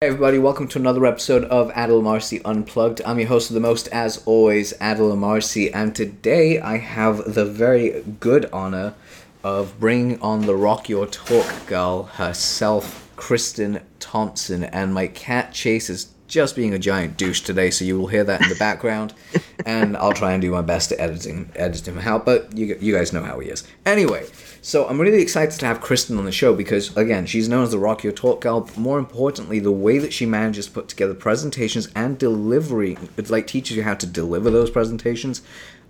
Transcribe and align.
Hey 0.00 0.10
everybody, 0.10 0.38
welcome 0.38 0.68
to 0.68 0.78
another 0.78 1.04
episode 1.06 1.42
of 1.46 1.72
Adil 1.72 2.00
Amarsi 2.00 2.40
Unplugged. 2.44 3.02
I'm 3.04 3.18
your 3.18 3.26
host 3.26 3.50
of 3.50 3.54
the 3.54 3.60
most, 3.60 3.88
as 3.88 4.22
always, 4.26 4.72
Adil 4.74 5.12
Amarsi, 5.12 5.72
and 5.74 5.92
today 5.92 6.60
I 6.60 6.78
have 6.78 7.34
the 7.34 7.44
very 7.44 8.04
good 8.20 8.48
honor 8.52 8.94
of 9.42 9.80
bringing 9.80 10.22
on 10.22 10.46
the 10.46 10.54
Rock 10.54 10.88
Your 10.88 11.08
Talk 11.08 11.66
girl 11.66 12.04
herself, 12.04 13.10
Kristen 13.16 13.80
Thompson, 13.98 14.62
and 14.62 14.94
my 14.94 15.08
cat 15.08 15.52
Chase 15.52 15.90
is 15.90 16.12
just 16.28 16.54
being 16.54 16.74
a 16.74 16.78
giant 16.78 17.16
douche 17.16 17.40
today, 17.40 17.68
so 17.68 17.84
you 17.84 17.98
will 17.98 18.06
hear 18.06 18.22
that 18.22 18.40
in 18.40 18.50
the 18.50 18.54
background, 18.54 19.14
and 19.66 19.96
I'll 19.96 20.12
try 20.12 20.30
and 20.30 20.40
do 20.40 20.52
my 20.52 20.62
best 20.62 20.90
to 20.90 21.00
editing 21.00 21.38
him, 21.38 21.52
edit 21.56 21.88
him 21.88 21.98
out, 21.98 22.24
but 22.24 22.56
you, 22.56 22.78
you 22.80 22.94
guys 22.94 23.12
know 23.12 23.24
how 23.24 23.40
he 23.40 23.48
is. 23.48 23.66
Anyway, 23.84 24.26
so 24.60 24.86
I'm 24.88 25.00
really 25.00 25.22
excited 25.22 25.58
to 25.60 25.66
have 25.66 25.80
Kristen 25.80 26.18
on 26.18 26.24
the 26.24 26.32
show 26.32 26.54
because, 26.54 26.96
again, 26.96 27.26
she's 27.26 27.48
known 27.48 27.62
as 27.62 27.70
the 27.70 27.78
Rock 27.78 28.02
Your 28.02 28.12
Talk 28.12 28.40
Girl, 28.40 28.60
but 28.60 28.76
more 28.76 28.98
importantly, 28.98 29.60
the 29.60 29.72
way 29.72 29.98
that 29.98 30.12
she 30.12 30.26
manages 30.26 30.66
to 30.66 30.72
put 30.72 30.88
together 30.88 31.14
presentations 31.14 31.88
and 31.94 32.18
delivery, 32.18 32.98
it 33.16 33.30
like 33.30 33.46
teaches 33.46 33.76
you 33.76 33.82
how 33.82 33.94
to 33.94 34.06
deliver 34.06 34.50
those 34.50 34.70
presentations, 34.70 35.42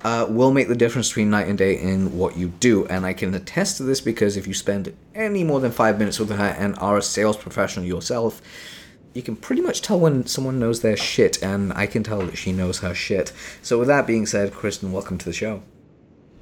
uh, 0.02 0.26
will 0.28 0.52
make 0.52 0.68
the 0.68 0.76
difference 0.76 1.08
between 1.08 1.30
night 1.30 1.48
and 1.48 1.58
day 1.58 1.78
in 1.78 2.16
what 2.16 2.36
you 2.36 2.48
do. 2.48 2.86
And 2.86 3.04
I 3.04 3.12
can 3.12 3.34
attest 3.34 3.78
to 3.78 3.82
this 3.82 4.00
because 4.00 4.36
if 4.36 4.46
you 4.46 4.54
spend 4.54 4.94
any 5.14 5.44
more 5.44 5.60
than 5.60 5.72
five 5.72 5.98
minutes 5.98 6.18
with 6.18 6.30
her 6.30 6.56
and 6.58 6.78
are 6.78 6.98
a 6.98 7.02
sales 7.02 7.36
professional 7.36 7.84
yourself, 7.84 8.40
you 9.14 9.22
can 9.22 9.36
pretty 9.36 9.62
much 9.62 9.82
tell 9.82 9.98
when 9.98 10.26
someone 10.26 10.58
knows 10.58 10.82
their 10.82 10.96
shit, 10.96 11.42
and 11.42 11.72
I 11.72 11.86
can 11.86 12.04
tell 12.04 12.20
that 12.20 12.36
she 12.36 12.52
knows 12.52 12.80
her 12.80 12.94
shit. 12.94 13.32
So, 13.62 13.78
with 13.78 13.88
that 13.88 14.06
being 14.06 14.26
said, 14.26 14.52
Kristen, 14.52 14.92
welcome 14.92 15.18
to 15.18 15.24
the 15.24 15.32
show. 15.32 15.62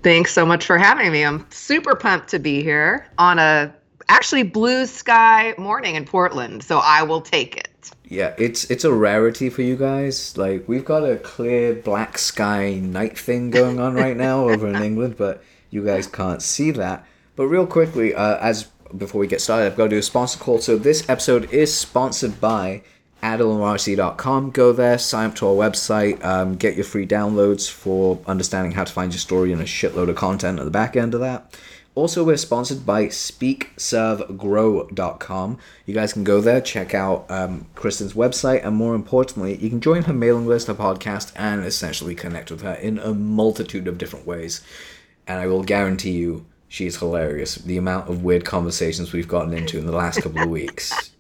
Thanks 0.06 0.32
so 0.32 0.46
much 0.46 0.64
for 0.64 0.78
having 0.78 1.10
me. 1.10 1.24
I'm 1.24 1.44
super 1.50 1.96
pumped 1.96 2.28
to 2.28 2.38
be 2.38 2.62
here 2.62 3.08
on 3.18 3.40
a 3.40 3.74
actually 4.08 4.44
blue 4.44 4.86
sky 4.86 5.52
morning 5.58 5.96
in 5.96 6.04
Portland, 6.04 6.62
so 6.62 6.78
I 6.78 7.02
will 7.02 7.20
take 7.20 7.56
it. 7.56 7.90
Yeah, 8.04 8.32
it's 8.38 8.70
it's 8.70 8.84
a 8.84 8.92
rarity 8.92 9.50
for 9.50 9.62
you 9.62 9.74
guys. 9.74 10.36
Like 10.38 10.68
we've 10.68 10.84
got 10.84 11.02
a 11.02 11.16
clear 11.16 11.74
black 11.74 12.18
sky 12.18 12.74
night 12.74 13.18
thing 13.18 13.50
going 13.50 13.80
on 13.80 13.94
right 13.94 14.16
now 14.16 14.48
over 14.48 14.68
in 14.68 14.80
England, 14.80 15.16
but 15.16 15.42
you 15.70 15.84
guys 15.84 16.06
can't 16.06 16.40
see 16.40 16.70
that. 16.70 17.04
But 17.34 17.48
real 17.48 17.66
quickly, 17.66 18.14
uh, 18.14 18.38
as 18.38 18.68
before 18.96 19.20
we 19.20 19.26
get 19.26 19.40
started, 19.40 19.66
I've 19.66 19.76
got 19.76 19.84
to 19.86 19.90
do 19.90 19.98
a 19.98 20.02
sponsor 20.02 20.38
call. 20.38 20.60
So 20.60 20.78
this 20.78 21.08
episode 21.08 21.52
is 21.52 21.76
sponsored 21.76 22.40
by 22.40 22.84
AdilMRC.com. 23.26 24.52
Go 24.52 24.72
there, 24.72 24.98
sign 24.98 25.30
up 25.30 25.36
to 25.36 25.48
our 25.48 25.54
website, 25.54 26.24
um, 26.24 26.54
get 26.54 26.76
your 26.76 26.84
free 26.84 27.06
downloads 27.06 27.68
for 27.68 28.20
understanding 28.26 28.72
how 28.72 28.84
to 28.84 28.92
find 28.92 29.12
your 29.12 29.18
story 29.18 29.52
and 29.52 29.60
a 29.60 29.64
shitload 29.64 30.08
of 30.08 30.14
content 30.14 30.60
at 30.60 30.64
the 30.64 30.70
back 30.70 30.96
end 30.96 31.12
of 31.12 31.20
that. 31.20 31.52
Also, 31.96 32.22
we're 32.22 32.36
sponsored 32.36 32.86
by 32.86 33.06
SpeakServeGrow.com. 33.06 35.58
You 35.86 35.94
guys 35.94 36.12
can 36.12 36.22
go 36.24 36.40
there, 36.40 36.60
check 36.60 36.94
out 36.94 37.28
um, 37.28 37.66
Kristen's 37.74 38.12
website, 38.12 38.64
and 38.64 38.76
more 38.76 38.94
importantly, 38.94 39.56
you 39.56 39.70
can 39.70 39.80
join 39.80 40.02
her 40.02 40.12
mailing 40.12 40.46
list, 40.46 40.68
her 40.68 40.74
podcast, 40.74 41.32
and 41.34 41.64
essentially 41.64 42.14
connect 42.14 42.52
with 42.52 42.60
her 42.60 42.74
in 42.74 42.98
a 42.98 43.12
multitude 43.12 43.88
of 43.88 43.98
different 43.98 44.26
ways. 44.26 44.60
And 45.26 45.40
I 45.40 45.48
will 45.48 45.64
guarantee 45.64 46.12
you, 46.12 46.46
she's 46.68 46.98
hilarious. 46.98 47.56
The 47.56 47.78
amount 47.78 48.08
of 48.08 48.22
weird 48.22 48.44
conversations 48.44 49.12
we've 49.12 49.26
gotten 49.26 49.54
into 49.54 49.78
in 49.78 49.86
the 49.86 49.92
last 49.92 50.22
couple 50.22 50.42
of 50.42 50.50
weeks. 50.50 51.15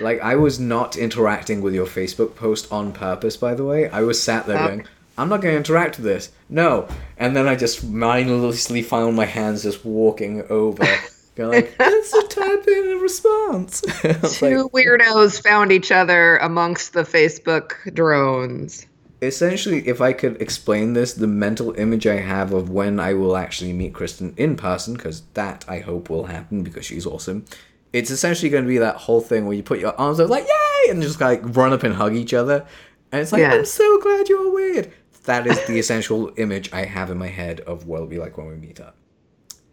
Like, 0.00 0.20
I 0.20 0.36
was 0.36 0.58
not 0.60 0.96
interacting 0.96 1.60
with 1.62 1.74
your 1.74 1.86
Facebook 1.86 2.34
post 2.36 2.70
on 2.72 2.92
purpose, 2.92 3.36
by 3.36 3.54
the 3.54 3.64
way. 3.64 3.88
I 3.88 4.02
was 4.02 4.22
sat 4.22 4.46
there 4.46 4.58
Okay. 4.58 4.66
going, 4.76 4.86
I'm 5.18 5.28
not 5.28 5.40
going 5.42 5.52
to 5.52 5.58
interact 5.58 5.96
with 5.98 6.04
this. 6.06 6.30
No. 6.48 6.88
And 7.18 7.36
then 7.36 7.46
I 7.46 7.54
just 7.56 7.84
mindlessly 7.84 8.82
found 8.82 9.16
my 9.16 9.26
hands 9.26 9.62
just 9.62 9.84
walking 9.84 10.42
over. 10.48 10.84
Going 11.34 11.52
like, 11.62 11.74
let's 11.78 12.10
type 12.28 12.66
in 12.68 12.92
a 12.92 12.96
response. 12.96 13.80
Two 14.02 14.08
like, 14.10 14.72
weirdos 14.72 15.42
found 15.42 15.72
each 15.72 15.90
other 15.90 16.36
amongst 16.36 16.92
the 16.92 17.04
Facebook 17.04 17.94
drones. 17.94 18.86
essentially, 19.22 19.88
if 19.88 20.02
I 20.02 20.12
could 20.12 20.42
explain 20.42 20.92
this, 20.92 21.14
the 21.14 21.26
mental 21.26 21.72
image 21.78 22.06
I 22.06 22.16
have 22.20 22.52
of 22.52 22.68
when 22.68 23.00
I 23.00 23.14
will 23.14 23.34
actually 23.38 23.72
meet 23.72 23.94
Kristen 23.94 24.34
in 24.36 24.56
person, 24.56 24.92
because 24.92 25.22
that 25.32 25.64
I 25.66 25.78
hope 25.78 26.10
will 26.10 26.24
happen 26.26 26.62
because 26.62 26.84
she's 26.84 27.06
awesome. 27.06 27.46
It's 27.92 28.10
essentially 28.10 28.48
going 28.50 28.64
to 28.64 28.68
be 28.68 28.78
that 28.78 28.96
whole 28.96 29.20
thing 29.20 29.46
where 29.46 29.56
you 29.56 29.62
put 29.62 29.78
your 29.78 29.94
arms 30.00 30.18
out 30.20 30.30
like 30.30 30.44
yay, 30.46 30.90
and 30.90 31.02
just 31.02 31.20
like 31.20 31.40
run 31.56 31.72
up 31.72 31.82
and 31.82 31.94
hug 31.94 32.14
each 32.14 32.34
other, 32.34 32.66
and 33.12 33.20
it's 33.20 33.32
like 33.32 33.40
Yeah. 33.40 33.52
I'm 33.52 33.64
so 33.64 34.00
glad 34.00 34.28
you're 34.28 34.52
weird. 34.52 34.92
That 35.24 35.46
is 35.46 35.64
the 35.66 35.78
essential 35.78 36.32
image 36.38 36.72
I 36.72 36.84
have 36.84 37.10
in 37.10 37.18
my 37.18 37.28
head 37.28 37.60
of 37.60 37.86
what 37.86 37.96
it'll 37.96 38.08
be 38.08 38.18
like 38.18 38.36
when 38.38 38.48
we 38.48 38.56
meet 38.56 38.80
up. 38.80 38.96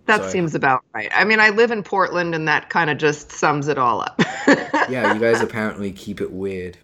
That 0.06 0.22
Sorry. 0.22 0.32
seems 0.32 0.56
about 0.56 0.84
right. 0.94 1.12
I 1.16 1.24
mean, 1.24 1.40
I 1.40 1.50
live 1.50 1.72
in 1.72 1.84
Portland, 1.84 2.34
and 2.36 2.48
that 2.48 2.70
kind 2.70 2.90
of 2.90 2.98
just 2.98 3.32
sums 3.32 3.68
it 3.68 3.78
all 3.78 4.02
up. 4.02 4.22
Yeah, 4.90 5.14
you 5.14 5.20
guys 5.20 5.40
apparently 5.42 5.92
keep 5.92 6.20
it 6.20 6.32
weird. 6.32 6.78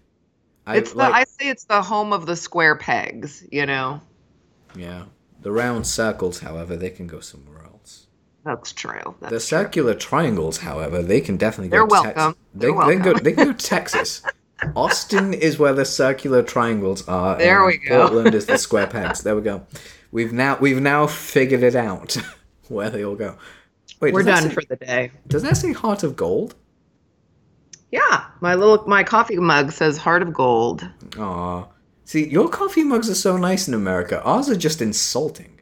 I 0.66 0.76
it's 0.76 0.92
the 0.92 0.98
like, 0.98 1.12
I 1.12 1.24
say 1.24 1.48
it's 1.48 1.64
the 1.64 1.82
home 1.82 2.12
of 2.12 2.26
the 2.26 2.36
square 2.36 2.76
pegs. 2.76 3.44
You 3.50 3.66
know, 3.66 4.00
yeah. 4.76 5.04
The 5.40 5.50
round 5.52 5.86
circles, 5.86 6.38
however, 6.40 6.76
they 6.76 6.90
can 6.90 7.06
go 7.08 7.20
somewhere. 7.20 7.55
That's 8.46 8.72
true. 8.72 9.14
That's 9.20 9.20
The 9.20 9.28
true. 9.30 9.38
circular 9.40 9.94
triangles, 9.94 10.58
however, 10.58 11.02
they 11.02 11.20
can 11.20 11.36
definitely 11.36 11.68
go. 11.68 11.86
They're 11.86 11.98
to 11.98 12.04
Tex- 12.06 12.16
welcome. 12.16 12.36
They, 12.54 12.66
They're 12.68 12.86
they 12.86 12.94
can 12.94 13.02
go. 13.02 13.12
They 13.18 13.32
can 13.32 13.44
go 13.48 13.52
Texas. 13.58 14.22
Austin 14.74 15.34
is 15.34 15.58
where 15.58 15.74
the 15.74 15.84
circular 15.84 16.42
triangles 16.42 17.06
are. 17.08 17.36
There 17.36 17.58
and 17.58 17.66
we 17.66 17.88
go. 17.88 18.06
Portland 18.08 18.34
is 18.34 18.46
the 18.46 18.56
square 18.66 18.86
pegs. 18.86 19.22
There 19.22 19.36
we 19.36 19.42
go. 19.42 19.66
We've 20.12 20.32
now 20.32 20.56
we've 20.58 20.80
now 20.80 21.06
figured 21.06 21.62
it 21.62 21.74
out 21.76 22.16
where 22.68 22.88
they 22.88 23.04
all 23.04 23.16
go. 23.16 23.36
Wait, 24.00 24.14
We're 24.14 24.22
done 24.22 24.44
say- 24.44 24.54
for 24.54 24.62
the 24.68 24.76
day. 24.76 25.10
Does 25.26 25.42
that 25.42 25.56
say 25.56 25.72
heart 25.72 26.02
of 26.02 26.16
gold? 26.16 26.54
Yeah, 27.92 28.24
my 28.40 28.54
little 28.54 28.86
my 28.88 29.04
coffee 29.04 29.36
mug 29.36 29.72
says 29.72 29.96
"Heart 29.96 30.22
of 30.22 30.32
Gold." 30.34 30.88
Aw. 31.18 31.66
See, 32.04 32.28
your 32.28 32.48
coffee 32.48 32.82
mugs 32.84 33.08
are 33.10 33.14
so 33.14 33.36
nice 33.36 33.68
in 33.68 33.74
America. 33.74 34.22
Ours 34.22 34.48
are 34.50 34.56
just 34.56 34.82
insulting. 34.82 35.55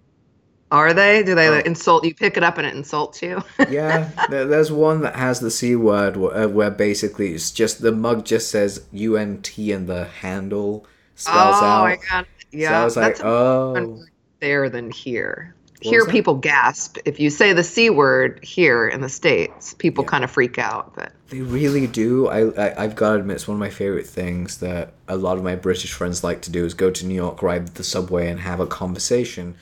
Are 0.71 0.93
they? 0.93 1.23
Do 1.23 1.35
they 1.35 1.49
Oh. 1.49 1.61
insult 1.65 2.05
you? 2.05 2.15
Pick 2.15 2.37
it 2.37 2.43
up 2.43 2.59
and 2.59 2.67
it 2.67 2.75
insults 2.75 3.23
you? 3.23 3.43
Yeah, 3.71 4.11
there's 4.29 4.73
one 4.73 5.03
that 5.03 5.17
has 5.17 5.41
the 5.41 5.51
C 5.51 5.77
word 5.77 6.17
where, 6.17 6.37
uh, 6.37 6.49
where 6.49 6.71
basically 6.71 7.33
it's 7.35 7.51
just 7.51 7.81
the 7.83 7.93
mug 7.93 8.25
just 8.25 8.51
says 8.51 8.85
UNT 8.93 9.57
and 9.59 9.87
the 9.87 10.05
handle 10.07 10.87
spells 11.15 11.57
oh 11.61 11.65
out. 11.65 11.81
Oh 11.81 11.85
my 11.85 11.99
god! 12.11 12.27
Yeah, 12.51 12.71
so 12.71 12.75
I 12.75 12.85
was 12.85 12.97
like, 12.97 13.25
oh. 13.25 14.03
there 14.41 14.69
than 14.71 14.91
here. 14.91 15.55
What 15.83 15.91
here, 15.91 16.07
people 16.07 16.35
gasp 16.35 16.97
if 17.05 17.21
you 17.21 17.29
say 17.31 17.53
the 17.53 17.63
c 17.65 17.91
word. 17.91 18.41
Here 18.43 18.89
in 18.89 19.01
the 19.03 19.09
states, 19.09 19.75
people 19.75 20.05
Yeah. 20.05 20.09
kind 20.11 20.25
of 20.25 20.31
freak 20.31 20.59
out. 20.59 20.95
But 20.95 21.13
They 21.29 21.43
really 21.43 21.87
do. 21.87 22.27
I, 22.29 22.49
I 22.69 22.85
I've 22.85 22.97
got 22.97 23.13
to 23.15 23.19
admit, 23.21 23.37
it's 23.37 23.49
one 23.49 23.57
of 23.57 23.61
my 23.61 23.71
favorite 23.71 24.07
things 24.07 24.59
that 24.59 24.95
a 25.09 25.17
lot 25.17 25.37
of 25.37 25.45
my 25.45 25.57
British 25.57 25.93
friends 25.93 26.25
like 26.25 26.41
to 26.43 26.51
do 26.51 26.65
is 26.65 26.75
go 26.75 26.91
to 26.91 27.07
New 27.07 27.15
York, 27.15 27.43
ride 27.43 27.69
the 27.75 27.85
subway, 27.85 28.29
and 28.31 28.41
have 28.41 28.61
a 28.61 28.67
conversation 28.67 29.57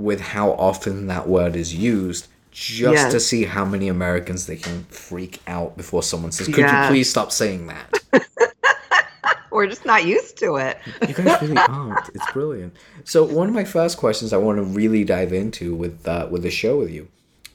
with 0.00 0.20
how 0.20 0.52
often 0.52 1.06
that 1.08 1.28
word 1.28 1.54
is 1.54 1.74
used, 1.74 2.26
just 2.50 2.94
Yes. 2.94 3.12
to 3.12 3.20
see 3.20 3.44
how 3.44 3.64
many 3.66 3.86
Americans 3.88 4.46
they 4.46 4.56
can 4.56 4.84
freak 4.84 5.40
out 5.46 5.76
before 5.76 6.02
someone 6.02 6.32
says, 6.32 6.46
"Could 6.46 6.58
you 6.70 6.86
please 6.88 7.10
stop 7.10 7.30
saying 7.30 7.66
that?" 7.66 8.00
we're 9.50 9.66
just 9.66 9.84
not 9.84 10.04
used 10.06 10.38
to 10.38 10.56
it. 10.56 10.78
You 11.06 11.14
guys 11.14 11.42
really 11.42 11.56
aren't. 11.68 12.08
It's 12.14 12.32
brilliant. 12.32 12.74
So 13.04 13.24
one 13.24 13.48
of 13.48 13.54
my 13.54 13.64
first 13.64 13.98
questions 13.98 14.32
I 14.32 14.38
want 14.38 14.56
to 14.56 14.62
really 14.62 15.04
dive 15.04 15.32
into 15.32 15.74
with 15.74 16.06
uh, 16.08 16.28
with 16.30 16.42
the 16.42 16.50
show 16.50 16.78
with 16.78 16.90
you 16.90 17.08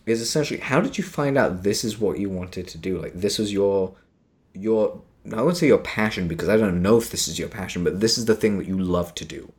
is 0.05 0.21
essentially 0.21 0.59
how 0.59 0.79
did 0.81 0.97
you 0.99 1.03
find 1.03 1.37
out 1.39 1.63
this 1.63 1.83
is 1.83 1.99
what 1.99 2.19
you 2.19 2.29
wanted 2.29 2.67
to 2.69 2.77
do? 2.77 2.99
Like 3.01 3.13
this 3.13 3.39
was 3.39 3.51
your 3.51 3.95
your 4.53 5.01
I 5.33 5.37
wouldn't 5.41 5.57
say 5.57 5.65
your 5.67 5.79
passion 5.79 6.27
because 6.27 6.47
I 6.49 6.57
don't 6.57 6.83
know 6.83 6.97
if 6.97 7.09
this 7.09 7.27
is 7.27 7.39
your 7.39 7.49
passion, 7.49 7.83
but 7.83 7.99
this 8.01 8.19
is 8.19 8.25
the 8.25 8.35
thing 8.35 8.59
that 8.59 8.67
you 8.67 8.77
love 8.77 9.15
to 9.15 9.25
do. 9.25 9.51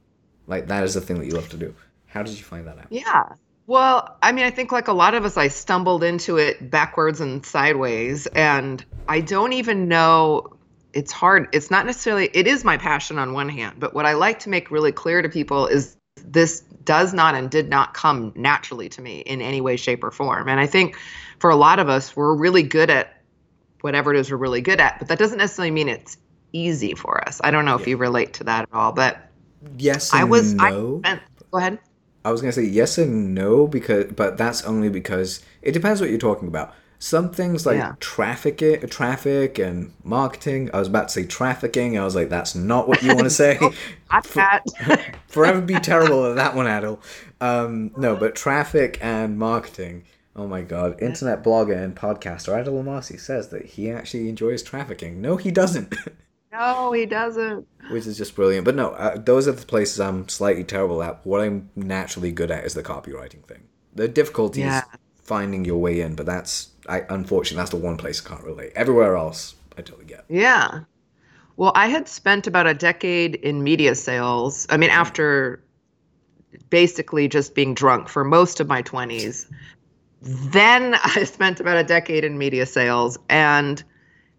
Like 0.47 0.69
that 0.69 0.85
is 0.85 0.95
the 0.95 1.01
thing 1.01 1.19
that 1.19 1.27
you 1.27 1.33
love 1.33 1.49
to 1.49 1.57
do. 1.57 1.75
How 2.17 2.23
did 2.23 2.39
you 2.39 2.45
find 2.45 2.67
that 2.67 2.79
out? 2.79 2.87
Yeah. 2.91 3.25
Well, 3.67 4.17
I 4.23 4.33
mean, 4.33 4.45
I 4.45 4.51
think 4.51 4.73
like 4.73 4.89
a 4.89 4.93
lot 4.93 5.15
of 5.15 5.25
us, 5.25 5.37
I 5.37 5.49
stumbled 5.49 6.05
into 6.05 6.37
it 6.37 6.71
backwards 6.71 7.21
and 7.21 7.45
sideways, 7.45 8.27
and 8.29 8.85
I 9.09 9.21
don't 9.21 9.53
even 9.53 9.89
know. 9.89 10.53
It's 10.93 11.13
hard. 11.13 11.49
It's 11.53 11.71
not 11.71 11.85
necessarily, 11.85 12.31
it 12.33 12.47
is 12.47 12.65
my 12.65 12.79
passion 12.79 13.19
on 13.19 13.35
one 13.35 13.51
hand, 13.51 13.77
but 13.79 13.93
what 13.93 14.07
I 14.07 14.15
like 14.15 14.39
to 14.41 14.49
make 14.49 14.71
really 14.71 14.93
clear 14.93 15.21
to 15.21 15.29
people 15.29 15.67
is 15.67 15.97
this 16.25 16.61
does 16.85 17.13
not 17.13 17.35
and 17.35 17.51
did 17.51 17.69
not 17.69 17.93
come 17.93 18.33
naturally 18.35 18.89
to 18.89 19.03
me 19.03 19.19
in 19.19 19.43
any 19.43 19.61
way, 19.61 19.77
shape, 19.77 20.03
or 20.03 20.11
form. 20.11 20.49
And 20.49 20.59
I 20.59 20.67
think 20.67 20.97
for 21.39 21.51
a 21.51 21.57
lot 21.57 21.81
of 21.81 21.91
us, 21.91 22.17
we're 22.17 22.35
really 22.35 22.63
good 22.63 22.89
at 22.89 23.21
whatever 23.83 24.15
it 24.15 24.19
is 24.19 24.31
we're 24.31 24.39
really 24.39 24.63
good 24.63 24.81
at, 24.81 24.99
but 24.99 25.09
that 25.09 25.19
doesn't 25.19 25.39
necessarily 25.39 25.71
mean 25.71 25.89
it's 25.89 26.17
easy 26.53 26.95
for 26.95 27.29
us. 27.29 27.41
I 27.45 27.51
don't 27.51 27.67
know 27.67 27.77
if 27.77 27.87
you 27.87 27.99
relate 27.99 28.33
to 28.35 28.45
that 28.45 28.63
at 28.63 28.69
all, 28.73 28.93
but 28.93 29.19
Yes 29.77 30.13
I 30.13 30.25
was, 30.25 30.55
no. 30.55 31.03
I 31.05 31.09
spent, 31.09 31.23
go 31.51 31.59
ahead. 31.59 31.79
I 32.27 32.31
was 32.33 32.41
gonna 32.41 32.53
say 32.53 32.65
yes 32.65 32.99
and 32.99 33.35
no 33.35 33.67
because, 33.67 34.07
but 34.13 34.37
that's 34.37 34.65
only 34.65 34.89
because 34.89 35.41
it 35.63 35.73
depends 35.73 36.01
what 36.01 36.11
you're 36.11 36.19
talking 36.19 36.49
about. 36.49 36.75
Some 36.99 37.31
things 37.31 37.67
like 37.67 37.77
Yeah. 37.77 37.93
traffic, 38.01 38.59
traffic 38.91 39.59
and 39.59 39.93
marketing. 40.03 40.71
I 40.73 40.79
was 40.79 40.89
about 40.89 41.09
to 41.09 41.15
say 41.15 41.25
trafficking. 41.27 41.99
I 41.99 42.05
was 42.05 42.15
like, 42.17 42.31
that's 42.31 42.55
not 42.55 42.89
what 42.89 43.03
you 43.03 43.09
want 43.15 43.25
to 43.25 43.31
say. 43.45 43.59
Not 44.11 44.25
that. 44.35 44.65
Forever 45.29 45.61
be 45.61 45.75
terrible 45.75 46.27
at 46.31 46.37
that 46.37 46.55
one, 46.57 46.67
Adil. 46.67 46.99
Um, 47.41 47.93
no, 47.99 48.17
but 48.17 48.35
traffic 48.35 48.99
and 49.03 49.39
marketing. 49.39 50.05
Oh 50.35 50.47
my 50.47 50.63
god. 50.63 51.01
Internet 51.03 51.45
blogger 51.45 51.77
and 51.83 51.95
podcaster 51.95 52.53
Adil 52.65 52.83
Amarsi 52.83 53.21
says 53.21 53.49
that 53.51 53.67
he 53.67 53.91
actually 53.91 54.29
enjoys 54.29 54.63
trafficking. 54.63 55.21
No, 55.21 55.37
he 55.37 55.51
doesn't. 55.51 55.95
No, 56.59 56.93
he 56.93 57.07
doesn't. 57.07 57.67
Which 57.91 58.07
is 58.07 58.17
just 58.17 58.35
brilliant. 58.35 58.65
But 58.65 58.75
no, 58.75 58.91
uh, 58.91 59.19
those 59.19 59.47
are 59.47 59.53
the 59.53 59.67
places 59.67 60.01
I'm 60.01 60.29
slightly 60.29 60.65
terrible 60.65 61.03
at. 61.03 61.25
What 61.25 61.41
I'm 61.41 61.71
naturally 61.77 62.33
good 62.33 62.51
at 62.51 62.65
is 62.65 62.75
the 62.75 62.83
copywriting 62.83 63.45
thing. 63.45 63.65
The 63.95 64.09
difficulty 64.09 64.61
Yeah. 64.61 64.79
is 64.79 64.85
finding 65.23 65.65
your 65.65 65.79
way 65.79 66.01
in, 66.01 66.15
but 66.15 66.27
that's 66.27 66.69
I 66.89 67.03
unfortunately 67.11 67.57
that's 67.61 67.71
the 67.71 67.77
one 67.77 67.97
place 67.97 68.25
I 68.25 68.29
can't 68.29 68.45
relate. 68.45 68.73
Everywhere 68.77 69.17
else, 69.17 69.55
I 69.77 69.83
totally 69.83 70.07
get. 70.07 70.25
Yeah. 70.29 70.81
Well, 71.57 71.73
I 71.75 71.89
had 71.89 72.07
spent 72.09 72.47
about 72.47 72.67
a 72.67 72.75
decade 72.75 73.37
in 73.37 73.63
media 73.63 73.95
sales. 73.95 74.67
I 74.71 74.77
mean, 74.77 74.91
after 74.91 75.63
basically 76.71 77.29
just 77.29 77.55
being 77.55 77.75
drunk 77.75 78.09
for 78.09 78.25
most 78.25 78.61
of 78.61 78.67
my 78.69 78.83
20s. 78.83 79.47
Then 80.23 80.95
I 81.05 81.25
spent 81.25 81.61
about 81.61 81.77
a 81.77 81.85
decade 81.85 82.25
in 82.25 82.39
media 82.39 82.67
sales. 82.67 83.19
And 83.29 83.83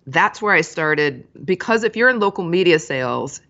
that's 0.07 0.41
where 0.41 0.53
I 0.53 0.61
started. 0.61 1.27
Because 1.45 1.83
if 1.83 1.95
you're 1.95 2.09
in 2.09 2.19
local 2.19 2.43
media 2.43 2.79
sales, 2.79 3.41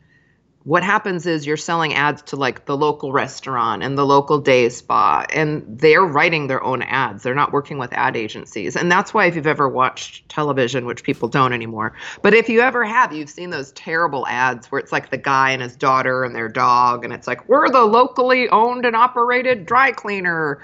what 0.67 0.83
happens 0.83 1.25
is 1.25 1.47
you're 1.47 1.55
selling 1.55 1.93
ads 1.93 2.21
to 2.23 2.35
like 2.35 2.65
the 2.65 2.75
local 2.75 3.13
restaurant 3.13 3.83
and 3.83 3.97
the 3.97 4.05
local 4.05 4.37
day 4.37 4.67
spa 4.67 5.25
and 5.31 5.63
they're 5.79 6.03
writing 6.03 6.47
their 6.47 6.61
own 6.61 6.81
ads. 6.81 7.23
They're 7.23 7.33
not 7.33 7.53
working 7.53 7.77
with 7.77 7.93
ad 7.93 8.17
agencies. 8.17 8.75
And 8.75 8.91
that's 8.91 9.13
why 9.13 9.27
if 9.27 9.35
you've 9.37 9.47
ever 9.47 9.69
watched 9.69 10.27
television 10.27 10.85
which 10.85 11.03
people 11.03 11.29
don't 11.29 11.53
anymore 11.53 11.93
but 12.21 12.33
if 12.33 12.49
you 12.49 12.59
ever 12.59 12.83
have 12.83 13.13
you've 13.13 13.29
seen 13.29 13.49
those 13.49 13.71
terrible 13.71 14.27
ads 14.27 14.67
where 14.67 14.79
it's 14.79 14.91
like 14.91 15.09
the 15.09 15.17
guy 15.17 15.51
and 15.51 15.61
his 15.61 15.77
daughter 15.77 16.25
and 16.25 16.35
their 16.35 16.49
dog 16.49 17.05
and 17.05 17.13
it's 17.13 17.27
like 17.27 17.47
we're 17.47 17.69
the 17.69 17.85
locally 17.85 18.49
owned 18.49 18.85
and 18.85 18.95
operated 18.95 19.65
dry 19.65 19.91
cleaner 19.91 20.61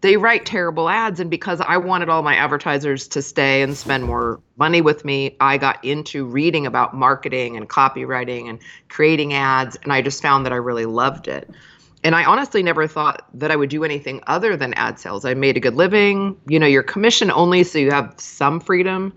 they 0.00 0.16
write 0.16 0.46
terrible 0.46 0.88
ads 0.88 1.20
and 1.20 1.30
because 1.30 1.60
i 1.60 1.76
wanted 1.76 2.08
all 2.08 2.22
my 2.22 2.34
advertisers 2.34 3.06
to 3.08 3.22
stay 3.22 3.62
and 3.62 3.76
spend 3.76 4.04
more 4.04 4.40
money 4.56 4.80
with 4.80 5.04
me 5.04 5.36
i 5.40 5.56
got 5.56 5.82
into 5.84 6.24
reading 6.24 6.66
about 6.66 6.94
marketing 6.94 7.56
and 7.56 7.68
copywriting 7.68 8.48
and 8.48 8.58
creating 8.88 9.32
ads 9.32 9.76
and 9.82 9.92
i 9.92 10.02
just 10.02 10.22
found 10.22 10.44
that 10.44 10.52
i 10.52 10.56
really 10.56 10.86
loved 10.86 11.28
it. 11.28 11.50
And 12.02 12.14
i 12.14 12.24
honestly 12.24 12.62
never 12.62 12.86
thought 12.86 13.26
that 13.34 13.50
i 13.50 13.56
would 13.56 13.70
do 13.70 13.84
anything 13.84 14.22
other 14.26 14.56
than 14.56 14.74
ad 14.74 14.98
sales. 14.98 15.24
I 15.24 15.34
made 15.34 15.56
a 15.56 15.60
good 15.60 15.74
living. 15.74 16.36
You 16.46 16.58
know 16.58 16.66
you're 16.66 16.82
commission 16.82 17.30
only 17.30 17.62
so 17.64 17.78
you 17.78 17.90
have 17.90 18.14
some 18.18 18.60
freedom. 18.60 19.12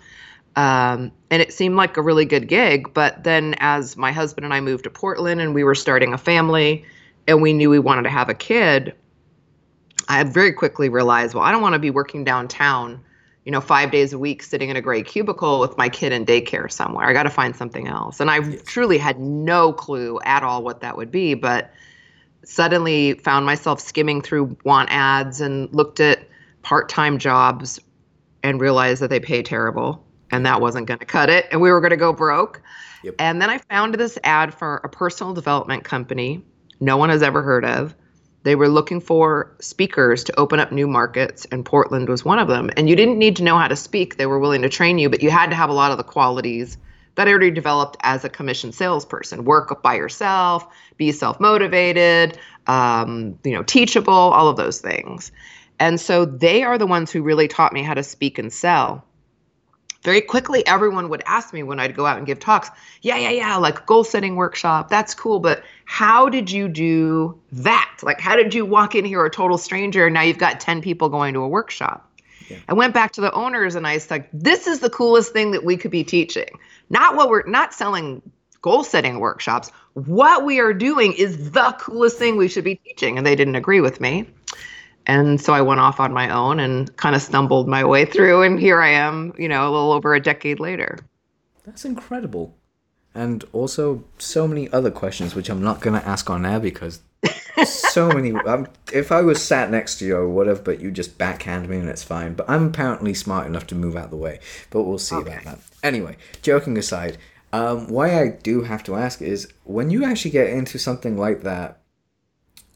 Um, 0.55 1.11
and 1.31 1.41
it 1.41 1.51
seemed 1.51 1.77
like 1.77 1.97
a 1.97 2.01
really 2.03 2.25
good 2.25 2.47
gig 2.47 2.93
but 2.93 3.23
then 3.23 3.55
as 3.57 3.97
my 3.97 4.11
husband 4.11 4.45
and 4.45 4.53
i 4.53 4.59
moved 4.59 4.83
to 4.83 4.91
portland 4.91 5.41
and 5.41 5.55
we 5.55 5.63
were 5.63 5.73
starting 5.73 6.13
a 6.13 6.17
family 6.19 6.85
and 7.27 7.41
we 7.41 7.53
knew 7.53 7.71
we 7.71 7.79
wanted 7.79 8.03
to 8.03 8.11
have 8.11 8.29
a 8.29 8.35
kid 8.35 8.93
I 10.13 10.23
very 10.23 10.51
quickly 10.51 10.89
realized, 10.89 11.33
well, 11.33 11.43
I 11.43 11.51
don't 11.51 11.61
want 11.61 11.73
to 11.73 11.79
be 11.79 11.89
working 11.89 12.23
downtown, 12.23 13.03
you 13.45 13.51
know, 13.51 13.61
five 13.61 13.91
days 13.91 14.13
a 14.13 14.19
week 14.19 14.43
sitting 14.43 14.69
in 14.69 14.75
a 14.75 14.81
gray 14.81 15.03
cubicle 15.03 15.59
with 15.59 15.77
my 15.77 15.89
kid 15.89 16.11
in 16.11 16.25
daycare 16.25 16.71
somewhere. 16.71 17.05
I 17.05 17.13
got 17.13 17.23
to 17.23 17.29
find 17.29 17.55
something 17.55 17.87
else. 17.87 18.19
And 18.19 18.29
I 18.29 18.39
truly 18.65 18.97
had 18.97 19.19
no 19.19 19.73
clue 19.73 20.19
at 20.23 20.43
all 20.43 20.63
what 20.63 20.81
that 20.81 20.97
would 20.97 21.11
be, 21.11 21.33
but 21.33 21.71
suddenly 22.45 23.13
found 23.13 23.45
myself 23.45 23.79
skimming 23.79 24.21
through 24.21 24.57
want 24.63 24.89
ads 24.91 25.41
and 25.41 25.73
looked 25.73 25.99
at 25.99 26.27
part 26.61 26.89
time 26.89 27.17
jobs 27.17 27.79
and 28.43 28.59
realized 28.59 29.01
that 29.01 29.09
they 29.09 29.19
pay 29.19 29.41
terrible 29.41 30.05
and 30.31 30.45
that 30.45 30.61
wasn't 30.61 30.87
going 30.87 30.99
to 30.99 31.05
cut 31.05 31.29
it. 31.29 31.47
And 31.51 31.61
we 31.61 31.71
were 31.71 31.79
going 31.79 31.91
to 31.91 31.97
go 31.97 32.11
broke. 32.11 32.61
Yep. 33.03 33.15
And 33.19 33.41
then 33.41 33.49
I 33.49 33.57
found 33.57 33.95
this 33.95 34.17
ad 34.23 34.53
for 34.53 34.77
a 34.83 34.89
personal 34.89 35.33
development 35.33 35.83
company 35.83 36.43
no 36.79 36.97
one 36.97 37.09
has 37.09 37.23
ever 37.23 37.41
heard 37.41 37.63
of. 37.63 37.95
They 38.43 38.55
were 38.55 38.67
looking 38.67 38.99
for 38.99 39.55
speakers 39.59 40.23
to 40.25 40.39
open 40.39 40.59
up 40.59 40.71
new 40.71 40.87
markets, 40.87 41.45
and 41.51 41.65
Portland 41.65 42.09
was 42.09 42.25
one 42.25 42.39
of 42.39 42.47
them. 42.47 42.69
And 42.75 42.89
you 42.89 42.95
didn't 42.95 43.17
need 43.17 43.37
to 43.37 43.43
know 43.43 43.57
how 43.57 43.67
to 43.67 43.75
speak, 43.75 44.17
they 44.17 44.25
were 44.25 44.39
willing 44.39 44.61
to 44.61 44.69
train 44.69 44.99
you, 44.99 45.09
but 45.09 45.23
you 45.23 45.29
had 45.29 45.49
to 45.49 45.55
have 45.55 45.69
a 45.69 45.73
lot 45.73 45.91
of 45.91 45.97
the 45.97 46.03
qualities 46.03 46.77
that 47.15 47.27
I 47.27 47.31
already 47.31 47.51
developed 47.51 47.97
as 48.01 48.25
a 48.25 48.29
commission 48.29 48.71
salesperson 48.71 49.45
work 49.45 49.81
by 49.83 49.95
yourself, 49.95 50.67
be 50.97 51.11
self 51.11 51.39
motivated, 51.39 52.37
um, 52.67 53.37
you 53.43 53.53
know, 53.53 53.63
teachable, 53.63 54.13
all 54.13 54.49
of 54.49 54.57
those 54.57 54.79
things. 54.79 55.31
And 55.79 55.99
so 55.99 56.25
they 56.25 56.63
are 56.63 56.77
the 56.77 56.87
ones 56.87 57.11
who 57.11 57.21
really 57.21 57.47
taught 57.47 57.73
me 57.73 57.83
how 57.83 57.93
to 57.93 58.03
speak 58.03 58.37
and 58.37 58.51
sell 58.51 59.05
very 60.03 60.21
quickly 60.21 60.65
everyone 60.67 61.09
would 61.09 61.23
ask 61.25 61.53
me 61.53 61.63
when 61.63 61.79
I'd 61.79 61.95
go 61.95 62.05
out 62.05 62.17
and 62.17 62.27
give 62.27 62.39
talks, 62.39 62.69
yeah, 63.01 63.17
yeah, 63.17 63.29
yeah, 63.29 63.55
like 63.57 63.85
goal 63.85 64.03
setting 64.03 64.35
workshop, 64.35 64.89
that's 64.89 65.13
cool, 65.13 65.39
but 65.39 65.63
how 65.85 66.29
did 66.29 66.51
you 66.51 66.67
do 66.67 67.39
that? 67.53 67.99
Like 68.03 68.19
how 68.19 68.35
did 68.35 68.53
you 68.53 68.65
walk 68.65 68.95
in 68.95 69.05
here 69.05 69.25
a 69.25 69.29
total 69.29 69.57
stranger 69.57 70.05
and 70.05 70.13
now 70.13 70.21
you've 70.21 70.37
got 70.37 70.59
10 70.59 70.81
people 70.81 71.09
going 71.09 71.33
to 71.33 71.41
a 71.41 71.47
workshop? 71.47 72.09
Yeah. 72.49 72.57
I 72.67 72.73
went 72.73 72.93
back 72.93 73.13
to 73.13 73.21
the 73.21 73.31
owners 73.31 73.75
and 73.75 73.87
I 73.87 73.97
said, 73.97 74.27
this 74.33 74.67
is 74.67 74.79
the 74.79 74.89
coolest 74.89 75.33
thing 75.33 75.51
that 75.51 75.63
we 75.63 75.77
could 75.77 75.91
be 75.91 76.03
teaching. 76.03 76.49
Not 76.89 77.15
what 77.15 77.29
we're 77.29 77.47
not 77.47 77.73
selling 77.73 78.21
goal 78.61 78.83
setting 78.83 79.19
workshops. 79.19 79.71
What 79.93 80.43
we 80.45 80.59
are 80.59 80.73
doing 80.73 81.13
is 81.13 81.51
the 81.51 81.75
coolest 81.79 82.17
thing 82.17 82.37
we 82.37 82.47
should 82.47 82.63
be 82.63 82.75
teaching. 82.75 83.17
And 83.17 83.25
they 83.25 83.35
didn't 83.35 83.55
agree 83.55 83.81
with 83.81 84.01
me. 84.01 84.27
And 85.05 85.39
so 85.39 85.53
I 85.53 85.61
went 85.61 85.79
off 85.79 85.99
on 85.99 86.13
my 86.13 86.29
own 86.29 86.59
and 86.59 86.95
kind 86.97 87.15
of 87.15 87.21
stumbled 87.21 87.67
my 87.67 87.83
way 87.83 88.05
through. 88.05 88.43
And 88.43 88.59
here 88.59 88.81
I 88.81 88.89
am, 88.89 89.33
you 89.37 89.47
know, 89.47 89.63
a 89.63 89.71
little 89.71 89.91
over 89.91 90.13
a 90.13 90.21
decade 90.21 90.59
later. 90.59 90.99
That's 91.65 91.85
incredible. 91.85 92.55
And 93.15 93.43
also, 93.53 94.03
so 94.17 94.47
many 94.47 94.71
other 94.71 94.89
questions, 94.89 95.35
which 95.35 95.49
I'm 95.49 95.61
not 95.61 95.81
going 95.81 95.99
to 95.99 96.07
ask 96.07 96.29
on 96.29 96.45
air 96.45 96.59
because 96.59 97.01
so 97.65 98.07
many. 98.13 98.33
Um, 98.33 98.67
if 98.91 99.11
I 99.11 99.21
was 99.21 99.43
sat 99.43 99.69
next 99.71 99.99
to 99.99 100.05
you, 100.05 100.17
I 100.17 100.25
would 100.25 100.47
have, 100.47 100.63
but 100.63 100.79
you 100.79 100.91
just 100.91 101.17
backhand 101.17 101.69
me 101.69 101.77
and 101.77 101.89
it's 101.89 102.03
fine. 102.03 102.33
But 102.33 102.49
I'm 102.49 102.67
apparently 102.67 103.13
smart 103.13 103.47
enough 103.47 103.67
to 103.67 103.75
move 103.75 103.95
out 103.95 104.05
of 104.05 104.11
the 104.11 104.17
way. 104.17 104.39
But 104.69 104.83
we'll 104.83 104.97
see 104.97 105.15
okay. 105.15 105.33
about 105.33 105.43
that. 105.45 105.59
Anyway, 105.83 106.17
joking 106.41 106.77
aside, 106.77 107.17
um, 107.51 107.87
why 107.87 108.19
I 108.19 108.29
do 108.29 108.63
have 108.63 108.83
to 108.85 108.95
ask 108.95 109.21
is 109.21 109.47
when 109.63 109.89
you 109.89 110.03
actually 110.03 110.31
get 110.31 110.49
into 110.49 110.79
something 110.79 111.17
like 111.17 111.43
that, 111.43 111.81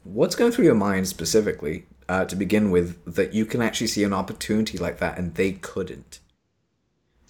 what's 0.04 0.36
going 0.36 0.52
through 0.52 0.66
your 0.66 0.74
mind 0.74 1.08
specifically? 1.08 1.86
Uh, 2.08 2.24
to 2.24 2.36
begin 2.36 2.70
with 2.70 3.14
that 3.14 3.34
you 3.34 3.44
can 3.44 3.60
actually 3.60 3.86
see 3.86 4.02
an 4.02 4.12
opportunity 4.12 4.78
like 4.78 4.98
that 4.98 5.18
and 5.18 5.34
they 5.34 5.52
couldn't. 5.52 6.20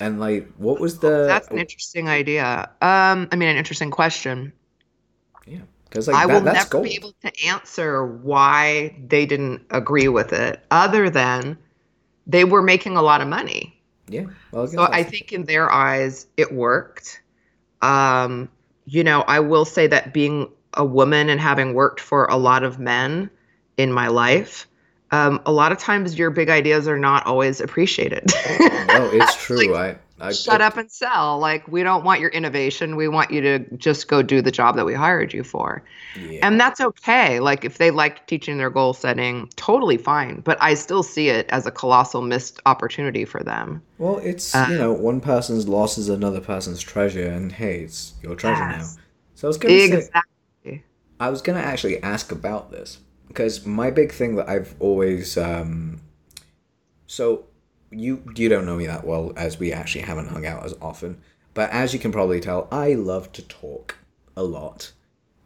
And 0.00 0.20
like 0.20 0.48
what 0.56 0.78
was 0.78 1.00
the 1.00 1.26
that's 1.26 1.48
an 1.48 1.58
interesting 1.58 2.08
idea. 2.08 2.70
Um 2.80 3.28
i 3.32 3.36
mean 3.36 3.48
an 3.48 3.56
interesting 3.56 3.90
question. 3.90 4.52
Yeah 5.46 5.62
because 5.88 6.06
like 6.06 6.16
i 6.16 6.26
that, 6.26 6.34
will 6.34 6.52
never 6.52 6.68
gold. 6.68 6.84
be 6.84 6.94
able 6.94 7.14
to 7.22 7.32
answer 7.46 8.06
why 8.06 8.96
they 9.08 9.26
didn't 9.26 9.62
agree 9.70 10.08
with 10.08 10.32
it 10.32 10.62
other 10.70 11.10
than 11.10 11.58
they 12.26 12.44
were 12.44 12.62
making 12.62 12.96
a 12.96 13.02
lot 13.02 13.20
of 13.20 13.26
money. 13.26 13.82
Yeah 14.06 14.26
well, 14.52 14.62
I 14.62 14.66
so 14.66 14.82
i 14.82 15.02
think 15.02 15.32
in 15.32 15.44
their 15.44 15.70
eyes 15.70 16.26
it 16.36 16.52
worked. 16.52 17.20
Um 17.82 18.48
you 18.86 19.02
know 19.02 19.22
i 19.22 19.40
will 19.40 19.64
say 19.64 19.88
that 19.88 20.14
being 20.14 20.48
a 20.74 20.84
woman 20.84 21.28
and 21.28 21.40
having 21.40 21.74
worked 21.74 22.00
for 22.00 22.26
a 22.26 22.36
lot 22.36 22.62
of 22.62 22.78
men 22.78 23.30
in 23.76 23.92
my 23.92 24.08
life 24.08 24.67
um, 25.10 25.40
a 25.46 25.52
lot 25.52 25.72
of 25.72 25.78
times 25.78 26.18
your 26.18 26.30
big 26.30 26.50
ideas 26.50 26.86
are 26.86 26.98
not 26.98 27.26
always 27.26 27.60
appreciated. 27.60 28.24
no, 28.60 29.10
it's 29.12 29.36
true. 29.36 29.72
like, 29.72 29.98
I, 30.20 30.28
I 30.28 30.32
shut 30.32 30.60
up 30.60 30.76
and 30.76 30.90
sell. 30.90 31.38
Like 31.38 31.66
we 31.68 31.82
don't 31.82 32.04
want 32.04 32.20
your 32.20 32.30
innovation. 32.30 32.96
We 32.96 33.08
want 33.08 33.30
you 33.30 33.40
to 33.40 33.58
just 33.76 34.08
go 34.08 34.22
do 34.22 34.42
the 34.42 34.50
job 34.50 34.76
that 34.76 34.84
we 34.84 34.94
hired 34.94 35.32
you 35.32 35.44
for. 35.44 35.82
Yeah. 36.20 36.46
And 36.46 36.60
that's 36.60 36.80
okay. 36.80 37.40
Like 37.40 37.64
if 37.64 37.78
they 37.78 37.90
like 37.90 38.26
teaching 38.26 38.58
their 38.58 38.70
goal 38.70 38.92
setting, 38.92 39.48
totally 39.56 39.96
fine. 39.96 40.40
But 40.40 40.58
I 40.60 40.74
still 40.74 41.02
see 41.02 41.28
it 41.28 41.46
as 41.50 41.66
a 41.66 41.70
colossal 41.70 42.20
missed 42.20 42.60
opportunity 42.66 43.24
for 43.24 43.42
them. 43.42 43.82
Well, 43.98 44.18
it's 44.18 44.54
uh, 44.54 44.66
you 44.70 44.78
know 44.78 44.92
one 44.92 45.20
person's 45.20 45.68
loss 45.68 45.96
is 45.96 46.08
another 46.08 46.40
person's 46.40 46.80
treasure, 46.80 47.28
and 47.28 47.52
hey, 47.52 47.80
it's 47.80 48.14
your 48.22 48.34
treasure 48.34 48.60
yes. 48.60 48.96
now. 48.96 49.02
So 49.36 49.46
I 49.46 49.48
was 49.48 49.56
gonna 49.56 49.74
exactly. 49.74 50.10
say, 50.64 50.82
I 51.20 51.30
was 51.30 51.40
gonna 51.42 51.60
actually 51.60 52.02
ask 52.02 52.32
about 52.32 52.72
this 52.72 52.98
because 53.28 53.64
my 53.66 53.90
big 53.90 54.12
thing 54.12 54.36
that 54.36 54.48
I've 54.48 54.74
always 54.80 55.36
um, 55.38 56.00
so 57.06 57.44
you 57.90 58.22
you 58.34 58.48
don't 58.48 58.66
know 58.66 58.76
me 58.76 58.86
that 58.86 59.06
well 59.06 59.32
as 59.36 59.58
we 59.58 59.72
actually 59.72 60.02
haven't 60.02 60.28
hung 60.28 60.44
out 60.46 60.64
as 60.64 60.74
often, 60.80 61.20
but 61.54 61.70
as 61.70 61.92
you 61.92 61.98
can 61.98 62.12
probably 62.12 62.40
tell, 62.40 62.68
I 62.70 62.94
love 62.94 63.32
to 63.32 63.42
talk 63.42 63.96
a 64.36 64.42
lot. 64.42 64.92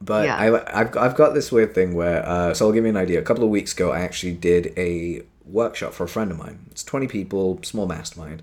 But 0.01 0.27
Yeah. 0.27 0.37
I, 0.37 0.81
I've 0.81 0.97
I've 0.97 1.17
got 1.17 1.35
this 1.35 1.53
weird 1.53 1.75
thing 1.75 1.95
where 1.95 2.27
uh, 2.27 2.55
so 2.55 2.67
I'll 2.67 2.73
give 2.73 2.85
you 2.85 2.91
an 2.91 2.97
idea. 2.97 3.21
A 3.21 3.23
couple 3.23 3.45
of 3.45 3.51
weeks 3.51 3.73
ago, 3.73 3.93
I 3.93 4.01
actually 4.01 4.33
did 4.35 4.73
a 4.77 5.23
workshop 5.45 5.93
for 5.93 6.05
a 6.05 6.09
friend 6.09 6.31
of 6.31 6.39
mine. 6.39 6.67
It's 6.71 6.83
twenty 6.83 7.07
people, 7.07 7.61
small 7.62 7.87
mastermind, 7.87 8.43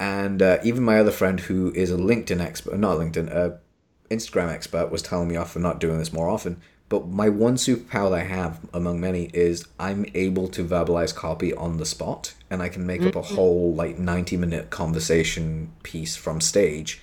and 0.00 0.42
uh, 0.42 0.58
even 0.64 0.82
my 0.82 0.98
other 0.98 1.10
friend 1.12 1.38
who 1.40 1.72
is 1.74 1.90
a 1.90 1.96
LinkedIn 1.96 2.40
expert, 2.40 2.78
not 2.78 2.98
LinkedIn, 2.98 3.30
a 3.30 3.58
Instagram 4.10 4.48
expert, 4.50 4.90
was 4.90 5.02
telling 5.02 5.28
me 5.28 5.36
off 5.36 5.52
for 5.52 5.58
not 5.60 5.78
doing 5.78 5.98
this 5.98 6.12
more 6.12 6.28
often. 6.28 6.60
But 6.88 7.06
my 7.08 7.28
one 7.28 7.56
superpower 7.56 8.10
that 8.10 8.20
I 8.20 8.24
have 8.24 8.60
among 8.72 8.98
many 9.00 9.24
is 9.34 9.66
I'm 9.78 10.06
able 10.14 10.48
to 10.48 10.64
verbalize 10.64 11.14
copy 11.14 11.52
on 11.52 11.76
the 11.76 11.84
spot, 11.84 12.34
and 12.48 12.62
I 12.62 12.68
can 12.70 12.86
make 12.86 13.02
up 13.02 13.14
a 13.16 13.22
whole 13.22 13.74
like 13.74 13.98
ninety 13.98 14.36
minute 14.38 14.70
conversation 14.70 15.72
piece 15.82 16.16
from 16.16 16.40
stage 16.40 17.02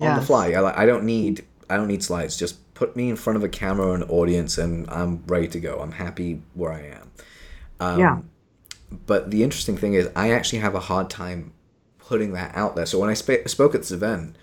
on 0.00 0.08
the 0.20 0.26
fly. 0.26 0.50
I, 0.52 0.82
I 0.82 0.86
don't 0.86 1.04
need 1.04 1.44
I 1.70 1.76
don't 1.76 1.86
need 1.88 2.02
slides. 2.02 2.36
Just 2.36 2.74
put 2.74 2.96
me 2.96 3.08
in 3.08 3.16
front 3.16 3.36
of 3.36 3.44
a 3.44 3.48
camera 3.48 3.92
and 3.92 4.04
audience, 4.10 4.58
and 4.58 4.88
I'm 4.90 5.22
ready 5.26 5.48
to 5.48 5.60
go. 5.60 5.78
I'm 5.80 5.92
happy 5.92 6.42
where 6.54 6.72
I 6.72 6.82
am. 6.98 7.10
Um, 7.80 8.00
Yeah. 8.00 8.18
But 9.06 9.30
the 9.30 9.42
interesting 9.42 9.76
thing 9.76 9.94
is, 9.94 10.08
I 10.14 10.30
actually 10.30 10.60
have 10.60 10.74
a 10.74 10.80
hard 10.80 11.10
time 11.10 11.52
putting 11.98 12.32
that 12.32 12.56
out 12.56 12.76
there. 12.76 12.86
So 12.86 12.98
when 13.00 13.10
I 13.10 13.14
sp- 13.18 13.46
spoke 13.46 13.74
at 13.74 13.80
this 13.82 13.90
event, 13.90 14.36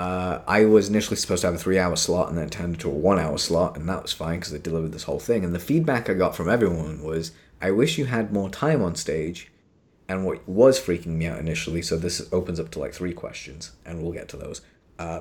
uh, 0.00 0.40
I 0.46 0.64
was 0.64 0.88
initially 0.88 1.16
supposed 1.16 1.42
to 1.42 1.48
have 1.48 1.54
a 1.54 1.58
three 1.58 1.78
hour 1.78 1.94
slot 1.94 2.30
and 2.30 2.38
then 2.38 2.46
it 2.46 2.52
turned 2.52 2.74
into 2.74 2.88
a 2.88 2.94
one 2.94 3.18
hour 3.18 3.36
slot, 3.36 3.76
and 3.76 3.86
that 3.88 4.02
was 4.02 4.14
fine 4.14 4.38
because 4.38 4.54
I 4.54 4.58
delivered 4.58 4.92
this 4.92 5.02
whole 5.02 5.18
thing. 5.18 5.44
And 5.44 5.54
the 5.54 5.58
feedback 5.58 6.08
I 6.08 6.14
got 6.14 6.34
from 6.34 6.48
everyone 6.48 7.02
was, 7.02 7.32
I 7.60 7.70
wish 7.70 7.98
you 7.98 8.06
had 8.06 8.32
more 8.32 8.48
time 8.48 8.82
on 8.82 8.94
stage. 8.94 9.52
And 10.08 10.24
what 10.24 10.48
was 10.48 10.80
freaking 10.80 11.18
me 11.18 11.26
out 11.26 11.38
initially, 11.38 11.82
so 11.82 11.96
this 11.98 12.26
opens 12.32 12.58
up 12.58 12.70
to 12.70 12.78
like 12.80 12.94
three 12.94 13.12
questions, 13.12 13.72
and 13.84 14.02
we'll 14.02 14.12
get 14.12 14.28
to 14.30 14.36
those. 14.38 14.62
Uh, 14.98 15.20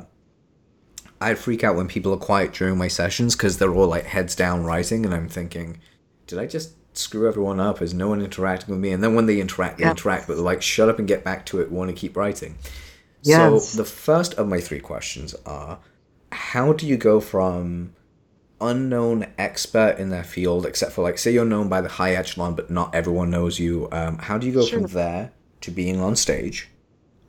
I'd 1.22 1.38
freak 1.38 1.64
out 1.64 1.76
when 1.76 1.88
people 1.90 2.14
are 2.14 2.18
quiet 2.18 2.54
during 2.54 2.78
my 2.78 2.88
sessions 2.88 3.36
because 3.36 3.58
they're 3.58 3.74
all 3.74 3.88
like 3.88 4.06
heads 4.06 4.34
down 4.34 4.64
writing, 4.64 5.06
and 5.06 5.14
I'm 5.14 5.28
thinking, 5.28 5.80
did 6.26 6.40
I 6.40 6.46
just 6.48 6.74
screw 6.98 7.28
everyone 7.28 7.60
up? 7.60 7.82
Is 7.82 7.94
no 7.94 8.08
one 8.08 8.22
interacting 8.22 8.74
with 8.74 8.80
me? 8.80 8.92
And 8.92 9.04
then 9.04 9.14
when 9.14 9.26
they 9.26 9.42
interact, 9.42 9.78
they 9.78 9.84
Yeah. 9.84 9.92
interact, 9.92 10.26
but 10.28 10.36
they're 10.36 10.44
like, 10.44 10.62
shut 10.62 10.90
up 10.90 10.98
and 11.00 11.08
get 11.08 11.24
back 11.26 11.46
to 11.48 11.60
it. 11.60 11.70
Want 11.70 11.90
to 11.90 11.96
keep 11.96 12.16
writing? 12.16 12.56
Yes. 13.22 13.70
So 13.70 13.78
the 13.78 13.86
first 13.90 14.34
of 14.36 14.48
my 14.48 14.60
three 14.60 14.80
questions 14.80 15.36
are: 15.46 15.80
How 16.32 16.74
do 16.74 16.88
you 16.88 16.98
go 16.98 17.20
from 17.20 17.94
unknown 18.62 19.26
expert 19.38 19.98
in 19.98 20.10
their 20.10 20.24
field, 20.24 20.66
except 20.66 20.92
for 20.92 21.02
like, 21.02 21.18
say 21.18 21.32
you're 21.32 21.46
known 21.46 21.70
by 21.70 21.82
the 21.82 21.88
high 21.90 22.14
echelon, 22.14 22.56
but 22.56 22.70
not 22.70 22.94
everyone 22.94 23.30
knows 23.30 23.60
you? 23.60 23.88
Um, 23.92 24.18
how 24.18 24.38
do 24.38 24.46
you 24.48 24.54
go 24.54 24.66
Sure. 24.66 24.80
from 24.82 24.92
there 24.92 25.32
to 25.62 25.72
being 25.72 26.00
on 26.02 26.16
stage? 26.16 26.70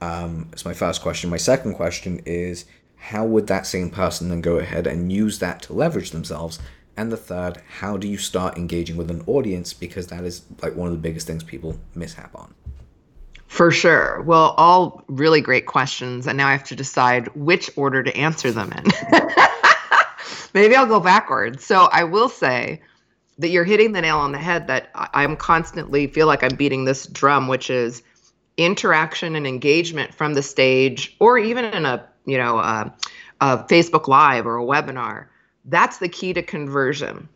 Um, 0.00 0.46
that's 0.50 0.64
my 0.64 0.72
first 0.72 1.02
question. 1.02 1.30
My 1.30 1.36
second 1.36 1.74
question 1.74 2.20
is: 2.26 2.64
How 2.96 3.24
would 3.24 3.46
that 3.48 3.66
same 3.66 3.90
person 3.90 4.28
then 4.28 4.40
go 4.40 4.56
ahead 4.56 4.86
and 4.86 5.12
use 5.12 5.38
that 5.40 5.62
to 5.62 5.72
leverage 5.72 6.10
themselves? 6.10 6.58
And 6.96 7.10
the 7.10 7.16
third, 7.16 7.62
how 7.78 7.96
do 7.96 8.06
you 8.08 8.18
start 8.18 8.58
engaging 8.58 8.96
with 8.96 9.10
an 9.10 9.22
audience? 9.26 9.72
Because 9.72 10.08
that 10.08 10.24
is 10.24 10.42
like 10.62 10.74
one 10.76 10.88
of 10.88 10.92
the 10.92 10.98
biggest 11.00 11.26
things 11.26 11.42
people 11.42 11.78
mishap 11.94 12.34
on. 12.34 12.52
For 13.50 13.72
sure. 13.72 14.22
Well, 14.22 14.54
all 14.56 15.02
really 15.08 15.40
great 15.40 15.66
questions. 15.66 16.28
And 16.28 16.38
now 16.38 16.46
I 16.46 16.52
have 16.52 16.62
to 16.68 16.76
decide 16.76 17.26
which 17.34 17.68
order 17.74 18.00
to 18.00 18.16
answer 18.16 18.52
them 18.52 18.72
in. 18.72 18.84
Maybe 20.54 20.76
I'll 20.76 20.86
go 20.86 21.00
backwards. 21.00 21.64
So 21.64 21.88
I 21.90 22.04
will 22.04 22.28
say 22.28 22.80
that 23.38 23.48
you're 23.48 23.64
hitting 23.64 23.90
the 23.90 24.02
nail 24.02 24.18
on 24.18 24.30
the 24.30 24.38
head 24.38 24.68
that 24.68 24.90
I'm 24.94 25.36
constantly 25.36 26.06
feel 26.06 26.28
like 26.28 26.44
I'm 26.44 26.54
beating 26.54 26.84
this 26.84 27.06
drum, 27.06 27.48
which 27.48 27.70
is 27.70 28.04
interaction 28.56 29.34
and 29.34 29.48
engagement 29.48 30.14
from 30.14 30.34
the 30.34 30.42
stage 30.42 31.16
or 31.18 31.36
even 31.36 31.64
in 31.64 31.86
a, 31.86 32.08
you 32.26 32.38
know, 32.38 32.56
a, 32.56 32.94
a 33.40 33.58
Facebook 33.64 34.06
Live 34.06 34.46
or 34.46 34.58
a 34.58 34.64
webinar. 34.64 35.26
That's 35.64 35.98
the 35.98 36.08
key 36.08 36.32
to 36.34 36.42
conversion 36.42 37.28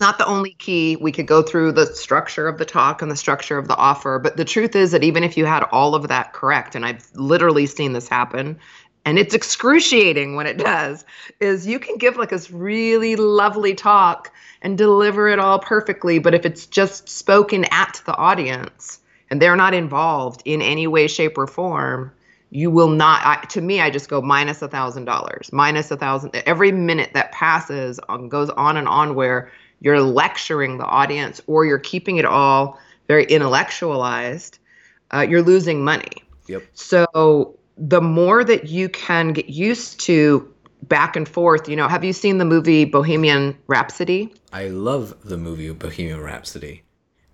not 0.00 0.18
the 0.18 0.26
only 0.26 0.54
key. 0.54 0.96
We 0.96 1.12
could 1.12 1.26
go 1.26 1.42
through 1.42 1.72
the 1.72 1.86
structure 1.86 2.48
of 2.48 2.58
the 2.58 2.64
talk 2.64 3.02
and 3.02 3.10
the 3.10 3.16
structure 3.16 3.58
of 3.58 3.68
the 3.68 3.76
offer, 3.76 4.18
but 4.18 4.36
the 4.36 4.44
truth 4.44 4.74
is 4.76 4.90
that 4.92 5.04
even 5.04 5.24
if 5.24 5.36
you 5.36 5.46
had 5.46 5.64
all 5.72 5.94
of 5.94 6.08
that 6.08 6.32
correct, 6.32 6.74
and 6.74 6.84
I've 6.84 7.08
literally 7.14 7.66
seen 7.66 7.92
this 7.92 8.08
happen, 8.08 8.58
and 9.04 9.18
it's 9.18 9.34
excruciating 9.34 10.34
when 10.34 10.46
it 10.46 10.58
does, 10.58 11.04
is 11.40 11.66
you 11.66 11.78
can 11.78 11.96
give 11.96 12.16
like 12.16 12.30
this 12.30 12.50
really 12.50 13.14
lovely 13.16 13.74
talk 13.74 14.32
and 14.62 14.76
deliver 14.76 15.28
it 15.28 15.38
all 15.38 15.60
perfectly, 15.60 16.18
but 16.18 16.34
if 16.34 16.44
it's 16.44 16.66
just 16.66 17.08
spoken 17.08 17.64
at 17.70 18.02
the 18.04 18.16
audience 18.16 18.98
and 19.30 19.40
they're 19.40 19.56
not 19.56 19.74
involved 19.74 20.42
in 20.44 20.60
any 20.60 20.86
way, 20.86 21.06
shape, 21.06 21.38
or 21.38 21.46
form, 21.46 22.10
you 22.50 22.70
will 22.70 22.88
not 22.88 23.20
I, 23.24 23.44
to 23.46 23.60
me 23.60 23.80
i 23.80 23.90
just 23.90 24.08
go 24.08 24.22
minus 24.22 24.62
a 24.62 24.68
thousand 24.68 25.04
dollars 25.04 25.52
minus 25.52 25.90
a 25.90 25.96
thousand 25.96 26.30
every 26.46 26.70
minute 26.70 27.10
that 27.12 27.32
passes 27.32 27.98
on, 28.08 28.28
goes 28.28 28.50
on 28.50 28.76
and 28.76 28.86
on 28.86 29.14
where 29.14 29.50
you're 29.80 30.00
lecturing 30.00 30.78
the 30.78 30.84
audience 30.86 31.40
or 31.46 31.64
you're 31.64 31.78
keeping 31.78 32.16
it 32.16 32.24
all 32.24 32.78
very 33.08 33.24
intellectualized 33.24 34.58
uh, 35.12 35.20
you're 35.28 35.42
losing 35.42 35.84
money 35.84 36.22
Yep. 36.48 36.62
so 36.74 37.56
the 37.76 38.00
more 38.00 38.44
that 38.44 38.68
you 38.68 38.88
can 38.88 39.32
get 39.32 39.48
used 39.48 40.00
to 40.00 40.52
back 40.82 41.16
and 41.16 41.28
forth 41.28 41.68
you 41.68 41.76
know 41.76 41.88
have 41.88 42.04
you 42.04 42.12
seen 42.12 42.38
the 42.38 42.44
movie 42.44 42.84
bohemian 42.84 43.56
rhapsody 43.66 44.32
I 44.56 44.68
love 44.68 45.14
the 45.22 45.36
movie 45.36 45.70
Bohemian 45.72 46.18
Rhapsody. 46.20 46.82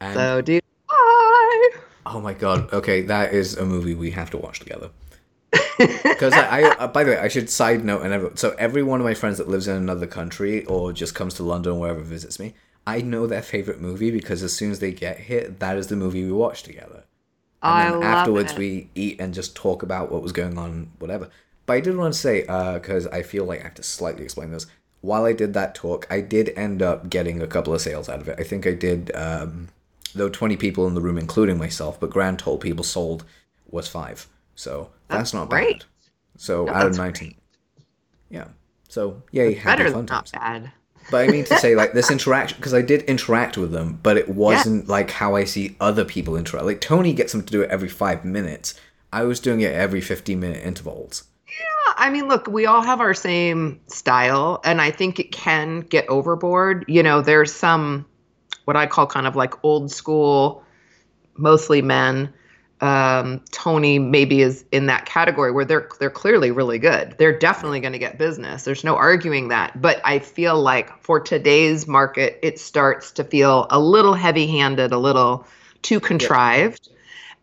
And 0.01 0.15
so 0.15 0.41
do 0.41 0.59
I. 0.89 1.71
oh 2.07 2.21
my 2.21 2.35
god, 2.35 2.73
okay, 2.73 3.03
that 3.03 3.33
is 3.33 3.57
a 3.57 3.65
movie 3.65 3.95
we 3.95 4.11
have 4.11 4.29
to 4.31 4.37
watch 4.39 4.59
together. 4.59 4.91
Because 6.03 6.33
I, 6.33 6.61
I 6.61 6.71
uh, 6.77 6.89
by 6.89 7.05
the 7.05 7.13
way, 7.13 7.19
I 7.19 7.29
should 7.29 7.51
side 7.51 7.85
note 7.85 8.03
and 8.03 8.13
every, 8.13 8.31
so 8.35 8.55
every 8.59 8.83
one 8.83 9.01
of 9.01 9.05
my 9.05 9.15
friends 9.15 9.39
that 9.39 9.49
lives 9.49 9.69
in 9.69 9.77
another 9.77 10.07
country 10.07 10.65
or 10.67 10.93
just 10.93 11.15
comes 11.15 11.35
to 11.35 11.43
London 11.43 11.73
or 11.73 11.81
wherever 11.81 12.01
visits 12.01 12.39
me, 12.39 12.55
I 12.87 13.01
know 13.01 13.27
their 13.27 13.43
favorite 13.43 13.81
movie 13.81 14.11
because 14.11 14.43
as 14.43 14.55
soon 14.55 14.71
as 14.71 14.81
they 14.81 14.93
get 14.93 15.21
here, 15.21 15.55
that 15.59 15.77
is 15.77 15.87
the 15.87 15.97
movie 15.97 16.25
we 16.25 16.33
watch 16.33 16.63
together. 16.63 17.05
And 17.63 17.73
I 17.73 17.91
then 17.91 18.03
afterwards 18.03 18.53
it. 18.53 18.59
we 18.59 18.91
eat 18.95 19.21
and 19.21 19.33
just 19.33 19.55
talk 19.55 19.83
about 19.83 20.11
what 20.11 20.23
was 20.23 20.33
going 20.33 20.59
on, 20.59 20.91
whatever. 20.99 21.31
But 21.65 21.75
I 21.75 21.81
did 21.81 21.97
want 21.97 22.13
to 22.13 22.19
say, 22.19 22.43
because 22.43 23.07
I 23.07 23.23
feel 23.23 23.45
like 23.45 23.61
I 23.61 23.65
have 23.65 23.75
to 23.75 23.83
slightly 23.83 24.25
explain 24.25 24.51
this. 24.51 24.67
While 25.01 25.25
I 25.25 25.33
did 25.33 25.55
that 25.55 25.75
talk, 25.75 26.07
I 26.11 26.21
did 26.21 26.53
end 26.57 26.83
up 26.83 27.09
getting 27.09 27.41
a 27.41 27.47
couple 27.47 27.75
of 27.75 27.81
sales 27.81 28.09
out 28.09 28.21
of 28.21 28.29
it. 28.29 28.39
I 28.39 28.43
think 28.43 28.67
I 28.67 28.73
did, 28.73 29.15
um, 29.15 29.69
though 30.15 30.29
20 30.29 30.57
people 30.57 30.87
in 30.87 30.95
the 30.95 31.01
room, 31.01 31.19
including 31.19 31.59
myself, 31.59 31.99
but 32.01 32.11
grand 32.11 32.41
total 32.41 32.59
people 32.59 32.85
sold 32.85 33.25
was 33.69 33.89
five. 33.89 34.29
So 34.55 34.91
that's, 35.13 35.33
That's 35.33 35.35
not 35.35 35.51
great. 35.51 35.81
bad. 35.81 35.87
So 36.37 36.65
No, 36.65 36.73
out 36.73 36.87
of 36.87 36.93
that's 36.93 36.99
19. 36.99 37.35
Yeah. 38.31 38.49
So, 38.89 39.23
yay, 39.31 39.55
happy 39.55 39.83
better 39.83 39.91
fun 39.91 40.07
than 40.07 40.15
not 40.15 40.33
bad 40.33 40.73
But 41.11 41.29
I 41.29 41.33
mean 41.33 41.45
to 41.45 41.59
say, 41.59 41.75
like, 41.75 41.93
this 41.93 42.11
interaction, 42.17 42.57
because 42.59 42.75
I 42.75 42.83
did 42.83 43.03
interact 43.03 43.57
with 43.57 43.73
them, 43.73 43.99
but 44.03 44.17
it 44.17 44.29
wasn't 44.29 44.89
like 44.89 45.11
how 45.11 45.35
I 45.37 45.45
see 45.45 45.77
other 45.81 46.05
people 46.05 46.37
interact. 46.37 46.67
Like, 46.67 46.81
Tony 46.81 47.13
gets 47.13 47.33
them 47.33 47.43
to 47.43 47.53
do 47.53 47.63
it 47.63 47.71
every 47.71 47.89
five 47.89 48.25
minutes. 48.25 48.75
I 49.13 49.25
was 49.25 49.41
doing 49.41 49.61
it 49.61 49.73
every 49.73 50.01
15 50.01 50.39
minute 50.41 50.65
intervals. 50.65 51.25
Yeah, 51.47 51.93
I 51.97 52.11
mean, 52.11 52.29
look, 52.29 52.47
we 52.47 52.65
all 52.67 52.81
have 52.83 53.01
our 53.01 53.15
same 53.15 53.79
style, 53.87 54.61
and 54.65 54.81
I 54.81 54.91
think 54.91 55.19
it 55.19 55.33
can 55.33 55.81
get 55.81 56.09
overboard. 56.09 56.85
You 56.89 57.03
know, 57.03 57.21
there's 57.21 57.53
some 57.53 58.07
what 58.65 58.77
I 58.77 58.87
call 58.87 59.07
kind 59.07 59.27
of 59.27 59.37
like 59.37 59.63
old 59.65 59.91
school, 59.91 60.65
mostly 61.37 61.83
men. 61.83 62.33
Um, 62.83 63.41
Tony 63.53 64.01
maybe 64.01 64.43
is 64.43 64.65
in 64.73 64.87
that 64.87 65.07
category 65.07 65.53
where 65.53 65.65
they're 65.65 65.89
they're 66.01 66.11
clearly 66.11 66.51
really 66.51 66.81
good. 66.81 67.15
They're 67.17 67.39
definitely 67.39 67.79
going 67.79 67.93
to 67.93 67.99
get 67.99 68.19
business. 68.19 68.65
There's 68.65 68.83
no 68.83 68.97
arguing 68.97 69.49
that. 69.49 69.81
But 69.81 70.01
I 70.05 70.19
feel 70.19 70.61
like 70.61 71.01
for 71.01 71.21
today's 71.21 71.87
market, 71.87 72.41
it 72.43 72.59
starts 72.59 73.13
to 73.13 73.25
feel 73.25 73.69
a 73.71 73.79
little 73.79 74.15
heavy-handed, 74.15 74.91
a 74.91 74.99
little 74.99 75.47
too 75.83 76.01
contrived. 76.01 76.89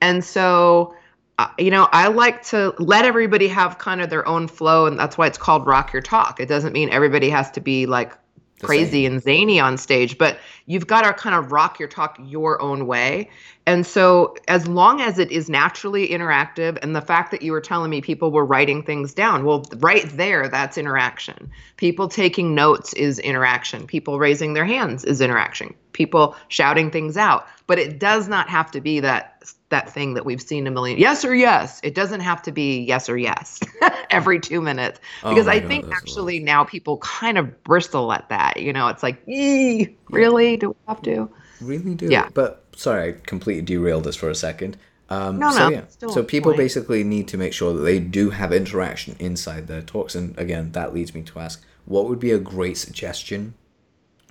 And 0.01 0.25
so, 0.25 0.93
uh, 1.37 1.47
you 1.57 1.71
know, 1.71 1.87
I 1.93 2.09
like 2.09 2.43
to 2.47 2.73
let 2.77 3.05
everybody 3.05 3.47
have 3.47 3.77
kind 3.77 4.01
of 4.01 4.09
their 4.09 4.27
own 4.27 4.49
flow, 4.49 4.87
and 4.87 4.99
that's 4.99 5.17
why 5.17 5.27
it's 5.27 5.37
called 5.37 5.65
Rock 5.65 5.93
Your 5.93 6.01
Talk. 6.01 6.41
It 6.41 6.47
doesn't 6.47 6.73
mean 6.73 6.89
everybody 6.89 7.29
has 7.29 7.49
to 7.51 7.61
be 7.61 7.85
like 7.85 8.13
crazy 8.61 9.05
and 9.05 9.21
zany 9.21 9.57
on 9.59 9.77
stage, 9.77 10.17
but 10.17 10.37
you've 10.65 10.87
got 10.87 11.03
to 11.03 11.13
kind 11.13 11.35
of 11.35 11.51
rock 11.51 11.79
your 11.79 11.87
talk 11.87 12.19
your 12.25 12.61
own 12.61 12.87
way. 12.87 13.29
And 13.69 13.85
so, 13.85 14.33
as 14.47 14.67
long 14.67 14.99
as 14.99 15.19
it 15.19 15.31
is 15.31 15.47
naturally 15.47 16.07
interactive, 16.07 16.79
and 16.81 16.95
the 16.95 17.01
fact 17.01 17.29
that 17.29 17.43
you 17.43 17.51
were 17.51 17.61
telling 17.61 17.91
me 17.91 18.01
people 18.01 18.31
were 18.31 18.43
writing 18.43 18.81
things 18.81 19.13
down, 19.13 19.45
well, 19.45 19.63
right 19.75 20.09
there, 20.17 20.47
that's 20.47 20.75
interaction. 20.75 21.51
People 21.77 22.07
taking 22.07 22.55
notes 22.55 22.93
is 22.93 23.19
interaction. 23.19 23.85
People 23.85 24.17
raising 24.17 24.53
their 24.53 24.65
hands 24.65 25.05
is 25.05 25.21
interaction. 25.21 25.75
People 25.93 26.35
shouting 26.47 26.89
things 26.89 27.15
out. 27.15 27.45
But 27.67 27.77
it 27.77 27.99
does 27.99 28.27
not 28.27 28.49
have 28.49 28.71
to 28.71 28.81
be 28.81 29.01
that 29.01 29.43
that 29.69 29.93
thing 29.93 30.15
that 30.15 30.25
we've 30.25 30.41
seen 30.41 30.65
a 30.65 30.71
million 30.71 30.97
yes 30.97 31.23
or 31.23 31.35
yes. 31.35 31.79
It 31.83 31.93
doesn't 31.93 32.21
have 32.21 32.41
to 32.41 32.51
be 32.51 32.79
yes 32.81 33.07
or 33.07 33.19
yes 33.19 33.59
every 34.09 34.39
two 34.39 34.61
minutes 34.61 34.99
Oh 35.23 35.29
because 35.29 35.45
my 35.45 35.53
I 35.53 35.59
God, 35.59 35.67
think 35.67 35.93
actually 35.93 36.39
now 36.39 36.63
people 36.63 36.97
kind 36.97 37.37
of 37.37 37.63
bristle 37.63 38.11
at 38.11 38.29
that. 38.29 38.57
You 38.57 38.73
know, 38.73 38.87
it's 38.87 39.03
like, 39.03 39.21
really? 39.27 40.57
Do 40.57 40.69
we 40.69 40.75
have 40.87 41.03
to? 41.03 41.29
Really 41.61 41.93
do. 41.93 42.07
Yeah. 42.09 42.29
But 42.33 42.65
sorry, 42.79 43.09
I 43.09 43.15
completely 43.25 43.61
derailed 43.61 44.05
this 44.05 44.15
for 44.15 44.29
a 44.29 44.35
second. 44.35 44.77
Um, 45.09 45.39
No, 45.39 45.51
so 45.51 45.69
no, 45.69 45.75
yeah, 45.75 45.83
so 46.07 46.23
people 46.23 46.51
point. 46.51 46.59
basically 46.59 47.03
need 47.03 47.27
to 47.29 47.37
make 47.37 47.51
sure 47.53 47.73
that 47.73 47.81
they 47.81 47.99
do 47.99 48.29
have 48.29 48.53
interaction 48.53 49.15
inside 49.19 49.67
their 49.67 49.81
talks, 49.81 50.15
and 50.15 50.37
again, 50.37 50.71
that 50.73 50.93
leads 50.93 51.13
me 51.13 51.23
to 51.23 51.39
ask, 51.39 51.63
what 51.85 52.07
would 52.07 52.19
be 52.19 52.31
a 52.31 52.39
great 52.39 52.77
suggestion 52.77 53.55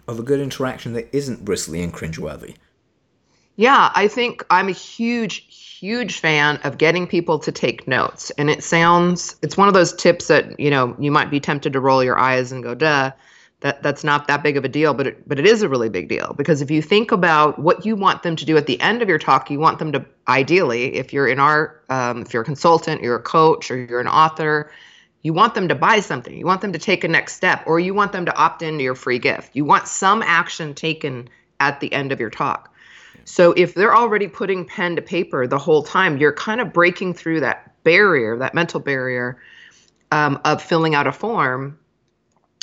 of 0.07 0.19
a 0.19 0.23
good 0.23 0.41
interaction 0.41 0.93
that 0.95 1.09
isn't 1.13 1.45
bristly 1.45 1.83
and 1.83 1.93
cringeworthy? 1.93 2.55
Yeah, 3.57 3.91
I 3.95 4.07
think 4.07 4.47
I'm 4.51 4.69
a 4.69 4.73
huge, 4.73 5.45
huge 5.49 6.21
fan 6.21 6.59
of 6.63 6.79
getting 6.79 7.09
people 7.09 7.41
to 7.41 7.51
take 7.51 7.89
notes. 7.89 8.31
And 8.39 8.49
it 8.49 8.63
sounds, 8.63 9.35
it's 9.43 9.57
one 9.57 9.67
of 9.67 9.75
those 9.75 9.93
tips 9.93 10.29
that, 10.29 10.59
you 10.61 10.71
know, 10.71 10.95
you 11.01 11.11
might 11.11 11.29
be 11.29 11.41
tempted 11.41 11.73
to 11.73 11.81
roll 11.81 12.05
your 12.05 12.17
eyes 12.17 12.53
and 12.53 12.63
go, 12.63 12.77
duh, 12.77 13.11
that, 13.61 13.83
that's 13.83 14.05
not 14.05 14.29
that 14.29 14.43
big 14.43 14.57
of 14.57 14.65
a 14.65 14.69
deal, 14.69 14.95
but 14.95 15.07
it, 15.07 15.29
but 15.29 15.39
it 15.39 15.47
is 15.47 15.63
a 15.63 15.69
really 15.69 15.89
big 15.89 16.09
deal. 16.09 16.35
Because 16.37 16.63
if 16.63 16.71
you 16.71 16.81
think 16.81 17.11
about 17.11 17.59
what 17.59 17.85
you 17.85 17.97
want 17.97 18.23
them 18.23 18.37
to 18.37 18.45
do 18.45 18.57
at 18.57 18.67
the 18.67 18.81
end 18.81 19.03
of 19.03 19.09
your 19.09 19.19
talk, 19.19 19.51
you 19.51 19.59
want 19.59 19.79
them 19.79 19.91
to, 19.93 20.05
ideally, 20.29 20.95
if 20.95 21.13
you're 21.13 21.27
in 21.27 21.41
our, 21.41 21.81
um, 21.89 22.23
if 22.23 22.33
you're 22.33 22.43
a 22.43 22.45
consultant, 22.45 23.03
you're 23.03 23.17
a 23.17 23.23
coach, 23.23 23.71
or 23.71 23.77
you're 23.77 24.01
an 24.01 24.07
author, 24.07 24.71
you 25.23 25.33
want 25.33 25.55
them 25.55 25.67
to 25.69 25.75
buy 25.75 26.01
something. 26.01 26.37
You 26.39 26.47
want 26.47 26.61
them 26.61 26.73
to 26.73 26.79
take 26.79 27.03
a 27.03 27.09
next 27.09 27.35
step, 27.35 27.65
or 27.67 27.81
you 27.81 27.95
want 27.95 28.13
them 28.13 28.25
to 28.25 28.37
opt 28.37 28.63
into 28.63 28.85
your 28.85 28.95
free 28.95 29.19
gift. 29.19 29.57
You 29.57 29.65
want 29.65 29.89
some 29.89 30.23
action 30.23 30.75
taken 30.75 31.29
at 31.59 31.81
the 31.81 31.93
end 31.93 32.13
of 32.13 32.21
your 32.21 32.31
talk. 32.31 32.73
So 33.25 33.53
if 33.57 33.75
they're 33.75 33.97
already 33.97 34.29
putting 34.29 34.65
pen 34.65 34.95
to 34.95 35.03
paper 35.03 35.47
the 35.49 35.59
whole 35.59 35.83
time, 35.83 36.17
you're 36.17 36.33
kind 36.33 36.61
of 36.61 36.73
breaking 36.73 37.15
through 37.15 37.41
that 37.41 37.83
barrier, 37.83 38.39
that 38.39 38.55
mental 38.55 38.79
barrier. 38.79 39.39
um, 40.11 40.41
of 40.45 40.63
filling 40.63 40.95
out 40.95 41.07
a 41.07 41.13
form 41.13 41.79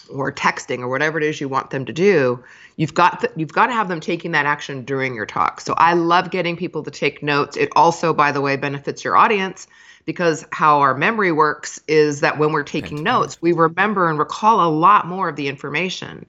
or 0.09 0.31
texting 0.31 0.79
or 0.79 0.87
whatever 0.87 1.17
it 1.17 1.23
is 1.23 1.41
you 1.41 1.49
want 1.49 1.69
them 1.69 1.85
to 1.85 1.93
do 1.93 2.43
you've 2.77 2.93
got 2.93 3.21
th- 3.21 3.33
you've 3.35 3.53
got 3.53 3.67
to 3.67 3.73
have 3.73 3.87
them 3.87 3.99
taking 3.99 4.31
that 4.31 4.45
action 4.45 4.83
during 4.83 5.15
your 5.15 5.25
talk. 5.25 5.61
So 5.61 5.73
i 5.77 5.93
love 5.93 6.31
getting 6.31 6.57
people 6.57 6.83
to 6.83 6.91
take 6.91 7.23
notes. 7.23 7.57
It 7.57 7.69
also 7.75 8.13
by 8.13 8.31
the 8.31 8.41
way 8.41 8.55
benefits 8.55 9.03
your 9.03 9.15
audience 9.15 9.67
because 10.05 10.45
how 10.51 10.79
our 10.79 10.93
memory 10.93 11.31
works 11.31 11.79
is 11.87 12.21
that 12.21 12.37
when 12.37 12.51
we're 12.51 12.63
taking 12.63 13.03
notes 13.03 13.41
we 13.41 13.51
remember 13.51 14.09
and 14.09 14.19
recall 14.19 14.67
a 14.67 14.69
lot 14.69 15.07
more 15.07 15.29
of 15.29 15.35
the 15.35 15.47
information. 15.47 16.25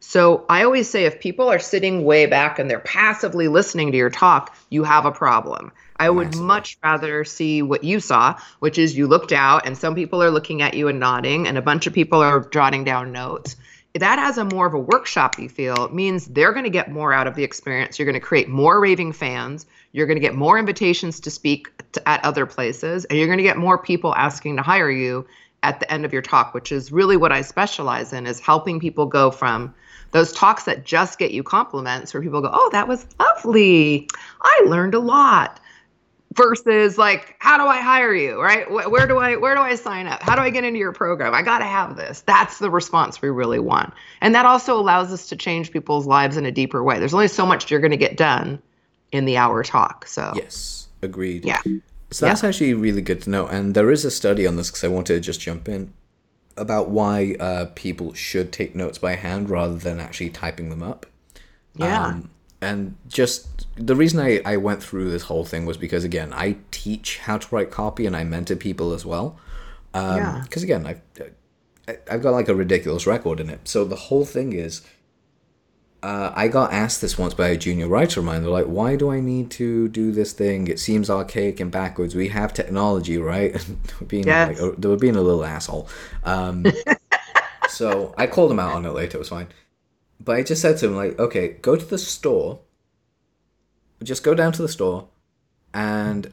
So 0.00 0.44
I 0.48 0.62
always 0.62 0.88
say 0.88 1.04
if 1.04 1.20
people 1.20 1.48
are 1.48 1.58
sitting 1.58 2.04
way 2.04 2.26
back 2.26 2.58
and 2.58 2.70
they're 2.70 2.80
passively 2.80 3.48
listening 3.48 3.90
to 3.92 3.98
your 3.98 4.10
talk, 4.10 4.54
you 4.70 4.84
have 4.84 5.06
a 5.06 5.10
problem. 5.10 5.72
I 5.98 6.10
would 6.10 6.28
Absolutely. 6.28 6.46
much 6.46 6.78
rather 6.82 7.24
see 7.24 7.62
what 7.62 7.84
you 7.84 8.00
saw, 8.00 8.38
which 8.60 8.78
is 8.78 8.96
you 8.96 9.06
looked 9.06 9.32
out 9.32 9.66
and 9.66 9.76
some 9.76 9.94
people 9.94 10.22
are 10.22 10.30
looking 10.30 10.62
at 10.62 10.74
you 10.74 10.88
and 10.88 11.00
nodding, 11.00 11.46
and 11.46 11.56
a 11.56 11.62
bunch 11.62 11.86
of 11.86 11.92
people 11.92 12.20
are 12.20 12.48
jotting 12.48 12.84
down 12.84 13.12
notes. 13.12 13.56
That 13.94 14.18
has 14.18 14.36
a 14.36 14.44
more 14.44 14.66
of 14.66 14.74
a 14.74 14.78
workshop 14.78 15.38
you 15.38 15.48
feel. 15.48 15.86
It 15.86 15.94
means 15.94 16.26
they're 16.26 16.52
going 16.52 16.64
to 16.64 16.70
get 16.70 16.90
more 16.90 17.14
out 17.14 17.26
of 17.26 17.34
the 17.34 17.44
experience. 17.44 17.98
You're 17.98 18.04
going 18.04 18.20
to 18.20 18.20
create 18.20 18.48
more 18.48 18.78
raving 18.78 19.12
fans. 19.12 19.64
You're 19.92 20.06
going 20.06 20.16
to 20.16 20.20
get 20.20 20.34
more 20.34 20.58
invitations 20.58 21.18
to 21.20 21.30
speak 21.30 21.68
to, 21.92 22.06
at 22.06 22.22
other 22.22 22.44
places, 22.44 23.06
and 23.06 23.18
you're 23.18 23.28
going 23.28 23.38
to 23.38 23.42
get 23.42 23.56
more 23.56 23.78
people 23.78 24.14
asking 24.14 24.56
to 24.56 24.62
hire 24.62 24.90
you 24.90 25.26
at 25.62 25.80
the 25.80 25.90
end 25.90 26.04
of 26.04 26.12
your 26.12 26.20
talk, 26.20 26.52
which 26.52 26.70
is 26.70 26.92
really 26.92 27.16
what 27.16 27.32
I 27.32 27.40
specialize 27.40 28.12
in, 28.12 28.26
is 28.26 28.38
helping 28.38 28.78
people 28.78 29.06
go 29.06 29.30
from 29.30 29.74
those 30.12 30.30
talks 30.32 30.64
that 30.64 30.84
just 30.84 31.18
get 31.18 31.30
you 31.30 31.42
compliments 31.42 32.12
where 32.12 32.22
people 32.22 32.42
go, 32.42 32.50
"Oh, 32.52 32.68
that 32.72 32.86
was 32.86 33.06
lovely. 33.18 34.08
I 34.42 34.62
learned 34.66 34.94
a 34.94 35.00
lot." 35.00 35.58
Versus 36.34 36.98
like 36.98 37.34
how 37.38 37.56
do 37.56 37.64
i 37.64 37.80
hire 37.80 38.14
you 38.14 38.40
right? 38.40 38.70
Where 38.70 39.06
do 39.06 39.18
i 39.18 39.36
where 39.36 39.54
do 39.54 39.60
i 39.60 39.74
sign 39.74 40.06
up? 40.06 40.22
How 40.22 40.36
do 40.36 40.42
i 40.42 40.50
get 40.50 40.64
into 40.64 40.78
your 40.78 40.92
program? 40.92 41.34
I 41.34 41.42
got 41.42 41.58
to 41.58 41.64
have 41.64 41.96
this. 41.96 42.20
That's 42.22 42.58
the 42.58 42.70
response 42.70 43.22
we 43.22 43.30
really 43.30 43.58
want. 43.58 43.94
And 44.20 44.34
that 44.34 44.44
also 44.44 44.78
allows 44.78 45.12
us 45.12 45.28
to 45.28 45.36
change 45.36 45.70
people's 45.70 46.06
lives 46.06 46.36
in 46.36 46.44
a 46.44 46.52
deeper 46.52 46.82
way. 46.82 46.98
There's 46.98 47.14
only 47.14 47.28
so 47.28 47.46
much 47.46 47.70
you're 47.70 47.80
going 47.80 47.90
to 47.90 47.96
get 47.96 48.16
done 48.16 48.60
in 49.12 49.24
the 49.24 49.36
hour 49.36 49.62
talk 49.62 50.06
so. 50.06 50.32
Yes. 50.34 50.88
Agreed. 51.02 51.44
Yeah. 51.44 51.60
So 52.10 52.26
that's 52.26 52.42
yeah. 52.42 52.48
actually 52.48 52.74
really 52.74 53.02
good 53.02 53.22
to 53.22 53.30
know. 53.30 53.46
And 53.46 53.74
there 53.74 53.90
is 53.90 54.04
a 54.04 54.10
study 54.10 54.46
on 54.46 54.56
this 54.56 54.70
because 54.70 54.84
i 54.84 54.88
wanted 54.88 55.14
to 55.14 55.20
just 55.20 55.40
jump 55.40 55.68
in 55.68 55.92
about 56.56 56.88
why 56.88 57.36
uh, 57.38 57.66
people 57.74 58.14
should 58.14 58.52
take 58.52 58.74
notes 58.74 58.98
by 58.98 59.14
hand 59.14 59.50
rather 59.50 59.76
than 59.76 60.00
actually 60.00 60.30
typing 60.30 60.70
them 60.70 60.82
up. 60.82 61.06
Yeah. 61.74 62.06
Um, 62.06 62.30
and 62.66 62.96
just 63.08 63.66
the 63.76 63.94
reason 63.94 64.20
I, 64.20 64.40
I 64.44 64.56
went 64.56 64.82
through 64.82 65.10
this 65.10 65.24
whole 65.24 65.44
thing 65.44 65.66
was 65.66 65.76
because, 65.76 66.04
again, 66.04 66.32
I 66.32 66.56
teach 66.70 67.18
how 67.18 67.38
to 67.38 67.54
write 67.54 67.70
copy 67.70 68.06
and 68.06 68.16
I 68.16 68.24
mentor 68.24 68.56
people 68.56 68.92
as 68.92 69.04
well. 69.04 69.38
Um, 69.94 70.16
yeah. 70.16 70.40
Because, 70.42 70.62
again, 70.62 70.86
I've, 70.86 71.00
I've 72.10 72.22
got 72.22 72.30
like 72.30 72.48
a 72.48 72.54
ridiculous 72.54 73.06
record 73.06 73.40
in 73.40 73.50
it. 73.50 73.68
So 73.68 73.84
the 73.84 73.96
whole 73.96 74.24
thing 74.24 74.52
is 74.52 74.82
uh, 76.02 76.32
I 76.34 76.48
got 76.48 76.72
asked 76.72 77.00
this 77.00 77.18
once 77.18 77.34
by 77.34 77.48
a 77.48 77.56
junior 77.56 77.88
writer 77.88 78.20
of 78.20 78.26
mine. 78.26 78.42
They're 78.42 78.50
like, 78.50 78.66
"Why 78.66 78.96
do 78.96 79.10
I 79.10 79.20
need 79.20 79.50
to 79.52 79.88
do 79.88 80.12
this 80.12 80.32
thing? 80.32 80.68
It 80.68 80.78
seems 80.78 81.10
archaic 81.10 81.58
and 81.58 81.70
backwards. 81.70 82.14
We 82.14 82.28
have 82.28 82.52
technology, 82.52 83.18
right?" 83.18 83.56
being 84.06 84.26
yes. 84.26 84.60
like, 84.60 84.76
they 84.76 84.88
were 84.88 84.96
being 84.96 85.16
a 85.16 85.20
little 85.20 85.44
asshole. 85.44 85.88
Um, 86.24 86.66
so 87.68 88.14
I 88.16 88.26
called 88.26 88.50
him 88.50 88.60
out 88.60 88.74
on 88.74 88.84
it 88.84 88.90
later. 88.90 89.16
It 89.16 89.20
was 89.20 89.30
fine. 89.30 89.48
But 90.20 90.36
I 90.36 90.42
just 90.42 90.62
said 90.62 90.78
to 90.78 90.86
him, 90.86 90.96
like, 90.96 91.18
"Okay, 91.18 91.48
go 91.62 91.76
to 91.76 91.84
the 91.84 91.98
store. 91.98 92.60
Just 94.02 94.22
go 94.22 94.34
down 94.34 94.52
to 94.52 94.62
the 94.62 94.68
store, 94.68 95.08
and 95.72 96.30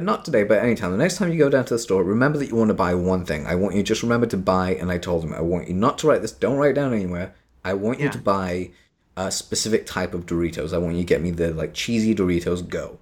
not 0.00 0.24
today, 0.24 0.44
but 0.44 0.62
anytime. 0.62 0.92
The 0.92 0.98
next 0.98 1.16
time 1.16 1.32
you 1.32 1.38
go 1.38 1.48
down 1.48 1.64
to 1.66 1.74
the 1.74 1.78
store, 1.78 2.04
remember 2.04 2.38
that 2.38 2.48
you 2.48 2.56
want 2.56 2.68
to 2.68 2.74
buy 2.74 2.94
one 2.94 3.24
thing. 3.24 3.46
I 3.46 3.54
want 3.54 3.74
you 3.74 3.82
just 3.82 4.02
remember 4.02 4.26
to 4.26 4.36
buy." 4.36 4.74
And 4.74 4.90
I 4.90 4.98
told 4.98 5.24
him, 5.24 5.32
"I 5.32 5.40
want 5.40 5.68
you 5.68 5.74
not 5.74 5.98
to 5.98 6.08
write 6.08 6.22
this. 6.22 6.32
Don't 6.32 6.58
write 6.58 6.74
down 6.74 6.92
anywhere. 6.92 7.34
I 7.64 7.74
want 7.74 7.98
you 7.98 8.06
yeah. 8.06 8.12
to 8.12 8.18
buy." 8.18 8.70
a 9.16 9.30
specific 9.30 9.86
type 9.86 10.14
of 10.14 10.26
Doritos. 10.26 10.72
I 10.72 10.78
want 10.78 10.94
you 10.94 11.02
to 11.02 11.06
get 11.06 11.20
me 11.20 11.30
the 11.30 11.52
like 11.52 11.74
cheesy 11.74 12.14
Doritos 12.14 12.66
Go. 12.66 12.98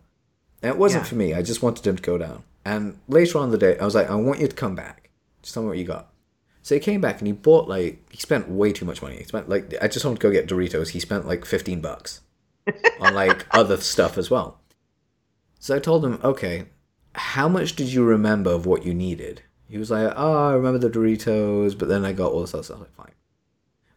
And 0.63 0.71
it 0.71 0.79
wasn't 0.79 1.05
yeah. 1.05 1.09
for 1.09 1.15
me. 1.15 1.35
I 1.35 1.43
just 1.43 1.63
wanted 1.63 1.87
him 1.87 1.97
to 1.97 2.03
go 2.03 2.19
down. 2.19 2.43
And 2.65 2.99
later 3.07 3.39
on 3.39 3.45
in 3.45 3.51
the 3.51 3.59
day, 3.59 3.79
I 3.79 3.85
was 3.85 3.95
like, 3.95 4.11
I 4.11 4.17
want 4.17 4.41
you 4.41 4.49
to 4.49 4.55
come 4.55 4.75
back. 4.75 5.11
Just 5.43 5.55
tell 5.55 5.63
me 5.63 5.69
what 5.69 5.79
you 5.79 5.85
got. 5.85 6.13
So 6.69 6.75
he 6.75 6.81
came 6.81 7.01
back 7.01 7.17
and 7.19 7.27
he 7.27 7.33
bought 7.33 7.67
like 7.67 8.07
he 8.13 8.19
spent 8.19 8.51
way 8.51 8.75
too 8.75 8.85
much 8.85 9.01
money. 9.01 9.17
He 9.17 9.25
spent 9.25 9.49
like 9.49 9.75
I 9.81 9.89
just 9.89 10.05
wanted 10.05 10.21
to 10.21 10.23
go 10.23 10.31
get 10.31 10.47
Doritos. 10.47 10.91
He 10.91 11.01
spent 11.01 11.27
like 11.27 11.47
fifteen 11.47 11.81
bucks 11.81 12.21
on 13.01 13.15
like 13.15 13.47
other 13.53 13.79
stuff 13.79 14.19
as 14.19 14.31
well. 14.31 14.61
So 15.59 15.75
I 15.75 15.79
told 15.79 16.05
him, 16.05 16.21
okay, 16.23 16.67
how 17.15 17.49
much 17.49 17.75
did 17.75 17.91
you 17.91 18.05
remember 18.05 18.51
of 18.51 18.67
what 18.67 18.85
you 18.85 18.93
needed? 18.93 19.41
He 19.67 19.79
was 19.79 19.91
like, 19.91 20.13
oh, 20.15 20.51
I 20.51 20.53
remember 20.53 20.79
the 20.79 20.91
Doritos, 20.91 21.79
but 21.79 21.89
then 21.89 22.05
I 22.05 22.13
got 22.13 22.33
all 22.33 22.43
this 22.43 22.53
other 22.53 22.63
stuff. 22.63 22.81
Like, 22.81 22.93
fine. 22.93 23.15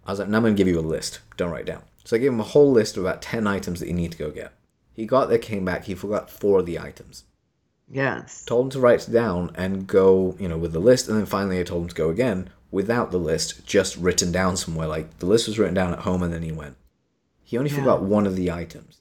I 0.06 0.12
was 0.12 0.20
like, 0.20 0.30
now 0.30 0.38
I'm 0.38 0.44
gonna 0.44 0.56
give 0.56 0.70
you 0.70 0.80
a 0.80 0.82
list. 0.96 1.20
Don't 1.36 1.52
write 1.52 1.66
down. 1.66 1.84
So 2.06 2.16
I 2.16 2.20
gave 2.20 2.32
him 2.32 2.40
a 2.40 2.44
whole 2.44 2.72
list 2.72 2.96
of 2.96 3.04
about 3.04 3.22
10 3.22 3.48
items 3.48 3.82
that 3.82 3.90
you 3.90 3.94
need 3.94 4.14
to 4.14 4.18
go 4.18 4.32
get. 4.32 4.54
He 4.94 5.06
got 5.06 5.28
there, 5.28 5.38
came 5.38 5.66
back, 5.66 5.84
he 5.84 5.94
forgot 5.94 6.30
four 6.30 6.60
of 6.60 6.66
the 6.66 6.80
items. 6.80 7.26
Yes. 7.90 8.46
Told 8.46 8.68
him 8.68 8.70
to 8.72 8.80
write 8.80 9.10
it 9.10 9.12
down 9.12 9.52
and 9.56 9.86
go, 9.88 10.38
you 10.40 10.48
know, 10.48 10.58
with 10.58 10.72
the 10.72 10.80
list, 10.80 11.10
and 11.10 11.18
then 11.18 11.26
finally 11.26 11.60
I 11.60 11.64
told 11.64 11.84
him 11.84 11.90
to 11.90 11.96
go 11.96 12.10
again 12.10 12.50
without 12.72 13.12
the 13.12 13.18
list, 13.18 13.66
just 13.66 13.98
written 13.98 14.32
down 14.32 14.58
somewhere. 14.58 14.88
Like 14.88 15.20
the 15.20 15.26
list 15.26 15.48
was 15.48 15.60
written 15.60 15.76
down 15.76 15.94
at 15.94 16.00
home 16.00 16.24
and 16.24 16.34
then 16.34 16.42
he 16.42 16.52
went. 16.52 16.76
He 17.44 17.58
only 17.58 17.70
yeah. 17.70 17.78
forgot 17.78 18.02
one 18.02 18.26
of 18.26 18.36
the 18.36 18.52
items. 18.52 18.98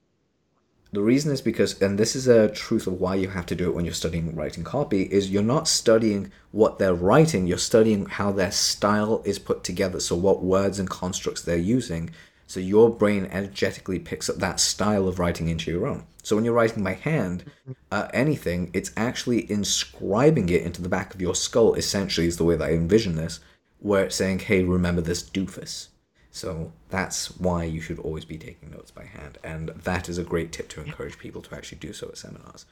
The 0.93 1.03
reason 1.03 1.31
is 1.31 1.41
because, 1.41 1.81
and 1.81 1.97
this 1.97 2.17
is 2.17 2.27
a 2.27 2.49
truth 2.49 2.89
of 2.89 3.01
why 3.01 3.15
you 3.15 3.29
have 3.29 3.47
to 3.47 3.55
do 3.55 3.69
it 3.69 3.77
when 3.77 3.85
you're 3.85 3.95
studying 3.95 4.35
writing 4.35 4.65
copy, 4.65 5.03
is 5.03 5.31
you're 5.31 5.41
not 5.41 5.69
studying 5.69 6.33
what 6.51 6.81
they're 6.81 6.95
writing, 6.95 7.47
you're 7.47 7.59
studying 7.59 8.07
how 8.07 8.33
their 8.33 8.51
style 8.51 9.23
is 9.25 9.39
put 9.39 9.63
together. 9.63 10.01
So, 10.01 10.17
what 10.17 10.43
words 10.43 10.81
and 10.81 10.91
constructs 10.91 11.43
they're 11.43 11.57
using 11.57 12.11
so 12.51 12.59
your 12.59 12.91
brain 12.91 13.29
energetically 13.31 14.01
picks 14.01 14.29
up 14.29 14.39
that 14.39 14.59
style 14.59 15.07
of 15.07 15.21
writing 15.21 15.47
into 15.47 15.71
your 15.71 15.87
own. 15.87 16.03
So 16.25 16.35
when 16.35 16.45
you're 16.45 16.53
writing 16.53 16.83
by 16.83 16.95
hand, 16.95 17.45
uh, 17.93 18.09
anything, 18.13 18.73
it's 18.73 18.91
actually 18.97 19.49
inscribing 19.49 20.49
it 20.49 20.63
into 20.63 20.83
the 20.83 20.89
back 20.89 21.15
of 21.15 21.21
your 21.21 21.37
skull, 21.37 21.75
essentially, 21.75 22.27
is 22.27 22.39
the 22.39 22.45
way 22.45 22.57
that 22.57 22.69
I 22.69 22.73
envision 22.73 23.15
this, 23.15 23.39
where 23.81 24.05
it's 24.05 24.17
saying, 24.17 24.41
hey, 24.41 24.63
remember 24.63 25.01
this 25.01 25.23
doofus. 25.23 25.89
So 26.31 26.73
that's 26.91 27.37
why 27.39 27.65
you 27.65 27.81
should 27.81 27.99
always 27.99 28.25
be 28.25 28.39
taking 28.39 28.71
notes 28.71 28.91
by 28.91 29.05
hand. 29.05 29.39
And 29.43 29.71
that 29.71 30.09
is 30.09 30.17
a 30.17 30.23
great 30.23 30.53
tip 30.53 30.69
to 30.71 30.81
encourage 30.81 31.19
people 31.19 31.43
to 31.43 31.55
actually 31.57 31.79
do 31.79 31.93
so 31.93 32.09
at 32.09 32.19
seminars. 32.19 32.67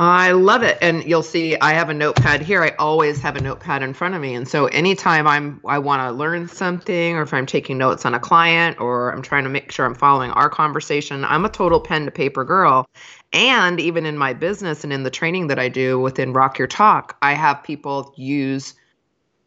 I 0.00 0.30
love 0.30 0.62
it. 0.62 0.78
And 0.80 1.04
you'll 1.04 1.24
see 1.24 1.56
I 1.58 1.72
have 1.72 1.88
a 1.88 1.94
notepad 1.94 2.40
here. 2.40 2.62
I 2.62 2.70
always 2.78 3.20
have 3.20 3.34
a 3.34 3.40
notepad 3.40 3.82
in 3.82 3.94
front 3.94 4.14
of 4.14 4.20
me. 4.20 4.34
And 4.34 4.46
so 4.46 4.66
anytime 4.66 5.26
I'm 5.26 5.60
I 5.66 5.80
want 5.80 6.00
to 6.02 6.12
learn 6.12 6.46
something 6.46 7.16
or 7.16 7.22
if 7.22 7.34
I'm 7.34 7.46
taking 7.46 7.78
notes 7.78 8.06
on 8.06 8.14
a 8.14 8.20
client 8.20 8.80
or 8.80 9.12
I'm 9.12 9.22
trying 9.22 9.42
to 9.42 9.50
make 9.50 9.72
sure 9.72 9.84
I'm 9.84 9.96
following 9.96 10.30
our 10.32 10.48
conversation, 10.48 11.24
I'm 11.24 11.44
a 11.44 11.48
total 11.48 11.80
pen 11.80 12.04
to 12.04 12.12
paper 12.12 12.44
girl. 12.44 12.86
And 13.32 13.80
even 13.80 14.06
in 14.06 14.16
my 14.16 14.34
business 14.34 14.84
and 14.84 14.92
in 14.92 15.02
the 15.02 15.10
training 15.10 15.48
that 15.48 15.58
I 15.58 15.68
do 15.68 15.98
within 15.98 16.32
Rock 16.32 16.58
Your 16.58 16.68
Talk, 16.68 17.16
I 17.20 17.34
have 17.34 17.64
people 17.64 18.14
use 18.16 18.74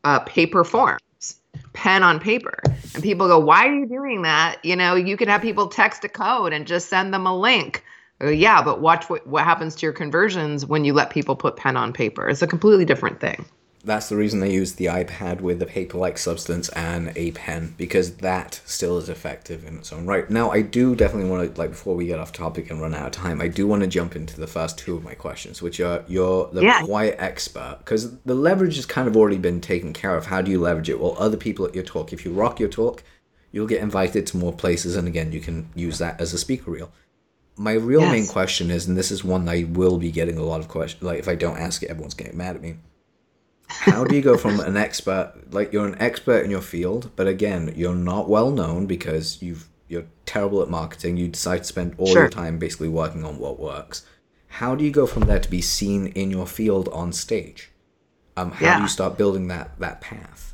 uh, 0.03 0.19
paper 0.19 0.63
forms 0.63 1.01
pen 1.73 2.03
on 2.03 2.19
paper. 2.19 2.59
And 2.93 3.03
people 3.03 3.27
go, 3.27 3.39
Why 3.39 3.67
are 3.67 3.73
you 3.73 3.85
doing 3.85 4.23
that? 4.23 4.63
You 4.63 4.75
know, 4.75 4.95
you 4.95 5.17
could 5.17 5.27
have 5.27 5.41
people 5.41 5.67
text 5.67 6.03
a 6.03 6.09
code 6.09 6.53
and 6.53 6.67
just 6.67 6.89
send 6.89 7.13
them 7.13 7.25
a 7.25 7.37
link. 7.37 7.83
Uh, 8.21 8.27
yeah, 8.27 8.61
but 8.61 8.81
watch 8.81 9.09
what, 9.09 9.25
what 9.25 9.43
happens 9.43 9.75
to 9.75 9.85
your 9.85 9.93
conversions 9.93 10.65
when 10.65 10.85
you 10.85 10.93
let 10.93 11.09
people 11.09 11.35
put 11.35 11.55
pen 11.55 11.77
on 11.77 11.91
paper. 11.93 12.29
It's 12.29 12.41
a 12.41 12.47
completely 12.47 12.85
different 12.85 13.19
thing. 13.19 13.45
That's 13.83 14.09
the 14.09 14.15
reason 14.15 14.39
they 14.39 14.53
use 14.53 14.73
the 14.73 14.85
iPad 14.85 15.41
with 15.41 15.59
a 15.61 15.65
paper 15.65 15.97
like 15.97 16.19
substance 16.19 16.69
and 16.69 17.11
a 17.15 17.31
pen, 17.31 17.73
because 17.77 18.17
that 18.17 18.61
still 18.63 18.99
is 18.99 19.09
effective 19.09 19.65
in 19.65 19.77
its 19.77 19.91
own 19.91 20.05
right. 20.05 20.29
Now, 20.29 20.51
I 20.51 20.61
do 20.61 20.95
definitely 20.95 21.29
want 21.29 21.55
to, 21.55 21.59
like, 21.59 21.71
before 21.71 21.95
we 21.95 22.05
get 22.05 22.19
off 22.19 22.31
topic 22.31 22.69
and 22.69 22.79
run 22.79 22.93
out 22.93 23.07
of 23.07 23.11
time, 23.11 23.41
I 23.41 23.47
do 23.47 23.65
want 23.65 23.81
to 23.81 23.87
jump 23.87 24.15
into 24.15 24.39
the 24.39 24.45
first 24.45 24.77
two 24.77 24.95
of 24.95 25.03
my 25.03 25.15
questions, 25.15 25.63
which 25.63 25.79
are 25.79 26.05
you're 26.07 26.47
the 26.51 26.61
yeah. 26.61 26.83
quiet 26.83 27.15
expert, 27.17 27.77
because 27.79 28.19
the 28.19 28.35
leverage 28.35 28.75
has 28.75 28.85
kind 28.85 29.07
of 29.07 29.17
already 29.17 29.39
been 29.39 29.61
taken 29.61 29.93
care 29.93 30.15
of. 30.15 30.27
How 30.27 30.41
do 30.41 30.51
you 30.51 30.59
leverage 30.59 30.89
it? 30.89 30.99
Well, 30.99 31.15
other 31.17 31.37
people 31.37 31.65
at 31.65 31.73
your 31.73 31.83
talk, 31.83 32.13
if 32.13 32.23
you 32.23 32.31
rock 32.31 32.59
your 32.59 32.69
talk, 32.69 33.03
you'll 33.51 33.67
get 33.67 33.81
invited 33.81 34.27
to 34.27 34.37
more 34.37 34.53
places, 34.53 34.95
and 34.95 35.07
again, 35.07 35.31
you 35.31 35.39
can 35.39 35.69
use 35.73 35.97
that 35.97 36.21
as 36.21 36.33
a 36.33 36.37
speaker 36.37 36.69
reel 36.69 36.91
my 37.57 37.73
real 37.73 38.01
yes. 38.01 38.11
main 38.11 38.27
question 38.27 38.71
is, 38.71 38.87
and 38.87 38.97
this 38.97 39.11
is 39.11 39.23
one 39.23 39.47
I 39.47 39.65
will 39.69 39.97
be 39.97 40.11
getting 40.11 40.37
a 40.37 40.43
lot 40.43 40.61
of 40.61 40.67
questions. 40.67 41.03
Like, 41.03 41.19
if 41.19 41.27
I 41.27 41.35
don't 41.35 41.57
ask 41.57 41.83
it, 41.83 41.89
everyone's 41.89 42.13
getting 42.13 42.37
mad 42.37 42.55
at 42.55 42.61
me. 42.61 42.77
How 43.79 44.03
do 44.03 44.15
you 44.15 44.21
go 44.21 44.37
from 44.37 44.59
an 44.59 44.77
expert, 44.77 45.33
like 45.51 45.73
you're 45.73 45.87
an 45.87 45.99
expert 45.99 46.43
in 46.43 46.51
your 46.51 46.61
field, 46.61 47.11
but 47.15 47.27
again, 47.27 47.73
you're 47.75 47.95
not 47.95 48.29
well 48.29 48.51
known 48.51 48.85
because 48.85 49.41
you've 49.41 49.67
you're 49.87 50.05
terrible 50.25 50.61
at 50.61 50.69
marketing. 50.69 51.17
You 51.17 51.27
decide 51.27 51.59
to 51.59 51.63
spend 51.65 51.95
all 51.97 52.07
sure. 52.07 52.21
your 52.21 52.29
time 52.29 52.59
basically 52.59 52.89
working 52.89 53.25
on 53.25 53.39
what 53.39 53.59
works. 53.59 54.05
How 54.47 54.75
do 54.75 54.83
you 54.83 54.91
go 54.91 55.05
from 55.05 55.23
there 55.23 55.39
to 55.39 55.49
be 55.49 55.61
seen 55.61 56.07
in 56.07 56.31
your 56.31 56.47
field 56.47 56.87
on 56.89 57.11
stage? 57.11 57.71
Um, 58.37 58.51
how 58.51 58.65
yeah. 58.65 58.75
do 58.77 58.83
you 58.83 58.89
start 58.89 59.17
building 59.17 59.47
that 59.47 59.77
that 59.79 60.01
path? 60.01 60.53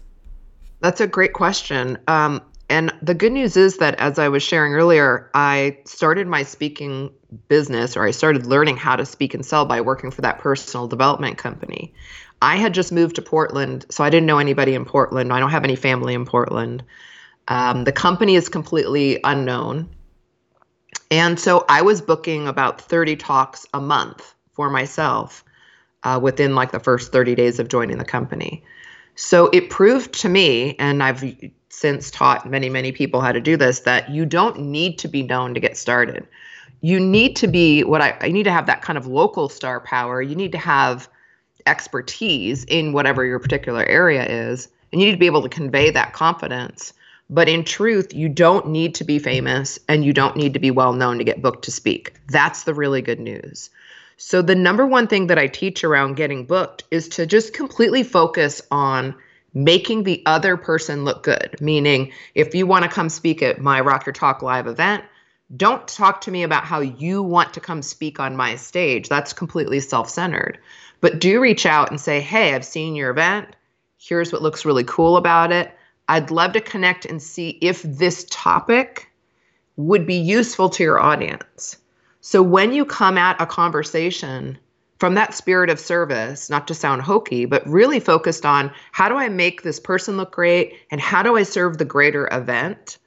That's 0.80 1.02
a 1.02 1.08
great 1.08 1.34
question. 1.34 1.98
Um, 2.08 2.42
And 2.70 2.94
the 3.02 3.14
good 3.14 3.32
news 3.32 3.56
is 3.56 3.78
that, 3.78 3.96
as 3.96 4.20
I 4.20 4.28
was 4.28 4.44
sharing 4.44 4.74
earlier, 4.74 5.30
I 5.34 5.78
started 5.86 6.28
my 6.28 6.44
speaking 6.44 7.12
business 7.48 7.96
or 7.96 8.04
I 8.04 8.12
started 8.12 8.46
learning 8.46 8.78
how 8.78 8.98
to 8.98 9.06
speak 9.06 9.34
and 9.34 9.46
sell 9.46 9.66
by 9.66 9.80
working 9.82 10.12
for 10.12 10.22
that 10.22 10.40
personal 10.40 10.88
development 10.88 11.38
company. 11.38 11.94
I 12.41 12.56
had 12.58 12.73
just 12.73 12.91
moved 12.91 13.15
to 13.15 13.21
Portland, 13.21 13.86
so 13.89 14.04
I 14.04 14.10
didn't 14.10 14.28
know 14.28 14.38
anybody 14.38 14.76
in 14.76 14.86
Portland. 14.86 15.34
I 15.34 15.39
don't 15.39 15.50
have 15.50 15.63
any 15.63 15.76
family 15.76 16.13
in 16.13 16.26
Portland. 16.26 16.84
Um, 17.47 17.84
the 17.84 17.91
company 17.91 18.36
is 18.36 18.50
completely 18.50 19.19
unknown. 19.23 19.89
And 21.10 21.39
so 21.39 21.65
I 21.69 21.82
was 21.82 22.02
booking 22.02 22.47
about 22.47 22.82
30 22.82 23.15
talks 23.15 23.65
a 23.73 23.80
month 23.80 24.36
for 24.52 24.69
myself 24.69 25.43
uh, 26.04 26.19
within 26.21 26.54
like 26.54 26.71
the 26.71 26.80
first 26.80 27.12
30 27.12 27.36
days 27.36 27.60
of 27.60 27.69
joining 27.69 27.97
the 27.97 28.06
company. 28.06 28.63
So 29.15 29.50
it 29.52 29.69
proved 29.69 30.13
to 30.21 30.30
me, 30.30 30.76
and 30.78 31.02
I've 31.02 31.23
since 31.69 32.12
taught 32.12 32.50
many, 32.50 32.69
many 32.69 32.91
people 32.91 33.21
how 33.21 33.32
to 33.32 33.41
do 33.41 33.58
this, 33.58 33.80
that 33.82 34.10
you 34.10 34.26
don't 34.26 34.60
need 34.60 35.00
to 35.00 35.08
be 35.08 35.23
known 35.23 35.54
to 35.54 35.60
get 35.60 35.78
started. 35.78 36.28
You 36.82 37.00
need 37.00 37.36
to 37.38 37.47
be 37.47 37.84
what 37.84 38.02
I, 38.02 38.15
I 38.21 38.30
need 38.30 38.43
to 38.43 38.52
have 38.52 38.67
that 38.67 38.84
kind 38.84 38.97
of 38.97 39.08
local 39.08 39.50
star 39.50 39.80
power. 39.80 40.21
You 40.21 40.36
need 40.36 40.52
to 40.52 40.58
have 40.58 41.10
expertise 41.68 42.64
in 42.64 42.94
whatever 42.94 43.26
your 43.26 43.40
particular 43.40 43.84
area 43.84 44.26
is, 44.26 44.68
and 44.92 45.02
you 45.02 45.08
need 45.08 45.14
to 45.14 45.20
be 45.20 45.26
able 45.26 45.44
to 45.44 45.50
convey 45.50 45.92
that 45.92 46.14
confidence 46.14 46.94
but 47.30 47.50
in 47.50 47.64
truth, 47.64 48.14
you 48.14 48.30
don't 48.30 48.70
need 48.70 48.96
to 48.96 49.04
be 49.04 49.20
famous 49.20 49.80
and 49.88 50.06
you 50.06 50.14
don't 50.14 50.38
need 50.38 50.54
to 50.54 50.60
be 50.60 50.72
well 50.72 50.94
known 50.94 51.18
to 51.18 51.24
get 51.24 51.42
booked 51.42 51.66
to 51.66 51.72
speak. 51.72 52.14
That's 52.28 52.64
the 52.64 52.74
really 52.74 53.02
good 53.02 53.20
news. 53.20 53.70
So, 54.16 54.42
the 54.42 54.56
number 54.56 54.86
one 54.86 55.08
thing 55.08 55.28
that 55.28 55.38
I 55.38 55.48
teach 55.48 55.84
around 55.84 56.16
getting 56.16 56.46
booked 56.46 56.86
is 56.90 57.10
to 57.10 57.26
just 57.26 57.54
completely 57.54 58.04
focus 58.04 58.62
on 58.72 59.14
making 59.54 60.04
the 60.04 60.24
other 60.26 60.58
person 60.58 61.04
look 61.04 61.22
good. 61.22 61.58
Meaning, 61.60 62.14
if 62.34 62.56
you 62.56 62.66
want 62.66 62.84
to 62.84 62.90
come 62.90 63.10
speak 63.10 63.44
at 63.44 63.62
my 63.62 63.82
Rock 63.82 64.06
Your 64.06 64.14
Talk 64.14 64.42
live 64.42 64.66
event, 64.66 65.04
don't 65.56 65.88
talk 65.88 66.22
to 66.22 66.32
me 66.32 66.44
about 66.44 66.66
how 66.66 66.82
you 66.82 67.24
want 67.24 67.54
to 67.54 67.60
come 67.60 67.82
speak 67.82 68.20
on 68.20 68.36
my 68.36 68.56
stage. 68.56 69.08
That's 69.08 69.34
completely 69.34 69.80
self 69.80 70.10
centered. 70.10 70.60
But 71.00 71.20
do 71.20 71.40
reach 71.40 71.66
out 71.66 71.90
and 71.90 72.02
say, 72.02 72.20
hey, 72.20 72.54
I've 72.54 72.66
seen 72.66 72.96
your 72.96 73.12
event. 73.12 73.56
Here's 73.98 74.34
what 74.34 74.42
looks 74.42 74.66
really 74.66 74.84
cool 74.84 75.16
about 75.16 75.52
it. 75.52 75.72
I'd 76.10 76.32
love 76.32 76.54
to 76.54 76.62
connect 76.62 77.06
and 77.06 77.22
see 77.22 77.58
if 77.62 77.82
this 77.84 78.26
topic 78.30 79.12
would 79.76 80.06
be 80.06 80.16
useful 80.16 80.70
to 80.70 80.84
your 80.84 81.00
audience. 81.00 81.78
So 82.22 82.42
when 82.42 82.74
you 82.74 82.84
come 82.84 83.18
at 83.18 83.40
a 83.42 83.46
conversation 83.46 84.58
from 85.00 85.14
that 85.14 85.34
spirit 85.34 85.70
of 85.70 85.80
service, 85.80 86.50
not 86.50 86.68
to 86.68 86.74
sound 86.74 87.04
hokey, 87.04 87.46
but 87.46 87.68
really 87.68 88.00
focused 88.00 88.46
on 88.46 88.72
how 88.92 89.08
do 89.08 89.16
I 89.16 89.30
make 89.30 89.62
this 89.62 89.80
person 89.80 90.18
look 90.18 90.32
great 90.32 90.74
and 90.90 91.00
how 91.00 91.22
do 91.22 91.38
I 91.38 91.44
serve 91.44 91.78
the 91.78 91.86
greater 91.86 92.28
event, 92.32 92.98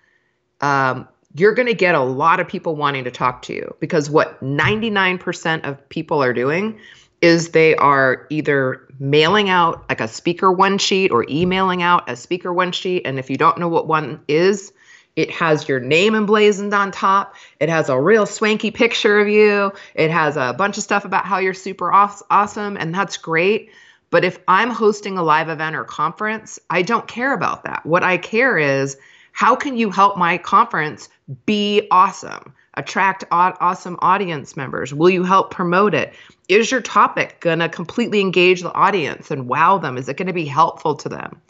um, 0.60 1.08
you're 1.34 1.54
going 1.54 1.68
to 1.68 1.74
get 1.74 1.94
a 1.94 2.02
lot 2.02 2.40
of 2.40 2.48
people 2.48 2.74
wanting 2.74 3.04
to 3.04 3.10
talk 3.10 3.42
to 3.42 3.52
you 3.52 3.74
because 3.80 4.10
what 4.10 4.42
99% 4.42 5.64
of 5.64 5.88
people 5.88 6.22
are 6.22 6.32
doing 6.32 6.78
is 7.20 7.50
they 7.50 7.76
are 7.76 8.26
either 8.30 8.88
mailing 8.98 9.48
out 9.48 9.88
like 9.88 10.00
a 10.00 10.08
speaker 10.08 10.50
one 10.50 10.78
sheet 10.78 11.10
or 11.10 11.24
emailing 11.28 11.82
out 11.82 12.08
a 12.08 12.16
speaker 12.16 12.52
one 12.52 12.72
sheet. 12.72 13.02
And 13.04 13.18
if 13.18 13.30
you 13.30 13.36
don't 13.36 13.58
know 13.58 13.68
what 13.68 13.86
one 13.86 14.20
is, 14.26 14.72
it 15.16 15.30
has 15.30 15.68
your 15.68 15.80
name 15.80 16.14
emblazoned 16.14 16.72
on 16.72 16.90
top. 16.92 17.34
It 17.58 17.68
has 17.68 17.88
a 17.88 18.00
real 18.00 18.26
swanky 18.26 18.70
picture 18.70 19.20
of 19.20 19.28
you. 19.28 19.72
It 19.94 20.10
has 20.10 20.36
a 20.36 20.54
bunch 20.56 20.78
of 20.78 20.82
stuff 20.82 21.04
about 21.04 21.26
how 21.26 21.38
you're 21.38 21.52
super 21.52 21.92
awesome, 21.92 22.76
and 22.76 22.94
that's 22.94 23.16
great. 23.16 23.70
But 24.10 24.24
if 24.24 24.38
I'm 24.48 24.70
hosting 24.70 25.18
a 25.18 25.22
live 25.22 25.48
event 25.48 25.76
or 25.76 25.84
conference, 25.84 26.58
I 26.70 26.82
don't 26.82 27.06
care 27.06 27.32
about 27.32 27.64
that. 27.64 27.84
What 27.84 28.02
I 28.02 28.16
care 28.16 28.56
is 28.56 28.96
how 29.40 29.56
can 29.56 29.74
you 29.74 29.88
help 29.90 30.18
my 30.18 30.36
conference 30.36 31.08
be 31.46 31.88
awesome? 31.90 32.52
attract 32.74 33.24
awesome 33.32 33.98
audience 34.00 34.56
members? 34.56 34.94
Will 34.94 35.10
you 35.10 35.24
help 35.24 35.50
promote 35.50 35.92
it? 35.92 36.14
Is 36.48 36.70
your 36.70 36.80
topic 36.80 37.40
going 37.40 37.58
to 37.58 37.68
completely 37.68 38.20
engage 38.20 38.60
the 38.60 38.72
audience 38.74 39.30
and 39.30 39.48
wow 39.48 39.76
them? 39.76 39.98
Is 39.98 40.08
it 40.08 40.16
going 40.16 40.28
to 40.28 40.32
be 40.32 40.44
helpful 40.44 40.94
to 40.94 41.08
them? 41.08 41.40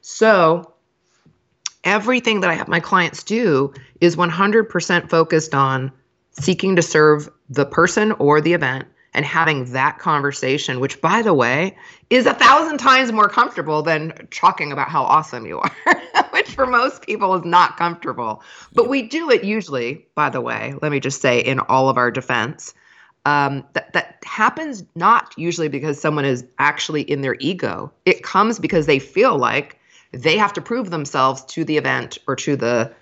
So, 0.00 0.72
everything 1.82 2.40
that 2.40 2.50
I 2.50 2.54
have 2.54 2.68
my 2.68 2.78
clients 2.78 3.24
do 3.24 3.74
is 4.00 4.16
100% 4.16 5.10
focused 5.10 5.54
on 5.54 5.90
seeking 6.30 6.76
to 6.76 6.82
serve 6.82 7.28
the 7.48 7.66
person 7.66 8.12
or 8.12 8.40
the 8.40 8.52
event 8.52 8.86
and 9.12 9.24
having 9.24 9.64
that 9.72 9.98
conversation, 9.98 10.80
which, 10.80 11.00
by 11.00 11.22
the 11.22 11.34
way, 11.34 11.76
is 12.10 12.26
a 12.26 12.34
thousand 12.34 12.78
times 12.78 13.10
more 13.12 13.28
comfortable 13.28 13.82
than 13.82 14.28
talking 14.30 14.72
about 14.72 14.88
how 14.88 15.02
awesome 15.02 15.46
you 15.46 15.58
are, 15.58 16.02
which 16.30 16.50
for 16.50 16.66
most 16.66 17.02
people 17.02 17.34
is 17.34 17.44
not 17.44 17.76
comfortable. 17.76 18.42
But 18.72 18.88
we 18.88 19.02
do 19.02 19.30
it 19.30 19.42
usually, 19.42 20.06
by 20.14 20.30
the 20.30 20.40
way, 20.40 20.74
let 20.80 20.92
me 20.92 21.00
just 21.00 21.20
say, 21.20 21.40
in 21.40 21.58
all 21.60 21.88
of 21.88 21.96
our 21.96 22.10
defense. 22.10 22.74
Um, 23.26 23.66
that, 23.74 23.92
that 23.92 24.16
happens 24.24 24.82
not 24.94 25.34
usually 25.36 25.68
because 25.68 26.00
someone 26.00 26.24
is 26.24 26.44
actually 26.58 27.02
in 27.02 27.20
their 27.20 27.36
ego. 27.38 27.92
It 28.06 28.22
comes 28.22 28.58
because 28.58 28.86
they 28.86 28.98
feel 28.98 29.36
like 29.36 29.78
they 30.12 30.38
have 30.38 30.54
to 30.54 30.62
prove 30.62 30.90
themselves 30.90 31.44
to 31.46 31.64
the 31.64 31.76
event 31.76 32.18
or 32.26 32.34
to 32.36 32.56
the, 32.56 32.92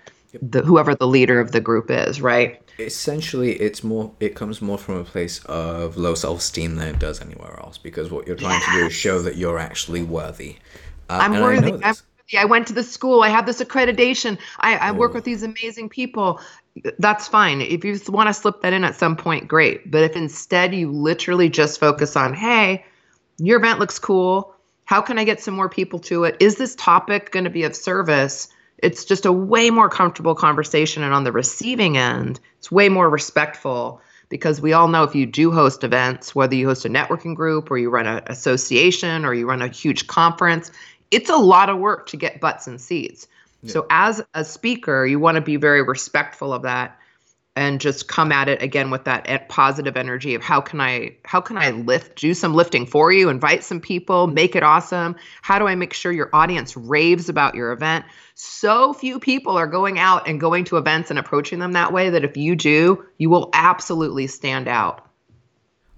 the 0.41 0.61
whoever 0.61 0.93
the 0.93 1.07
leader 1.07 1.39
of 1.39 1.51
the 1.51 1.61
group 1.61 1.89
is, 1.89 2.21
right? 2.21 2.61
Essentially 2.79 3.53
it's 3.53 3.83
more 3.83 4.11
it 4.19 4.35
comes 4.35 4.61
more 4.61 4.77
from 4.77 4.97
a 4.97 5.03
place 5.03 5.43
of 5.45 5.97
low 5.97 6.15
self-esteem 6.15 6.75
than 6.75 6.87
it 6.87 6.99
does 6.99 7.21
anywhere 7.21 7.59
else 7.59 7.77
because 7.77 8.11
what 8.11 8.25
you're 8.25 8.35
trying 8.35 8.59
yes. 8.59 8.65
to 8.65 8.79
do 8.79 8.85
is 8.87 8.93
show 8.93 9.21
that 9.21 9.35
you're 9.35 9.59
actually 9.59 10.03
worthy. 10.03 10.57
Uh, 11.09 11.19
i'm 11.21 11.31
worthy. 11.33 11.67
I, 11.67 11.75
I'm 11.75 11.81
worthy. 11.81 11.97
I 12.37 12.45
went 12.45 12.67
to 12.67 12.73
the 12.73 12.83
school. 12.83 13.23
I 13.23 13.29
have 13.29 13.47
this 13.47 13.59
accreditation. 13.59 14.37
I, 14.59 14.77
I 14.77 14.91
work 14.91 15.15
with 15.15 15.23
these 15.23 15.41
amazing 15.41 15.89
people. 15.89 16.39
That's 16.99 17.27
fine. 17.27 17.59
If 17.59 17.83
you 17.83 17.99
want 18.09 18.27
to 18.27 18.33
slip 18.35 18.61
that 18.61 18.71
in 18.71 18.83
at 18.83 18.95
some 18.95 19.15
point 19.15 19.47
great. 19.47 19.89
But 19.89 20.03
if 20.03 20.15
instead 20.15 20.75
you 20.75 20.91
literally 20.91 21.49
just 21.49 21.79
focus 21.79 22.15
on 22.15 22.33
hey 22.33 22.85
your 23.39 23.57
event 23.57 23.79
looks 23.79 23.97
cool. 23.97 24.53
How 24.85 25.01
can 25.01 25.17
i 25.17 25.23
get 25.23 25.41
some 25.41 25.53
more 25.53 25.69
people 25.69 25.99
to 25.99 26.25
it? 26.25 26.35
Is 26.39 26.55
this 26.55 26.75
topic 26.75 27.31
going 27.31 27.45
to 27.45 27.49
be 27.49 27.63
of 27.63 27.75
service 27.75 28.49
it's 28.81 29.05
just 29.05 29.25
a 29.25 29.31
way 29.31 29.69
more 29.69 29.89
comfortable 29.89 30.35
conversation. 30.35 31.03
And 31.03 31.13
on 31.13 31.23
the 31.23 31.31
receiving 31.31 31.97
end 31.97 32.39
it's 32.57 32.71
way 32.71 32.89
more 32.89 33.09
respectful 33.09 34.01
because 34.29 34.61
we 34.61 34.73
all 34.73 34.87
know 34.87 35.03
if 35.03 35.15
you 35.15 35.25
do 35.25 35.51
host 35.51 35.83
events 35.83 36.35
whether 36.35 36.55
you 36.55 36.67
host 36.67 36.85
a 36.85 36.89
networking 36.89 37.35
group 37.35 37.71
or 37.71 37.77
you 37.77 37.89
run 37.89 38.05
an 38.05 38.21
association 38.27 39.25
or 39.25 39.33
you 39.33 39.47
run 39.47 39.61
a 39.61 39.67
huge 39.67 40.07
conference 40.07 40.71
it's 41.11 41.29
a 41.29 41.37
lot 41.37 41.69
of 41.69 41.79
work 41.79 42.07
to 42.07 42.17
get 42.17 42.39
butts 42.39 42.67
and 42.67 42.79
seats. 42.79 43.27
Yeah. 43.63 43.71
so 43.73 43.87
as 43.89 44.21
a 44.33 44.45
speaker 44.45 45.05
you 45.05 45.19
want 45.19 45.35
to 45.35 45.41
be 45.41 45.55
very 45.55 45.81
respectful 45.81 46.53
of 46.53 46.61
that 46.63 46.97
and 47.59 47.81
just 47.81 48.07
come 48.07 48.31
at 48.31 48.47
it 48.47 48.61
again 48.61 48.89
with 48.89 49.03
that 49.03 49.49
positive 49.49 49.97
energy 49.97 50.33
of 50.33 50.41
how 50.41 50.61
can 50.61 50.79
I 50.79 51.17
how 51.25 51.41
can 51.41 51.57
I 51.57 51.71
lift 51.71 52.15
do 52.15 52.33
some 52.33 52.53
lifting 52.53 52.85
for 52.85 53.11
you 53.11 53.27
invite 53.27 53.65
some 53.65 53.81
people 53.81 54.27
make 54.27 54.55
it 54.55 54.63
awesome 54.63 55.17
how 55.41 55.59
do 55.59 55.67
I 55.67 55.75
make 55.75 55.93
sure 55.93 56.13
your 56.13 56.29
audience 56.31 56.77
raves 56.77 57.27
about 57.27 57.55
your 57.55 57.73
event 57.73 58.05
so 58.33 58.93
few 58.93 59.19
people 59.19 59.57
are 59.57 59.67
going 59.67 59.99
out 59.99 60.25
and 60.25 60.39
going 60.39 60.63
to 60.65 60.77
events 60.77 61.09
and 61.09 61.19
approaching 61.19 61.59
them 61.59 61.73
that 61.73 61.91
way 61.91 62.09
that 62.09 62.23
if 62.23 62.37
you 62.37 62.55
do 62.55 63.05
you 63.17 63.29
will 63.29 63.49
absolutely 63.53 64.25
stand 64.25 64.67
out 64.67 65.05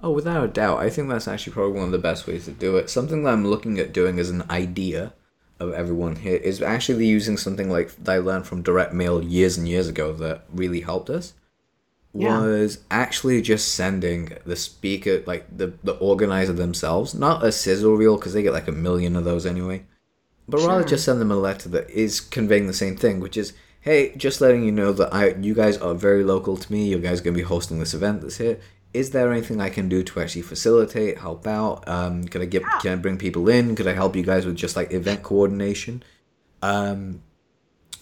Oh, 0.03 0.09
without 0.09 0.43
a 0.43 0.47
doubt. 0.47 0.79
I 0.79 0.89
think 0.89 1.09
that's 1.09 1.27
actually 1.27 1.53
probably 1.53 1.73
one 1.73 1.85
of 1.85 1.91
the 1.91 1.99
best 1.99 2.25
ways 2.25 2.45
to 2.45 2.51
do 2.51 2.77
it. 2.77 2.89
Something 2.89 3.21
that 3.21 3.33
I'm 3.33 3.45
looking 3.45 3.77
at 3.77 3.93
doing 3.93 4.17
as 4.17 4.31
an 4.31 4.41
idea 4.49 5.13
of 5.59 5.73
everyone 5.73 6.15
here 6.15 6.37
is 6.37 6.59
actually 6.59 7.05
using 7.05 7.37
something 7.37 7.69
like 7.69 7.95
that 7.97 8.11
I 8.11 8.17
learned 8.17 8.47
from 8.47 8.63
direct 8.63 8.93
mail 8.93 9.23
years 9.23 9.59
and 9.59 9.67
years 9.67 9.87
ago 9.87 10.11
that 10.13 10.45
really 10.51 10.81
helped 10.81 11.11
us 11.11 11.35
yeah. 12.13 12.41
was 12.41 12.79
actually 12.89 13.41
just 13.41 13.73
sending 13.73 14.33
the 14.45 14.55
speaker, 14.55 15.23
like 15.25 15.45
the, 15.55 15.73
the 15.83 15.93
organizer 15.93 16.53
themselves, 16.53 17.13
not 17.13 17.43
a 17.43 17.51
sizzle 17.51 17.95
reel 17.95 18.17
because 18.17 18.33
they 18.33 18.43
get 18.43 18.53
like 18.53 18.67
a 18.67 18.73
million 18.73 19.15
of 19.15 19.23
those 19.23 19.45
anyway, 19.45 19.85
but 20.47 20.59
sure. 20.59 20.69
rather 20.69 20.83
just 20.83 21.05
send 21.05 21.21
them 21.21 21.31
a 21.31 21.35
letter 21.35 21.69
that 21.69 21.89
is 21.89 22.19
conveying 22.19 22.67
the 22.67 22.73
same 22.73 22.97
thing, 22.97 23.19
which 23.19 23.37
is, 23.37 23.53
hey, 23.79 24.13
just 24.17 24.41
letting 24.41 24.63
you 24.63 24.71
know 24.71 24.91
that 24.91 25.13
I, 25.13 25.29
you 25.35 25.53
guys 25.53 25.77
are 25.77 25.93
very 25.93 26.23
local 26.23 26.57
to 26.57 26.71
me. 26.71 26.89
You 26.89 26.99
guys 26.99 27.21
are 27.21 27.23
gonna 27.23 27.37
be 27.37 27.43
hosting 27.43 27.79
this 27.79 27.93
event 27.93 28.21
that's 28.21 28.37
here. 28.37 28.59
Is 28.93 29.11
there 29.11 29.31
anything 29.31 29.61
I 29.61 29.69
can 29.69 29.87
do 29.87 30.03
to 30.03 30.19
actually 30.19 30.41
facilitate, 30.41 31.19
help 31.19 31.47
out? 31.47 31.87
Um, 31.87 32.25
can 32.25 32.41
I 32.41 32.45
get, 32.45 32.61
yeah. 32.61 32.79
can 32.79 32.91
I 32.91 32.95
bring 32.97 33.17
people 33.17 33.47
in? 33.47 33.73
Could 33.73 33.87
I 33.87 33.93
help 33.93 34.17
you 34.17 34.23
guys 34.23 34.45
with 34.45 34.57
just 34.57 34.75
like 34.75 34.91
event 34.91 35.23
coordination? 35.23 36.03
Um, 36.61 37.21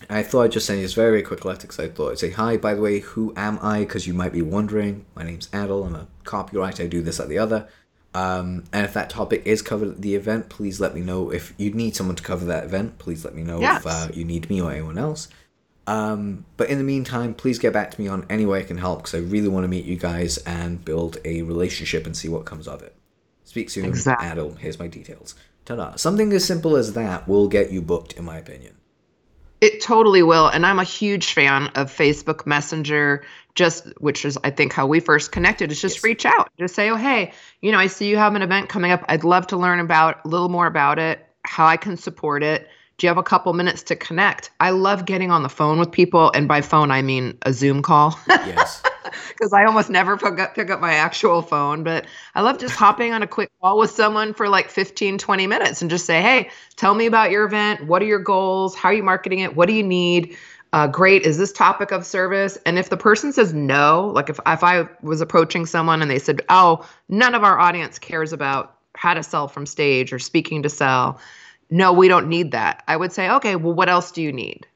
I 0.09 0.23
thought 0.23 0.43
I'd 0.43 0.51
just 0.51 0.65
send 0.65 0.79
you 0.79 0.85
this 0.85 0.93
very, 0.93 1.11
very 1.11 1.23
quick 1.23 1.45
letter 1.45 1.61
because 1.61 1.79
I 1.79 1.89
thought 1.89 2.11
I'd 2.11 2.19
say, 2.19 2.31
Hi, 2.31 2.57
by 2.57 2.73
the 2.73 2.81
way, 2.81 2.99
who 2.99 3.33
am 3.35 3.59
I? 3.61 3.79
Because 3.79 4.07
you 4.07 4.13
might 4.13 4.31
be 4.31 4.41
wondering. 4.41 5.05
My 5.15 5.23
name's 5.23 5.47
Adil. 5.47 5.85
I'm 5.85 5.95
a 5.95 6.07
copywriter. 6.23 6.85
I 6.85 6.87
do 6.87 7.01
this, 7.01 7.19
at 7.19 7.29
the 7.29 7.37
other. 7.37 7.67
Um, 8.13 8.63
and 8.73 8.85
if 8.85 8.93
that 8.93 9.09
topic 9.09 9.43
is 9.45 9.61
covered 9.61 9.89
at 9.89 10.01
the 10.01 10.15
event, 10.15 10.49
please 10.49 10.79
let 10.79 10.95
me 10.95 11.01
know. 11.01 11.31
If 11.31 11.53
you 11.57 11.71
need 11.71 11.95
someone 11.95 12.15
to 12.15 12.23
cover 12.23 12.45
that 12.45 12.63
event, 12.63 12.97
please 12.97 13.23
let 13.23 13.35
me 13.35 13.43
know 13.43 13.59
yes. 13.59 13.81
if 13.81 13.87
uh, 13.87 14.07
you 14.13 14.25
need 14.25 14.49
me 14.49 14.61
or 14.61 14.71
anyone 14.71 14.97
else. 14.97 15.27
Um, 15.85 16.45
but 16.57 16.69
in 16.69 16.77
the 16.77 16.83
meantime, 16.83 17.33
please 17.33 17.59
get 17.59 17.73
back 17.73 17.91
to 17.91 18.01
me 18.01 18.07
on 18.07 18.25
any 18.29 18.45
way 18.45 18.59
I 18.59 18.63
can 18.63 18.77
help 18.77 18.99
because 18.99 19.15
I 19.15 19.19
really 19.19 19.47
want 19.47 19.63
to 19.63 19.67
meet 19.67 19.85
you 19.85 19.95
guys 19.95 20.37
and 20.39 20.83
build 20.83 21.17
a 21.25 21.41
relationship 21.43 22.05
and 22.05 22.15
see 22.15 22.29
what 22.29 22.45
comes 22.45 22.67
of 22.67 22.81
it. 22.83 22.95
Speak 23.43 23.69
soon, 23.69 23.85
exactly. 23.85 24.27
Adil. 24.27 24.57
Here's 24.57 24.77
my 24.77 24.87
details. 24.87 25.35
Ta-da. 25.65 25.95
Something 25.95 26.31
as 26.33 26.45
simple 26.45 26.75
as 26.75 26.93
that 26.93 27.27
will 27.27 27.47
get 27.47 27.71
you 27.71 27.81
booked, 27.81 28.13
in 28.13 28.25
my 28.25 28.37
opinion. 28.37 28.75
It 29.61 29.81
totally 29.81 30.23
will. 30.23 30.47
And 30.47 30.65
I'm 30.65 30.79
a 30.79 30.83
huge 30.83 31.33
fan 31.33 31.67
of 31.75 31.91
Facebook 31.91 32.45
Messenger, 32.45 33.23
just 33.55 33.87
which 33.99 34.23
is 34.23 34.37
I 34.43 34.51
think 34.51 34.73
how 34.73 34.87
we 34.87 34.99
first 34.99 35.31
connected 35.31 35.71
is 35.71 35.81
just 35.81 35.97
yes. 35.97 36.03
reach 36.03 36.25
out. 36.25 36.49
Just 36.57 36.75
say, 36.75 36.89
oh 36.89 36.95
hey, 36.95 37.33
you 37.61 37.71
know, 37.71 37.77
I 37.77 37.87
see 37.87 38.09
you 38.09 38.17
have 38.17 38.35
an 38.35 38.41
event 38.41 38.69
coming 38.69 38.91
up. 38.91 39.03
I'd 39.09 39.23
love 39.23 39.47
to 39.47 39.57
learn 39.57 39.79
about 39.79 40.23
a 40.23 40.27
little 40.27 40.49
more 40.49 40.67
about 40.67 40.99
it, 40.99 41.25
how 41.43 41.65
I 41.65 41.77
can 41.77 41.97
support 41.97 42.43
it. 42.43 42.69
Do 42.97 43.07
you 43.07 43.09
have 43.09 43.17
a 43.17 43.23
couple 43.23 43.53
minutes 43.53 43.83
to 43.83 43.95
connect? 43.95 44.51
I 44.59 44.71
love 44.71 45.05
getting 45.05 45.31
on 45.31 45.41
the 45.41 45.49
phone 45.49 45.79
with 45.79 45.89
people, 45.89 46.31
and 46.35 46.49
by 46.49 46.59
phone 46.59 46.91
I 46.91 47.01
mean 47.01 47.37
a 47.43 47.53
Zoom 47.53 47.81
call. 47.81 48.19
Yes. 48.27 48.83
Because 49.29 49.53
I 49.53 49.65
almost 49.65 49.89
never 49.89 50.17
pick 50.17 50.39
up, 50.39 50.55
pick 50.55 50.69
up 50.69 50.81
my 50.81 50.93
actual 50.93 51.41
phone, 51.41 51.83
but 51.83 52.05
I 52.35 52.41
love 52.41 52.59
just 52.59 52.75
hopping 52.75 53.13
on 53.13 53.23
a 53.23 53.27
quick 53.27 53.49
call 53.61 53.77
with 53.77 53.91
someone 53.91 54.33
for 54.33 54.49
like 54.49 54.69
15, 54.69 55.17
20 55.17 55.47
minutes 55.47 55.81
and 55.81 55.89
just 55.89 56.05
say, 56.05 56.21
hey, 56.21 56.49
tell 56.75 56.93
me 56.93 57.05
about 57.05 57.31
your 57.31 57.45
event. 57.45 57.87
What 57.87 58.01
are 58.01 58.05
your 58.05 58.19
goals? 58.19 58.75
How 58.75 58.89
are 58.89 58.93
you 58.93 59.03
marketing 59.03 59.39
it? 59.39 59.55
What 59.55 59.67
do 59.67 59.73
you 59.73 59.83
need? 59.83 60.35
Uh, 60.71 60.87
great. 60.87 61.23
Is 61.23 61.37
this 61.37 61.51
topic 61.51 61.91
of 61.91 62.05
service? 62.05 62.57
And 62.65 62.77
if 62.77 62.89
the 62.89 62.97
person 62.97 63.33
says 63.33 63.53
no, 63.53 64.11
like 64.13 64.29
if, 64.29 64.39
if 64.45 64.63
I 64.63 64.87
was 65.01 65.21
approaching 65.21 65.65
someone 65.65 66.01
and 66.01 66.11
they 66.11 66.19
said, 66.19 66.41
oh, 66.49 66.87
none 67.07 67.33
of 67.33 67.43
our 67.43 67.57
audience 67.57 67.97
cares 67.97 68.33
about 68.33 68.75
how 68.95 69.13
to 69.13 69.23
sell 69.23 69.47
from 69.47 69.65
stage 69.65 70.13
or 70.13 70.19
speaking 70.19 70.61
to 70.63 70.69
sell, 70.69 71.19
no, 71.71 71.93
we 71.93 72.07
don't 72.07 72.27
need 72.27 72.51
that. 72.51 72.83
I 72.87 72.97
would 72.97 73.11
say, 73.11 73.29
okay, 73.29 73.55
well, 73.55 73.73
what 73.73 73.89
else 73.89 74.11
do 74.11 74.21
you 74.21 74.31
need? 74.31 74.67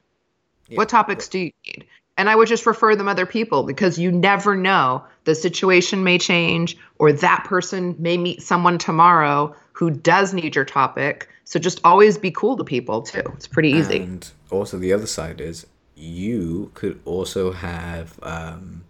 Yeah. 0.68 0.78
What 0.78 0.88
topics 0.88 1.28
do 1.28 1.38
you 1.38 1.52
need? 1.66 1.86
And 2.16 2.30
I 2.30 2.36
would 2.36 2.48
just 2.48 2.66
refer 2.66 2.94
them 2.94 3.08
other 3.08 3.26
people 3.26 3.64
because 3.64 3.98
you 3.98 4.12
never 4.12 4.56
know. 4.56 5.04
The 5.24 5.34
situation 5.34 6.04
may 6.04 6.18
change, 6.18 6.76
or 6.98 7.12
that 7.12 7.44
person 7.44 7.96
may 7.98 8.16
meet 8.16 8.42
someone 8.42 8.78
tomorrow 8.78 9.54
who 9.72 9.90
does 9.90 10.32
need 10.32 10.54
your 10.54 10.64
topic. 10.64 11.28
So 11.44 11.58
just 11.58 11.80
always 11.82 12.16
be 12.16 12.30
cool 12.30 12.56
to 12.56 12.64
people 12.64 13.02
too. 13.02 13.22
It's 13.34 13.48
pretty 13.48 13.70
easy. 13.70 13.98
And 13.98 14.30
also, 14.50 14.78
the 14.78 14.92
other 14.92 15.06
side 15.06 15.40
is 15.40 15.66
you 15.96 16.70
could 16.74 17.00
also 17.04 17.52
have. 17.52 18.18
Um, 18.22 18.84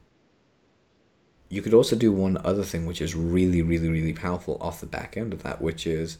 you 1.48 1.62
could 1.62 1.74
also 1.74 1.94
do 1.94 2.10
one 2.10 2.36
other 2.44 2.64
thing 2.64 2.84
which 2.84 3.00
is 3.00 3.14
really, 3.14 3.62
really, 3.62 3.88
really 3.88 4.12
powerful 4.12 4.58
off 4.60 4.80
the 4.80 4.86
back 4.86 5.16
end 5.16 5.32
of 5.32 5.44
that, 5.44 5.62
which 5.62 5.86
is 5.86 6.18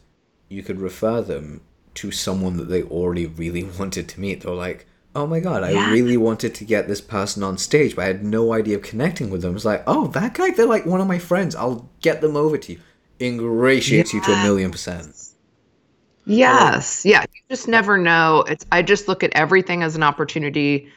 you 0.49 0.62
could 0.62 0.81
refer 0.81 1.21
them 1.23 1.61
to 1.95 2.11
someone 2.12 2.57
that 2.57 2.69
they 2.69 2.83
already 2.85 3.27
really 3.27 3.62
wanted 3.79 4.09
to 4.09 4.21
meet. 4.21 4.43
They're 4.43 4.53
like, 4.53 4.87
oh 5.14 5.27
my 5.27 5.40
god, 5.40 5.62
I 5.62 5.92
really 5.92 6.16
wanted 6.16 6.55
to 6.57 6.64
get 6.64 6.88
this 6.88 7.00
person 7.00 7.42
on 7.42 7.59
stage, 7.59 7.96
but 7.96 8.03
I 8.03 8.07
had 8.09 8.24
no 8.24 8.53
idea 8.53 8.77
of 8.77 8.83
connecting 8.83 9.31
with 9.31 9.42
them. 9.42 9.55
It's 9.55 9.64
like, 9.64 9.83
oh, 9.87 10.09
that 10.09 10.35
guy, 10.35 10.50
they're 10.50 10.66
like 10.66 10.87
one 10.87 11.00
of 11.00 11.07
my 11.07 11.18
friends. 11.18 11.55
I'll 11.55 11.88
get 12.00 12.20
them 12.20 12.37
over 12.37 12.59
to 12.59 12.72
you. 12.72 12.81
Ingratiates 13.20 14.12
you 14.12 14.20
to 14.22 14.33
a 14.33 14.42
million 14.42 14.70
percent. 14.70 15.14
Yes. 16.27 17.05
Yeah. 17.05 17.22
You 17.22 17.42
just 17.48 17.68
never 17.68 17.96
know. 17.96 18.44
It's 18.48 18.66
I 18.72 18.83
just 18.83 19.09
look 19.09 19.22
at 19.22 19.31
everything 19.35 19.83
as 19.83 19.94
an 19.94 20.03
opportunity. 20.03 20.88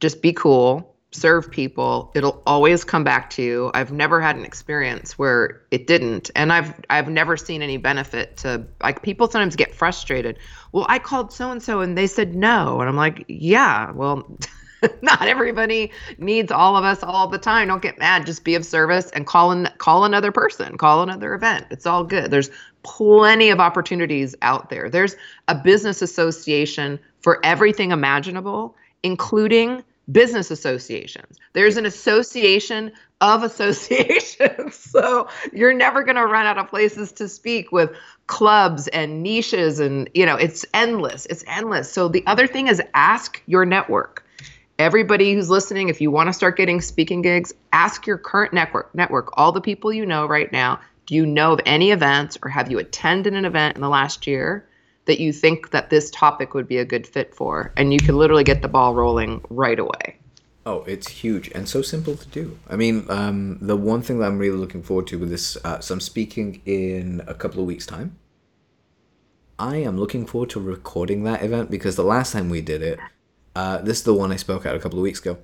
Just 0.00 0.22
be 0.22 0.32
cool 0.32 0.95
serve 1.16 1.50
people 1.50 2.12
it'll 2.14 2.42
always 2.46 2.84
come 2.84 3.04
back 3.04 3.30
to 3.30 3.42
you. 3.42 3.70
I've 3.74 3.92
never 3.92 4.20
had 4.20 4.36
an 4.36 4.44
experience 4.44 5.18
where 5.18 5.62
it 5.70 5.86
didn't 5.86 6.30
and 6.36 6.52
i've 6.52 6.74
i've 6.90 7.08
never 7.08 7.36
seen 7.36 7.62
any 7.62 7.76
benefit 7.76 8.36
to 8.38 8.66
like 8.82 9.02
people 9.02 9.28
sometimes 9.28 9.56
get 9.56 9.74
frustrated. 9.74 10.38
Well 10.72 10.86
i 10.88 10.98
called 10.98 11.32
so 11.32 11.50
and 11.50 11.62
so 11.62 11.80
and 11.80 11.96
they 11.96 12.06
said 12.06 12.34
no 12.34 12.80
and 12.80 12.88
i'm 12.88 12.96
like 12.96 13.24
yeah 13.28 13.90
well 13.92 14.38
not 15.02 15.26
everybody 15.26 15.90
needs 16.18 16.52
all 16.52 16.76
of 16.76 16.84
us 16.84 17.02
all 17.02 17.28
the 17.28 17.38
time. 17.38 17.68
Don't 17.68 17.80
get 17.80 17.98
mad. 17.98 18.26
Just 18.26 18.44
be 18.44 18.54
of 18.54 18.64
service 18.64 19.10
and 19.12 19.26
call 19.26 19.50
in 19.52 19.68
call 19.78 20.04
another 20.04 20.32
person 20.32 20.76
call 20.76 21.02
another 21.02 21.34
event. 21.34 21.66
It's 21.70 21.86
all 21.86 22.04
good. 22.04 22.30
There's 22.30 22.50
plenty 22.82 23.48
of 23.50 23.58
opportunities 23.58 24.34
out 24.42 24.68
there. 24.70 24.90
There's 24.90 25.16
a 25.48 25.54
business 25.54 26.02
association 26.02 27.00
for 27.20 27.44
everything 27.44 27.90
imaginable 27.90 28.76
including 29.02 29.84
business 30.10 30.50
associations. 30.50 31.38
There's 31.52 31.76
an 31.76 31.86
association 31.86 32.92
of 33.20 33.42
associations. 33.42 34.74
so 34.74 35.28
you're 35.52 35.72
never 35.72 36.04
going 36.04 36.16
to 36.16 36.26
run 36.26 36.46
out 36.46 36.58
of 36.58 36.68
places 36.68 37.12
to 37.12 37.28
speak 37.28 37.72
with 37.72 37.90
clubs 38.26 38.88
and 38.88 39.22
niches 39.22 39.80
and 39.80 40.08
you 40.14 40.26
know, 40.26 40.36
it's 40.36 40.64
endless. 40.74 41.26
It's 41.26 41.44
endless. 41.46 41.92
So 41.92 42.08
the 42.08 42.24
other 42.26 42.46
thing 42.46 42.68
is 42.68 42.80
ask 42.94 43.42
your 43.46 43.64
network. 43.64 44.24
Everybody 44.78 45.32
who's 45.32 45.48
listening, 45.48 45.88
if 45.88 46.02
you 46.02 46.10
want 46.10 46.28
to 46.28 46.34
start 46.34 46.56
getting 46.56 46.82
speaking 46.82 47.22
gigs, 47.22 47.54
ask 47.72 48.06
your 48.06 48.18
current 48.18 48.52
network, 48.52 48.94
network, 48.94 49.30
all 49.38 49.50
the 49.50 49.60
people 49.60 49.90
you 49.90 50.04
know 50.04 50.26
right 50.26 50.52
now, 50.52 50.80
do 51.06 51.14
you 51.14 51.24
know 51.24 51.52
of 51.52 51.60
any 51.64 51.92
events 51.92 52.36
or 52.42 52.50
have 52.50 52.70
you 52.70 52.78
attended 52.78 53.32
an 53.32 53.46
event 53.46 53.76
in 53.76 53.80
the 53.80 53.88
last 53.88 54.26
year? 54.26 54.68
That 55.06 55.20
you 55.20 55.32
think 55.32 55.70
that 55.70 55.90
this 55.90 56.10
topic 56.10 56.54
would 56.54 56.68
be 56.68 56.78
a 56.78 56.84
good 56.84 57.06
fit 57.06 57.34
for 57.34 57.72
and 57.76 57.92
you 57.92 57.98
can 57.98 58.16
literally 58.16 58.44
get 58.44 58.62
the 58.62 58.68
ball 58.68 58.94
rolling 58.94 59.40
right 59.50 59.78
away. 59.78 60.16
Oh 60.64 60.82
it's 60.82 61.08
huge 61.08 61.48
and 61.54 61.68
so 61.68 61.80
simple 61.80 62.16
to 62.16 62.28
do. 62.28 62.58
I 62.68 62.76
mean 62.76 63.06
um, 63.08 63.58
the 63.60 63.76
one 63.76 64.02
thing 64.02 64.18
that 64.18 64.26
i'm 64.26 64.38
really 64.38 64.56
looking 64.56 64.82
forward 64.82 65.06
to 65.08 65.18
with 65.18 65.30
this 65.30 65.56
uh, 65.64 65.80
so 65.80 65.94
i'm 65.94 66.00
speaking 66.00 66.60
in 66.66 67.22
a 67.26 67.34
couple 67.34 67.60
of 67.60 67.66
weeks 67.66 67.86
time. 67.86 68.18
I 69.58 69.76
am 69.76 69.98
looking 69.98 70.26
forward 70.26 70.50
to 70.50 70.60
recording 70.60 71.24
that 71.24 71.42
event 71.42 71.70
because 71.70 71.96
the 71.96 72.04
last 72.04 72.32
time 72.32 72.50
we 72.50 72.60
did 72.60 72.82
it 72.82 72.98
uh, 73.54 73.78
this 73.78 73.98
is 73.98 74.04
the 74.04 74.12
one 74.12 74.32
i 74.32 74.36
spoke 74.36 74.66
at 74.66 74.74
a 74.74 74.78
couple 74.78 74.98
of 74.98 75.02
weeks 75.02 75.20
ago. 75.20 75.38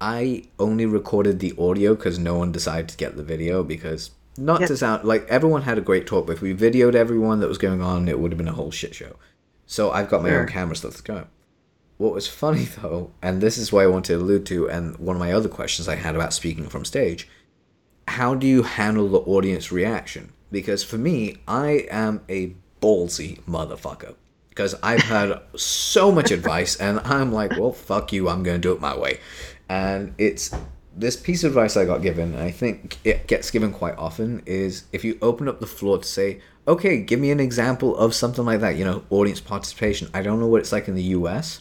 I 0.00 0.44
only 0.58 0.84
recorded 0.84 1.40
the 1.40 1.54
audio 1.58 1.94
because 1.94 2.18
no 2.18 2.36
one 2.36 2.52
decided 2.52 2.88
to 2.90 2.96
get 2.96 3.16
the 3.16 3.22
video 3.22 3.62
because 3.62 4.10
not 4.38 4.60
to 4.62 4.76
sound 4.76 5.04
like 5.04 5.26
everyone 5.28 5.62
had 5.62 5.78
a 5.78 5.82
great 5.82 6.06
talk, 6.06 6.26
but 6.26 6.34
if 6.34 6.42
we 6.42 6.54
videoed 6.54 6.94
everyone 6.94 7.40
that 7.40 7.48
was 7.48 7.58
going 7.58 7.82
on, 7.82 8.08
it 8.08 8.18
would 8.18 8.32
have 8.32 8.38
been 8.38 8.48
a 8.48 8.52
whole 8.52 8.70
shit 8.70 8.94
show. 8.94 9.16
So 9.66 9.90
I've 9.90 10.08
got 10.08 10.22
my 10.22 10.28
sure. 10.28 10.40
own 10.40 10.48
camera 10.48 10.76
stuff 10.76 10.96
to 10.96 11.02
go. 11.02 11.26
What 11.98 12.12
was 12.12 12.28
funny 12.28 12.64
though, 12.82 13.12
and 13.22 13.40
this 13.40 13.58
is 13.58 13.72
what 13.72 13.84
I 13.84 13.86
want 13.88 14.04
to 14.06 14.16
allude 14.16 14.46
to, 14.46 14.68
and 14.68 14.96
one 14.98 15.16
of 15.16 15.20
my 15.20 15.32
other 15.32 15.48
questions 15.48 15.88
I 15.88 15.96
had 15.96 16.14
about 16.14 16.32
speaking 16.32 16.68
from 16.68 16.84
stage, 16.84 17.28
how 18.08 18.34
do 18.34 18.46
you 18.46 18.62
handle 18.62 19.08
the 19.08 19.18
audience 19.18 19.72
reaction? 19.72 20.32
Because 20.52 20.84
for 20.84 20.96
me, 20.98 21.36
I 21.48 21.86
am 21.90 22.22
a 22.28 22.54
ballsy 22.80 23.42
motherfucker. 23.42 24.14
Because 24.50 24.74
I've 24.82 25.02
had 25.02 25.38
so 25.54 26.10
much 26.10 26.30
advice, 26.30 26.76
and 26.76 27.00
I'm 27.00 27.30
like, 27.30 27.58
well, 27.58 27.72
fuck 27.72 28.12
you, 28.12 28.28
I'm 28.28 28.42
going 28.42 28.56
to 28.56 28.68
do 28.68 28.72
it 28.72 28.80
my 28.80 28.96
way. 28.96 29.20
And 29.68 30.14
it's 30.16 30.54
this 30.96 31.16
piece 31.16 31.44
of 31.44 31.52
advice 31.52 31.76
I 31.76 31.84
got 31.84 32.00
given, 32.00 32.34
and 32.34 32.42
I 32.42 32.50
think 32.50 32.98
it 33.04 33.26
gets 33.26 33.50
given 33.50 33.72
quite 33.72 33.96
often, 33.98 34.42
is 34.46 34.84
if 34.92 35.04
you 35.04 35.18
open 35.20 35.46
up 35.46 35.60
the 35.60 35.66
floor 35.66 35.98
to 35.98 36.04
say, 36.04 36.40
okay, 36.66 36.98
give 36.98 37.20
me 37.20 37.30
an 37.30 37.38
example 37.38 37.96
of 37.96 38.14
something 38.14 38.44
like 38.44 38.60
that, 38.60 38.76
you 38.76 38.84
know, 38.84 39.04
audience 39.10 39.40
participation. 39.40 40.08
I 40.14 40.22
don't 40.22 40.40
know 40.40 40.46
what 40.46 40.60
it's 40.60 40.72
like 40.72 40.88
in 40.88 40.94
the 40.94 41.02
US, 41.02 41.60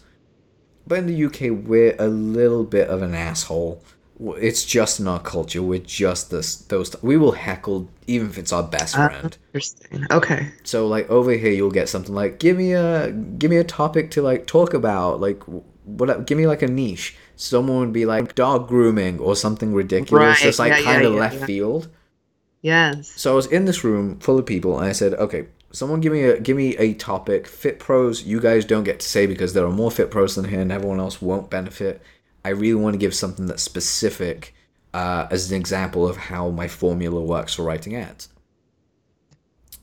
but 0.87 0.99
in 0.99 1.07
the 1.07 1.25
UK, 1.25 1.67
we're 1.67 1.95
a 1.99 2.07
little 2.07 2.63
bit 2.63 2.87
of 2.87 3.01
an 3.01 3.13
asshole. 3.13 3.83
It's 4.19 4.63
just 4.63 5.01
in 5.01 5.07
our 5.09 5.19
culture. 5.19 5.61
We're 5.61 5.79
just 5.79 6.31
this, 6.31 6.55
those. 6.55 6.95
We 7.03 7.17
will 7.17 7.33
heckle 7.33 7.89
even 8.07 8.29
if 8.29 8.37
it's 8.37 8.53
our 8.53 8.63
best 8.63 8.97
uh, 8.97 9.09
friend. 9.09 9.37
Interesting. 9.47 10.07
Okay. 10.09 10.53
So 10.63 10.87
like 10.87 11.09
over 11.09 11.31
here, 11.31 11.51
you'll 11.51 11.71
get 11.71 11.89
something 11.89 12.15
like, 12.15 12.39
give 12.39 12.55
me 12.55 12.71
a, 12.71 13.11
give 13.11 13.51
me 13.51 13.57
a 13.57 13.65
topic 13.65 14.11
to 14.11 14.21
like 14.21 14.47
talk 14.47 14.73
about, 14.73 15.19
like 15.19 15.43
what, 15.83 16.25
give 16.25 16.37
me 16.37 16.47
like 16.47 16.61
a 16.61 16.67
niche 16.67 17.17
someone 17.35 17.79
would 17.79 17.93
be 17.93 18.05
like 18.05 18.35
dog 18.35 18.67
grooming 18.67 19.19
or 19.19 19.35
something 19.35 19.73
ridiculous, 19.73 20.21
right. 20.21 20.37
just 20.37 20.59
like 20.59 20.71
yeah, 20.71 20.81
kind 20.81 21.01
yeah, 21.01 21.07
of 21.09 21.13
yeah, 21.13 21.19
left 21.19 21.45
field. 21.45 21.89
Yes. 22.61 23.11
So 23.15 23.31
I 23.31 23.35
was 23.35 23.45
in 23.47 23.65
this 23.65 23.83
room 23.83 24.19
full 24.19 24.39
of 24.39 24.45
people, 24.45 24.79
and 24.79 24.87
I 24.87 24.91
said, 24.91 25.13
"Okay, 25.13 25.47
someone 25.71 26.01
give 26.01 26.13
me 26.13 26.23
a 26.23 26.39
give 26.39 26.57
me 26.57 26.75
a 26.77 26.93
topic. 26.93 27.47
Fit 27.47 27.79
pros, 27.79 28.23
you 28.23 28.39
guys 28.39 28.65
don't 28.65 28.83
get 28.83 28.99
to 29.01 29.07
say 29.07 29.25
because 29.25 29.53
there 29.53 29.65
are 29.65 29.71
more 29.71 29.91
fit 29.91 30.09
pros 30.09 30.35
than 30.35 30.45
here, 30.45 30.61
and 30.61 30.71
everyone 30.71 30.99
else 30.99 31.21
won't 31.21 31.49
benefit. 31.49 32.01
I 32.43 32.49
really 32.49 32.81
want 32.81 32.93
to 32.93 32.99
give 32.99 33.13
something 33.13 33.47
that's 33.47 33.63
specific 33.63 34.53
uh, 34.93 35.27
as 35.29 35.51
an 35.51 35.57
example 35.57 36.07
of 36.07 36.17
how 36.17 36.49
my 36.49 36.67
formula 36.67 37.21
works 37.21 37.53
for 37.53 37.63
writing 37.63 37.95
ads." 37.95 38.29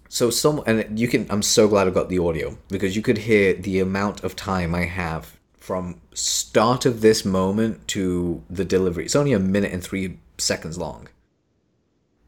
So 0.08 0.28
some 0.30 0.62
and 0.66 0.98
you 0.98 1.08
can. 1.08 1.26
I'm 1.30 1.42
so 1.42 1.68
glad 1.68 1.86
I 1.86 1.90
got 1.90 2.08
the 2.08 2.18
audio 2.18 2.58
because 2.68 2.96
you 2.96 3.02
could 3.02 3.18
hear 3.18 3.54
the 3.54 3.80
amount 3.80 4.24
of 4.24 4.36
time 4.36 4.74
I 4.74 4.84
have 4.84 5.38
from 5.62 6.00
start 6.12 6.84
of 6.84 7.02
this 7.02 7.24
moment 7.24 7.86
to 7.86 8.42
the 8.50 8.64
delivery. 8.64 9.04
It's 9.04 9.14
only 9.14 9.32
a 9.32 9.38
minute 9.38 9.72
and 9.72 9.80
three 9.82 10.18
seconds 10.36 10.76
long. 10.76 11.08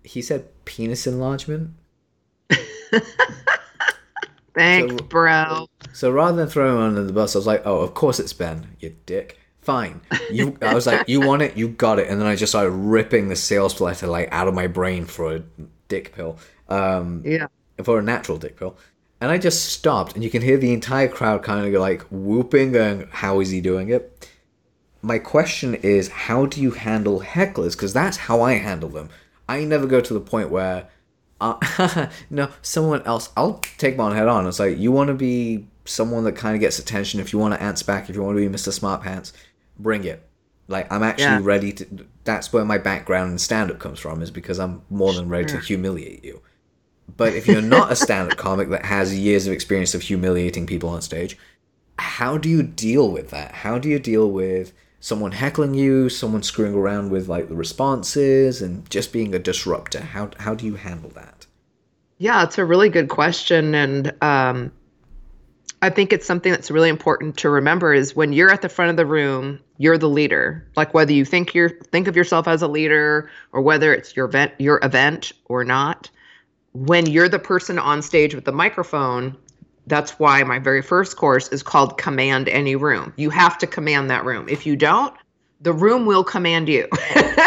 He 0.05 0.23
said 0.23 0.47
penis 0.65 1.05
enlargement. 1.05 1.71
Thanks, 4.55 4.93
so, 4.93 4.99
bro. 5.09 5.67
So 5.93 6.13
rather 6.13 6.37
than 6.37 6.49
throwing 6.49 6.77
him 6.77 6.83
under 6.83 7.03
the 7.03 7.13
bus, 7.13 7.35
I 7.35 7.39
was 7.41 7.47
like, 7.47 7.63
"Oh, 7.65 7.81
of 7.81 7.95
course 7.95 8.21
it's 8.21 8.33
Ben, 8.33 8.69
you 8.79 8.95
dick." 9.05 9.41
Fine. 9.63 10.03
You, 10.31 10.57
I 10.63 10.73
was 10.73 10.87
like, 10.87 11.09
"You 11.09 11.21
want 11.21 11.43
it? 11.43 11.57
You 11.57 11.69
got 11.69 11.99
it." 11.99 12.09
And 12.09 12.21
then 12.21 12.29
I 12.29 12.37
just 12.37 12.53
started 12.53 12.71
ripping 12.71 13.29
the 13.29 13.37
sales 13.37 13.81
letter 13.81 14.07
like 14.07 14.29
out 14.31 14.47
of 14.47 14.55
my 14.55 14.69
brain 14.69 15.07
for 15.07 15.35
a 15.35 15.43
dick 15.89 16.15
pill. 16.15 16.39
Um, 16.69 17.23
yeah. 17.25 17.49
For 17.83 17.99
a 17.99 18.03
natural 18.03 18.39
dick 18.39 18.57
pill. 18.57 18.77
And 19.25 19.33
I 19.33 19.39
just 19.39 19.65
stopped, 19.71 20.15
and 20.15 20.23
you 20.23 20.29
can 20.29 20.43
hear 20.43 20.59
the 20.59 20.75
entire 20.75 21.09
crowd 21.09 21.43
kind 21.43 21.65
of 21.75 21.81
like 21.81 22.03
whooping, 22.11 22.73
going, 22.73 23.09
How 23.11 23.41
is 23.41 23.49
he 23.49 23.63
doing 23.63 23.89
it? 23.89 24.29
My 25.01 25.19
question 25.19 25.75
is, 25.77 26.09
how 26.09 26.45
do 26.45 26.61
you 26.61 26.73
handle 26.73 27.21
hecklers? 27.23 27.73
Because 27.73 27.95
that's 27.95 28.19
how 28.19 28.43
I 28.43 28.57
handle 28.57 28.91
them. 28.91 29.09
I 29.49 29.65
never 29.65 29.87
go 29.87 30.03
to 30.03 30.13
the 30.13 30.21
point 30.21 30.51
where, 30.51 30.89
uh, 31.41 32.09
no, 32.29 32.51
someone 32.61 33.01
else, 33.05 33.31
I'll 33.35 33.63
take 33.79 33.97
my 33.97 34.09
own 34.09 34.15
head 34.15 34.29
on. 34.29 34.47
It's 34.47 34.59
like, 34.59 34.77
you 34.77 34.93
want 34.93 35.09
to 35.09 35.15
be 35.15 35.69
someone 35.87 36.25
that 36.25 36.37
kind 36.37 36.55
of 36.55 36.61
gets 36.61 36.79
attention. 36.79 37.19
If 37.19 37.33
you 37.33 37.39
want 37.39 37.55
to 37.55 37.63
answer 37.63 37.87
back, 37.87 38.11
if 38.11 38.17
you 38.17 38.23
want 38.23 38.37
to 38.37 38.47
be 38.47 38.55
Mr. 38.55 38.75
Smart 38.75 39.03
Pants, 39.03 39.33
bring 39.79 40.05
it. 40.05 40.23
Like 40.69 40.93
I'm 40.93 41.03
actually 41.03 41.25
Yeah. 41.25 41.41
ready 41.45 41.73
to. 41.73 42.07
That's 42.25 42.53
where 42.53 42.67
my 42.67 42.77
background 42.77 43.33
in 43.33 43.39
stand 43.39 43.71
up 43.71 43.79
comes 43.79 44.01
from, 44.01 44.21
is 44.21 44.31
because 44.31 44.59
I'm 44.59 44.83
more 44.91 45.15
than 45.15 45.31
ready 45.31 45.47
to 45.47 45.59
humiliate 45.59 46.23
you. 46.27 46.43
But 47.17 47.35
if 47.35 47.47
you're 47.47 47.63
not 47.63 47.93
a 47.93 47.97
stand 48.05 48.33
up 48.33 48.39
comic 48.39 48.69
that 48.71 48.85
has 48.85 49.19
years 49.19 49.47
of 49.47 49.53
experience 49.53 49.95
of 49.95 50.03
humiliating 50.03 50.67
people 50.67 50.89
on 50.89 51.03
stage, 51.03 51.39
how 51.99 52.39
do 52.39 52.49
you 52.49 52.63
deal 52.63 53.11
with 53.11 53.31
that? 53.31 53.53
How 53.53 53.79
do 53.79 53.89
you 53.89 53.99
deal 53.99 54.31
with 54.31 54.73
someone 55.01 55.33
heckling 55.33 55.75
you, 55.75 56.09
someone 56.09 56.43
screwing 56.43 56.75
around 56.75 57.11
with 57.11 57.29
like 57.29 57.49
the 57.49 57.55
responses, 57.55 58.63
and 58.63 58.89
just 58.91 59.13
being 59.13 59.35
a 59.35 59.39
disruptor? 59.39 60.01
How 60.01 60.31
how 60.39 60.55
do 60.55 60.67
you 60.67 60.75
handle 60.77 61.11
that? 61.11 61.47
Yeah, 62.19 62.45
it's 62.45 62.59
a 62.59 62.65
really 62.65 62.89
good 62.89 63.09
question. 63.09 63.75
And 63.75 64.13
um, 64.23 64.73
I 65.83 65.91
think 65.91 66.13
it's 66.13 66.27
something 66.27 66.53
that's 66.53 66.71
really 66.71 66.89
important 66.89 67.37
to 67.39 67.51
remember 67.51 67.93
is 67.93 68.17
when 68.17 68.33
you're 68.33 68.51
at 68.51 68.63
the 68.63 68.69
front 68.69 68.91
of 68.91 68.97
the 68.97 69.07
room, 69.07 69.61
you're 69.79 69.99
the 69.99 70.09
leader. 70.09 70.67
Like 70.77 70.95
whether 70.95 71.13
you 71.13 71.25
think 71.25 71.55
you're 71.55 71.71
think 71.93 72.09
of 72.09 72.17
yourself 72.17 72.49
as 72.49 72.63
a 72.63 72.69
leader 72.69 73.31
or 73.53 73.61
whether 73.61 73.93
it's 73.93 74.17
your 74.17 74.27
event 74.27 74.53
your 74.59 74.81
event 74.83 75.33
or 75.47 75.65
not, 75.65 76.09
when 76.75 77.07
you're 77.07 77.29
the 77.29 77.39
person 77.39 77.79
on 77.79 78.03
stage 78.03 78.35
with 78.35 78.45
the 78.45 78.53
microphone, 78.53 79.37
that's 79.87 80.19
why 80.19 80.43
my 80.43 80.59
very 80.59 80.83
first 80.83 81.17
course 81.17 81.49
is 81.49 81.63
called 81.63 81.99
Command 81.99 82.49
Any 82.49 82.75
Room. 82.77 83.13
You 83.17 83.31
have 83.31 83.57
to 83.59 83.67
command 83.67 84.11
that 84.11 84.25
room. 84.25 84.49
If 84.49 84.67
you 84.67 84.77
don't, 84.77 85.15
the 85.61 85.73
room 85.73 86.05
will 86.05 86.25
command 86.25 86.69
you. 86.69 86.89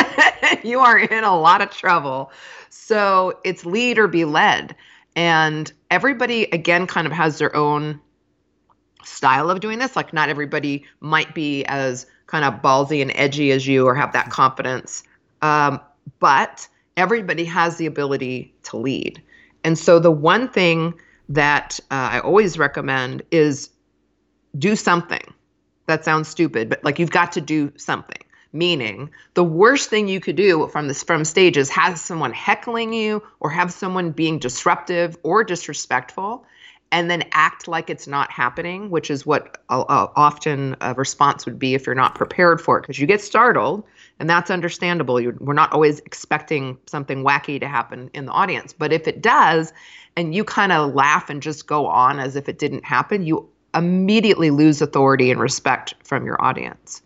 you 0.63 0.79
are 0.79 0.97
in 0.97 1.23
a 1.23 1.37
lot 1.37 1.61
of 1.61 1.71
trouble. 1.71 2.31
So 2.69 3.39
it's 3.43 3.65
lead 3.65 3.99
or 3.99 4.07
be 4.07 4.23
led. 4.23 4.75
And 5.15 5.71
everybody, 5.91 6.43
again, 6.45 6.87
kind 6.87 7.05
of 7.05 7.13
has 7.13 7.37
their 7.37 7.55
own 7.55 7.99
style 9.03 9.49
of 9.49 9.59
doing 9.59 9.79
this. 9.79 9.95
Like, 9.95 10.13
not 10.13 10.29
everybody 10.29 10.85
might 11.01 11.35
be 11.35 11.65
as 11.65 12.05
kind 12.27 12.45
of 12.45 12.61
ballsy 12.61 13.01
and 13.01 13.11
edgy 13.15 13.51
as 13.51 13.67
you 13.67 13.85
or 13.85 13.95
have 13.95 14.13
that 14.13 14.29
confidence. 14.29 15.03
Um, 15.41 15.81
but 16.19 16.67
everybody 16.97 17.45
has 17.45 17.77
the 17.77 17.85
ability 17.85 18.53
to 18.63 18.77
lead. 18.77 19.21
And 19.63 19.77
so, 19.77 19.99
the 19.99 20.11
one 20.11 20.49
thing 20.49 20.93
that 21.29 21.79
uh, 21.91 22.09
I 22.13 22.19
always 22.19 22.57
recommend 22.57 23.21
is 23.31 23.69
do 24.57 24.75
something. 24.75 25.33
That 25.85 26.03
sounds 26.03 26.27
stupid, 26.27 26.69
but 26.69 26.83
like 26.83 26.99
you've 26.99 27.11
got 27.11 27.31
to 27.33 27.41
do 27.41 27.71
something. 27.77 28.17
Meaning, 28.53 29.09
the 29.33 29.43
worst 29.43 29.89
thing 29.89 30.07
you 30.07 30.19
could 30.19 30.35
do 30.35 30.67
from 30.69 30.87
this 30.87 31.03
from 31.03 31.25
stage 31.25 31.57
is 31.57 31.69
have 31.69 31.99
someone 31.99 32.31
heckling 32.31 32.93
you 32.93 33.21
or 33.39 33.49
have 33.49 33.71
someone 33.71 34.11
being 34.11 34.39
disruptive 34.39 35.17
or 35.23 35.43
disrespectful, 35.43 36.45
and 36.91 37.11
then 37.11 37.25
act 37.33 37.67
like 37.67 37.89
it's 37.89 38.07
not 38.07 38.31
happening, 38.31 38.89
which 38.89 39.11
is 39.11 39.25
what 39.25 39.57
uh, 39.69 39.83
often 40.15 40.77
a 40.79 40.93
response 40.93 41.45
would 41.45 41.59
be 41.59 41.73
if 41.73 41.85
you're 41.85 41.95
not 41.95 42.15
prepared 42.15 42.61
for 42.61 42.77
it, 42.77 42.81
because 42.81 42.99
you 42.99 43.05
get 43.05 43.21
startled, 43.21 43.83
and 44.19 44.29
that's 44.29 44.49
understandable. 44.49 45.19
You're, 45.19 45.35
we're 45.39 45.53
not 45.53 45.73
always 45.73 45.99
expecting 45.99 46.77
something 46.87 47.23
wacky 47.23 47.59
to 47.59 47.67
happen 47.67 48.09
in 48.13 48.25
the 48.25 48.31
audience, 48.31 48.73
but 48.73 48.91
if 48.91 49.07
it 49.07 49.21
does, 49.21 49.73
and 50.15 50.33
you 50.33 50.43
kind 50.43 50.71
of 50.71 50.95
laugh 50.95 51.29
and 51.29 51.41
just 51.41 51.67
go 51.67 51.85
on 51.85 52.19
as 52.19 52.35
if 52.35 52.49
it 52.49 52.57
didn't 52.57 52.83
happen, 52.83 53.25
you 53.25 53.47
immediately 53.75 54.49
lose 54.49 54.81
authority 54.81 55.29
and 55.29 55.39
respect 55.39 55.93
from 56.03 56.25
your 56.25 56.43
audience. 56.43 57.01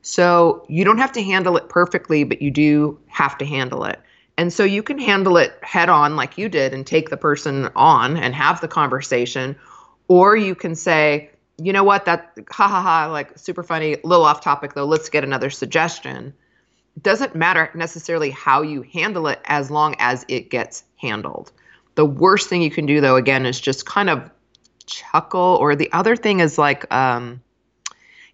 So 0.00 0.64
you 0.68 0.84
don't 0.84 0.98
have 0.98 1.12
to 1.12 1.22
handle 1.22 1.56
it 1.56 1.68
perfectly, 1.68 2.24
but 2.24 2.40
you 2.40 2.50
do 2.50 2.98
have 3.08 3.36
to 3.38 3.44
handle 3.44 3.84
it. 3.84 4.00
And 4.38 4.52
so 4.52 4.64
you 4.64 4.82
can 4.82 4.98
handle 4.98 5.36
it 5.36 5.58
head 5.62 5.88
on 5.88 6.16
like 6.16 6.38
you 6.38 6.48
did 6.48 6.72
and 6.72 6.86
take 6.86 7.10
the 7.10 7.16
person 7.16 7.68
on 7.74 8.16
and 8.16 8.34
have 8.34 8.60
the 8.60 8.68
conversation. 8.68 9.56
Or 10.06 10.36
you 10.36 10.54
can 10.54 10.74
say, 10.74 11.30
you 11.58 11.72
know 11.72 11.84
what, 11.84 12.04
that 12.04 12.32
ha 12.50 12.68
ha 12.68 12.82
ha, 12.82 13.10
like 13.10 13.36
super 13.36 13.62
funny, 13.62 13.96
little 14.04 14.24
off 14.24 14.40
topic 14.40 14.74
though, 14.74 14.84
let's 14.84 15.08
get 15.08 15.24
another 15.24 15.50
suggestion. 15.50 16.32
Doesn't 17.02 17.34
matter 17.34 17.70
necessarily 17.74 18.30
how 18.30 18.62
you 18.62 18.82
handle 18.82 19.28
it 19.28 19.40
as 19.44 19.70
long 19.70 19.96
as 19.98 20.24
it 20.28 20.50
gets 20.50 20.84
handled. 20.96 21.52
The 21.96 22.04
worst 22.04 22.48
thing 22.48 22.62
you 22.62 22.70
can 22.70 22.86
do 22.86 23.00
though, 23.00 23.16
again, 23.16 23.44
is 23.44 23.60
just 23.60 23.86
kind 23.86 24.08
of 24.08 24.30
chuckle. 24.86 25.58
Or 25.60 25.74
the 25.74 25.92
other 25.92 26.16
thing 26.16 26.40
is 26.40 26.58
like, 26.58 26.92
um, 26.92 27.42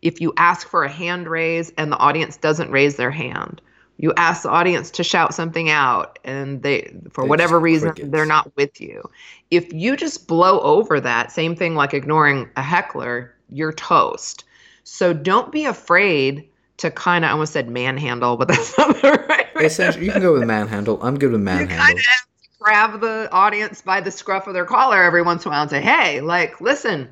if 0.02 0.20
you 0.20 0.34
ask 0.36 0.68
for 0.68 0.84
a 0.84 0.90
hand 0.90 1.26
raise 1.26 1.72
and 1.78 1.90
the 1.90 1.96
audience 1.96 2.36
doesn't 2.36 2.70
raise 2.70 2.96
their 2.96 3.10
hand 3.10 3.62
you 3.98 4.12
ask 4.16 4.42
the 4.42 4.50
audience 4.50 4.90
to 4.90 5.04
shout 5.04 5.34
something 5.34 5.70
out 5.70 6.18
and 6.24 6.62
they 6.62 6.92
for 7.10 7.24
They 7.24 7.28
whatever 7.28 7.60
reason 7.60 7.90
crickets. 7.90 8.10
they're 8.10 8.26
not 8.26 8.54
with 8.56 8.80
you 8.80 9.02
if 9.50 9.72
you 9.72 9.96
just 9.96 10.26
blow 10.26 10.60
over 10.60 11.00
that 11.00 11.30
same 11.30 11.54
thing 11.54 11.74
like 11.74 11.94
ignoring 11.94 12.48
a 12.56 12.62
heckler 12.62 13.34
you're 13.50 13.72
toast 13.72 14.44
so 14.82 15.12
don't 15.12 15.52
be 15.52 15.64
afraid 15.64 16.48
to 16.78 16.90
kind 16.90 17.24
of 17.24 17.30
almost 17.30 17.52
said 17.52 17.68
manhandle 17.68 18.36
but 18.36 18.48
that's 18.48 18.76
not 18.76 19.00
the 19.00 19.26
right 19.28 19.54
way. 19.54 19.66
Essentially, 19.66 20.06
you 20.06 20.12
can 20.12 20.20
go 20.22 20.32
with 20.32 20.44
manhandle. 20.44 21.00
I'm 21.02 21.16
good 21.18 21.30
with 21.32 21.40
manhandle. 21.40 21.76
of 21.76 21.86
have 21.88 21.96
to 21.96 22.48
grab 22.58 23.00
the 23.00 23.28
audience 23.30 23.80
by 23.80 24.00
the 24.00 24.10
scruff 24.10 24.46
of 24.48 24.54
their 24.54 24.64
collar 24.64 25.02
every 25.02 25.22
once 25.22 25.44
in 25.44 25.48
a 25.48 25.52
while 25.52 25.62
and 25.62 25.70
say 25.70 25.80
hey 25.80 26.20
like 26.20 26.60
listen 26.60 27.08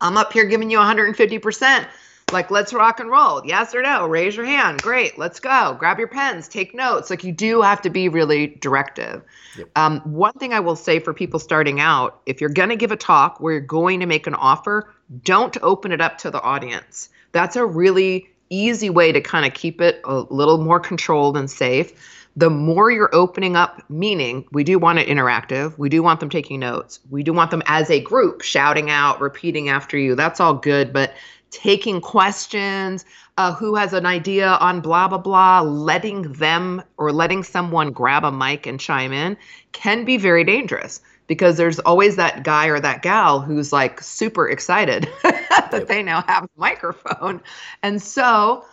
i'm 0.00 0.16
up 0.16 0.32
here 0.32 0.44
giving 0.44 0.70
you 0.70 0.78
150% 0.78 1.86
like 2.32 2.50
let's 2.50 2.72
rock 2.72 3.00
and 3.00 3.10
roll. 3.10 3.44
Yes 3.44 3.74
or 3.74 3.82
no? 3.82 4.06
Raise 4.06 4.36
your 4.36 4.44
hand. 4.44 4.82
Great. 4.82 5.18
Let's 5.18 5.40
go. 5.40 5.76
Grab 5.78 5.98
your 5.98 6.08
pens. 6.08 6.48
Take 6.48 6.74
notes. 6.74 7.10
Like 7.10 7.24
you 7.24 7.32
do 7.32 7.62
have 7.62 7.82
to 7.82 7.90
be 7.90 8.08
really 8.08 8.48
directive. 8.48 9.22
Yep. 9.56 9.68
um, 9.76 10.00
one 10.00 10.32
thing 10.32 10.52
i 10.52 10.58
will 10.58 10.74
say 10.74 10.98
for 10.98 11.14
people 11.14 11.38
starting 11.38 11.78
out 11.78 12.20
if 12.26 12.40
you're 12.40 12.50
going 12.50 12.70
to 12.70 12.76
give 12.76 12.90
a 12.90 12.96
talk 12.96 13.38
where 13.38 13.52
you're 13.52 13.60
going 13.60 14.00
to 14.00 14.06
make 14.06 14.26
an 14.26 14.34
offer 14.34 14.92
don't 15.22 15.56
open 15.62 15.92
it 15.92 16.00
up 16.00 16.18
to 16.18 16.30
the 16.30 16.40
audience. 16.40 17.08
That's 17.32 17.56
a 17.56 17.64
really 17.64 18.28
easy 18.50 18.90
way 18.90 19.12
to 19.12 19.20
kind 19.20 19.46
of 19.46 19.54
keep 19.54 19.80
it 19.80 20.00
a 20.04 20.20
little 20.30 20.58
more 20.58 20.80
controlled 20.80 21.36
and 21.36 21.50
safe. 21.50 21.92
The 22.36 22.50
more 22.50 22.90
you're 22.90 23.14
opening 23.14 23.54
up 23.54 23.82
meaning 23.88 24.44
we 24.50 24.64
do 24.64 24.76
want 24.76 24.98
it 24.98 25.06
interactive 25.06 25.78
we 25.78 25.88
do 25.88 26.02
want 26.02 26.18
them 26.18 26.30
taking 26.30 26.58
notes 26.58 26.98
we 27.08 27.22
do 27.22 27.32
want 27.32 27.52
them 27.52 27.62
as 27.66 27.88
a 27.90 28.00
group 28.00 28.42
shouting 28.42 28.90
out 28.90 29.20
repeating 29.20 29.68
after 29.68 29.96
you 29.96 30.16
that's 30.16 30.40
all 30.40 30.54
good 30.54 30.92
but 30.92 31.14
taking 31.54 32.00
questions 32.00 33.04
uh, 33.38 33.54
who 33.54 33.76
has 33.76 33.92
an 33.92 34.06
idea 34.06 34.48
on 34.60 34.80
blah 34.80 35.08
blah 35.08 35.18
blah 35.18 35.60
letting 35.60 36.22
them 36.32 36.82
or 36.98 37.12
letting 37.12 37.42
someone 37.44 37.92
grab 37.92 38.24
a 38.24 38.32
mic 38.32 38.66
and 38.66 38.80
chime 38.80 39.12
in 39.12 39.36
can 39.72 40.04
be 40.04 40.16
very 40.16 40.44
dangerous 40.44 41.00
because 41.26 41.56
there's 41.56 41.78
always 41.80 42.16
that 42.16 42.42
guy 42.42 42.66
or 42.66 42.80
that 42.80 43.02
gal 43.02 43.40
who's 43.40 43.72
like 43.72 44.00
super 44.00 44.48
excited 44.48 45.08
that 45.22 45.84
Yep. 45.88 45.88
they 45.88 46.02
now 46.02 46.22
have 46.26 46.44
a 46.44 46.48
microphone 46.56 47.40
and 47.82 48.02
so 48.02 48.64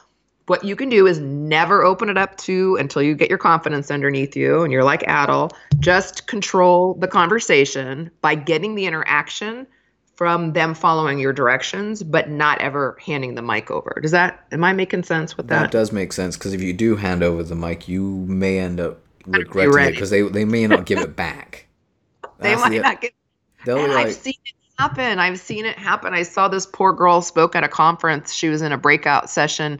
what 0.47 0.63
you 0.65 0.75
can 0.75 0.89
do 0.89 1.07
is 1.07 1.19
never 1.19 1.83
open 1.83 2.09
it 2.09 2.17
up 2.17 2.35
to 2.37 2.75
until 2.77 3.01
you 3.01 3.15
get 3.15 3.29
your 3.29 3.37
confidence 3.37 3.89
underneath 3.91 4.35
you 4.35 4.63
and 4.63 4.73
you're 4.73 4.83
like 4.83 5.01
Adil. 5.03 5.51
Just 5.79 6.27
control 6.27 6.95
the 6.95 7.07
conversation 7.07 8.11
by 8.21 8.35
getting 8.35 8.75
the 8.75 8.85
interaction 8.85 9.67
from 10.15 10.53
them 10.53 10.73
following 10.73 11.19
your 11.19 11.33
directions, 11.33 12.03
but 12.03 12.29
not 12.29 12.59
ever 12.61 12.97
handing 13.03 13.35
the 13.35 13.41
mic 13.41 13.71
over. 13.71 13.99
Does 14.01 14.11
that, 14.11 14.45
am 14.51 14.63
I 14.63 14.73
making 14.73 15.03
sense 15.03 15.35
with 15.37 15.47
That 15.47 15.59
that? 15.61 15.71
does 15.71 15.91
make 15.91 16.13
sense 16.13 16.37
because 16.37 16.53
if 16.53 16.61
you 16.61 16.73
do 16.73 16.95
hand 16.95 17.23
over 17.23 17.43
the 17.43 17.55
mic, 17.55 17.87
you 17.87 18.25
may 18.27 18.59
end 18.59 18.79
up 18.79 18.99
regretting 19.25 19.83
it 19.85 19.91
because 19.91 20.09
they 20.09 20.21
they 20.21 20.45
may 20.45 20.67
not 20.67 20.85
give 20.85 20.99
it 20.99 21.15
back. 21.15 21.67
they 22.39 22.49
That's 22.49 22.61
might 22.61 22.69
the- 22.71 22.81
not 22.81 23.01
get 23.01 23.13
They'll 23.65 23.77
be 23.77 23.83
And 23.83 23.93
I've 23.93 24.13
seen 24.13 24.33
it 24.45 24.53
happen. 24.79 25.19
I've 25.19 25.39
seen 25.39 25.65
it 25.65 25.77
happen. 25.77 26.13
I 26.13 26.23
saw 26.23 26.47
this 26.47 26.65
poor 26.65 26.93
girl 26.93 27.21
spoke 27.21 27.55
at 27.55 27.63
a 27.63 27.67
conference. 27.67 28.33
She 28.33 28.49
was 28.49 28.61
in 28.63 28.71
a 28.71 28.77
breakout 28.77 29.29
session, 29.29 29.79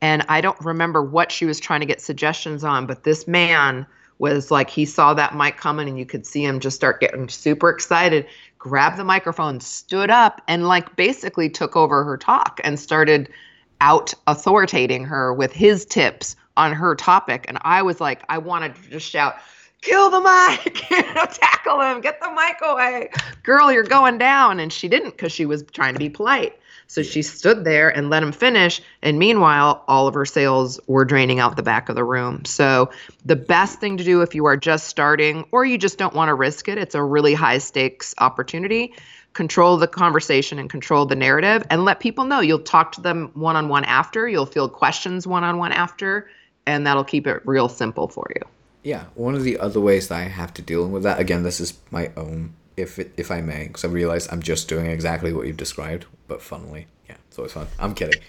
and 0.00 0.24
I 0.28 0.40
don't 0.40 0.58
remember 0.64 1.02
what 1.02 1.30
she 1.30 1.44
was 1.44 1.60
trying 1.60 1.80
to 1.80 1.86
get 1.86 2.00
suggestions 2.00 2.64
on, 2.64 2.86
but 2.86 3.04
this 3.04 3.28
man 3.28 3.86
was 4.18 4.50
like, 4.50 4.70
he 4.70 4.84
saw 4.86 5.12
that 5.14 5.36
mic 5.36 5.58
coming, 5.58 5.88
and 5.88 5.98
you 5.98 6.06
could 6.06 6.26
see 6.26 6.42
him 6.44 6.58
just 6.58 6.76
start 6.76 7.00
getting 7.00 7.28
super 7.28 7.68
excited, 7.68 8.26
grabbed 8.58 8.96
the 8.96 9.04
microphone, 9.04 9.60
stood 9.60 10.10
up, 10.10 10.42
and 10.48 10.66
like 10.66 10.96
basically 10.96 11.48
took 11.48 11.76
over 11.76 12.04
her 12.04 12.16
talk 12.16 12.60
and 12.64 12.78
started 12.78 13.28
out 13.80 14.12
authoritating 14.26 15.04
her 15.04 15.32
with 15.32 15.52
his 15.52 15.84
tips 15.84 16.36
on 16.56 16.72
her 16.72 16.94
topic. 16.94 17.44
And 17.48 17.58
I 17.62 17.82
was 17.82 18.00
like, 18.00 18.22
I 18.28 18.38
wanted 18.38 18.74
to 18.74 18.90
just 18.90 19.08
shout, 19.08 19.36
kill 19.80 20.10
the 20.10 20.20
mic, 20.20 20.74
tackle 21.32 21.80
him, 21.80 22.00
get 22.00 22.20
the 22.20 22.30
mic 22.30 22.56
away. 22.62 23.10
Girl, 23.44 23.72
you're 23.72 23.84
going 23.84 24.18
down. 24.18 24.58
And 24.58 24.72
she 24.72 24.88
didn't 24.88 25.10
because 25.10 25.32
she 25.32 25.46
was 25.46 25.62
trying 25.72 25.94
to 25.94 25.98
be 25.98 26.10
polite. 26.10 26.58
So 26.90 27.02
she 27.02 27.20
stood 27.20 27.64
there 27.64 27.90
and 27.94 28.08
let 28.08 28.22
him 28.22 28.32
finish. 28.32 28.80
And 29.02 29.18
meanwhile, 29.18 29.84
all 29.88 30.08
of 30.08 30.14
her 30.14 30.24
sales 30.24 30.80
were 30.86 31.04
draining 31.04 31.38
out 31.38 31.54
the 31.54 31.62
back 31.62 31.90
of 31.90 31.96
the 31.96 32.02
room. 32.02 32.46
So 32.46 32.90
the 33.26 33.36
best 33.36 33.78
thing 33.78 33.98
to 33.98 34.04
do 34.04 34.22
if 34.22 34.34
you 34.34 34.46
are 34.46 34.56
just 34.56 34.88
starting 34.88 35.44
or 35.52 35.66
you 35.66 35.76
just 35.76 35.98
don't 35.98 36.14
want 36.14 36.30
to 36.30 36.34
risk 36.34 36.66
it, 36.66 36.78
it's 36.78 36.94
a 36.94 37.02
really 37.02 37.34
high 37.34 37.58
stakes 37.58 38.14
opportunity. 38.18 38.94
Control 39.34 39.76
the 39.76 39.86
conversation 39.86 40.58
and 40.58 40.70
control 40.70 41.04
the 41.04 41.14
narrative 41.14 41.62
and 41.68 41.84
let 41.84 42.00
people 42.00 42.24
know 42.24 42.40
you'll 42.40 42.58
talk 42.58 42.92
to 42.92 43.02
them 43.02 43.30
one 43.34 43.54
on 43.54 43.68
one 43.68 43.84
after, 43.84 44.26
you'll 44.26 44.46
field 44.46 44.72
questions 44.72 45.26
one 45.26 45.44
on 45.44 45.58
one 45.58 45.72
after, 45.72 46.28
and 46.64 46.86
that'll 46.86 47.04
keep 47.04 47.26
it 47.26 47.42
real 47.44 47.68
simple 47.68 48.08
for 48.08 48.26
you. 48.34 48.42
yeah. 48.82 49.04
One 49.14 49.34
of 49.34 49.42
the 49.44 49.58
other 49.58 49.80
ways 49.80 50.08
that 50.08 50.16
I 50.16 50.22
have 50.22 50.54
to 50.54 50.62
deal 50.62 50.88
with 50.88 51.02
that 51.02 51.20
again, 51.20 51.42
this 51.42 51.60
is 51.60 51.74
my 51.90 52.10
own 52.16 52.54
if 52.78 52.98
it, 52.98 53.12
if 53.16 53.30
I 53.30 53.40
may, 53.40 53.66
because 53.66 53.84
I 53.84 53.88
realize 53.88 54.30
I'm 54.32 54.42
just 54.42 54.68
doing 54.68 54.86
exactly 54.86 55.32
what 55.32 55.46
you've 55.46 55.56
described, 55.56 56.06
but 56.28 56.40
funnily, 56.40 56.86
yeah, 57.08 57.16
it's 57.26 57.38
always 57.38 57.52
fun. 57.52 57.66
I'm 57.78 57.94
kidding. 57.94 58.20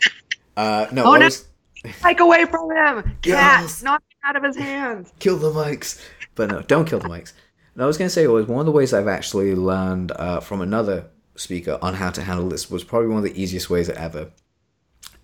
Uh, 0.58 0.88
no, 0.91 1.04
Oh, 1.06 1.16
no. 1.16 1.26
was- 1.26 1.45
Take 2.02 2.20
away 2.20 2.43
from 2.45 2.70
him. 2.72 3.04
Cat, 3.22 3.62
Yes. 3.62 3.82
knock 3.84 4.04
it 4.10 4.18
out 4.28 4.36
of 4.36 4.43
his 4.43 4.58
hands. 4.58 5.14
kill 5.20 5.38
the 5.38 5.52
mics. 5.52 6.02
But 6.36 6.50
no, 6.50 6.62
don't 6.64 6.86
kill 6.88 7.00
the 7.00 7.08
mics. 7.08 7.32
And 7.74 7.84
I 7.84 7.86
was 7.86 7.97
going 7.97 8.08
to 8.08 8.14
say 8.14 8.28
was 8.28 8.47
one 8.47 8.60
of 8.60 8.66
the 8.66 8.72
ways 8.74 8.93
I've 8.93 9.08
actually 9.08 9.56
learned 9.56 10.12
uh, 10.12 10.41
from 10.41 10.60
another 10.62 11.06
speaker 11.36 11.80
on 11.82 11.93
how 11.93 12.10
to 12.10 12.22
handle 12.22 12.50
this 12.50 12.70
was 12.70 12.84
probably 12.84 13.08
one 13.08 13.18
of 13.20 13.24
the 13.24 13.41
easiest 13.41 13.70
ways 13.70 13.89
ever, 13.89 14.32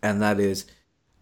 and 0.01 0.21
that 0.21 0.39
is 0.39 0.65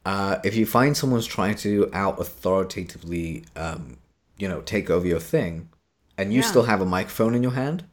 uh, 0.06 0.38
if 0.44 0.56
you 0.56 0.66
find 0.68 0.96
someone's 0.96 1.26
trying 1.26 1.56
to 1.56 1.90
out 1.94 2.20
authoritatively, 2.20 3.46
um, 3.56 3.98
you 4.38 4.48
know, 4.48 4.62
take 4.62 4.90
over 4.90 5.08
your 5.08 5.20
thing, 5.20 5.70
and 6.18 6.32
you 6.34 6.42
Yeah. 6.42 6.48
still 6.48 6.64
have 6.64 6.82
a 6.82 6.86
microphone 6.86 7.34
in 7.36 7.42
your 7.44 7.54
hand. 7.54 7.86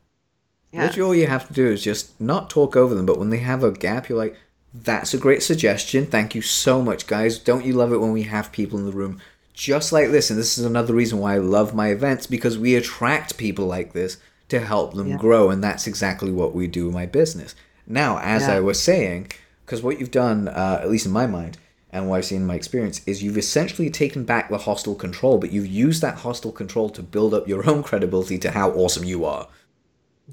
Yeah. 0.72 0.82
Literally, 0.84 1.08
all 1.08 1.14
you 1.14 1.26
have 1.26 1.46
to 1.48 1.52
do 1.52 1.66
is 1.66 1.82
just 1.82 2.18
not 2.20 2.48
talk 2.50 2.76
over 2.76 2.94
them, 2.94 3.06
but 3.06 3.18
when 3.18 3.30
they 3.30 3.38
have 3.38 3.64
a 3.64 3.72
gap, 3.72 4.08
you're 4.08 4.18
like, 4.18 4.36
that's 4.72 5.12
a 5.12 5.18
great 5.18 5.42
suggestion. 5.42 6.06
Thank 6.06 6.34
you 6.34 6.42
so 6.42 6.80
much, 6.80 7.06
guys. 7.08 7.38
Don't 7.38 7.64
you 7.64 7.72
love 7.72 7.92
it 7.92 8.00
when 8.00 8.12
we 8.12 8.22
have 8.22 8.52
people 8.52 8.78
in 8.78 8.86
the 8.86 8.92
room 8.92 9.20
just 9.52 9.90
like 9.92 10.10
this? 10.10 10.30
And 10.30 10.38
this 10.38 10.58
is 10.58 10.64
another 10.64 10.94
reason 10.94 11.18
why 11.18 11.34
I 11.34 11.38
love 11.38 11.74
my 11.74 11.88
events 11.88 12.26
because 12.28 12.56
we 12.56 12.76
attract 12.76 13.36
people 13.36 13.66
like 13.66 13.92
this 13.94 14.18
to 14.48 14.60
help 14.60 14.94
them 14.94 15.08
Yeah. 15.08 15.16
grow. 15.16 15.50
And 15.50 15.62
that's 15.62 15.88
exactly 15.88 16.30
what 16.30 16.54
we 16.54 16.68
do 16.68 16.86
in 16.86 16.94
my 16.94 17.06
business. 17.06 17.56
Now, 17.86 18.18
as 18.20 18.42
Yeah. 18.42 18.54
I 18.56 18.60
was 18.60 18.80
saying, 18.80 19.32
because 19.66 19.82
what 19.82 19.98
you've 19.98 20.12
done, 20.12 20.46
uh, 20.46 20.78
at 20.82 20.88
least 20.90 21.06
in 21.06 21.10
my 21.12 21.26
mind, 21.26 21.58
and 21.92 22.08
what 22.08 22.18
I've 22.18 22.24
seen 22.26 22.42
in 22.42 22.46
my 22.46 22.54
experience, 22.54 23.00
is 23.06 23.24
you've 23.24 23.38
essentially 23.38 23.90
taken 23.90 24.22
back 24.22 24.48
the 24.50 24.58
hostile 24.58 24.94
control, 24.94 25.38
but 25.38 25.50
you've 25.52 25.66
used 25.66 26.00
that 26.02 26.18
hostile 26.18 26.52
control 26.52 26.88
to 26.90 27.02
build 27.02 27.34
up 27.34 27.48
your 27.48 27.68
own 27.68 27.82
credibility 27.82 28.38
to 28.38 28.52
how 28.52 28.70
awesome 28.70 29.02
you 29.04 29.24
are. 29.24 29.48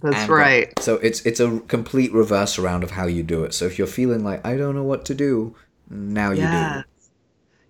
That's 0.01 0.23
And, 0.23 0.31
uh, 0.31 0.33
right. 0.33 0.79
So 0.79 0.95
it's 0.95 1.25
it's 1.25 1.39
a 1.39 1.59
complete 1.67 2.13
reverse 2.13 2.57
around 2.57 2.83
of 2.83 2.91
how 2.91 3.07
you 3.07 3.23
do 3.23 3.43
it. 3.43 3.53
So 3.53 3.65
if 3.65 3.77
you're 3.77 3.87
feeling 3.87 4.23
like 4.23 4.45
I 4.45 4.57
don't 4.57 4.75
know 4.75 4.83
what 4.83 5.05
to 5.05 5.15
do, 5.15 5.55
now 5.89 6.31
you 6.31 6.37
do. 6.37 6.41
Yeah. 6.41 6.83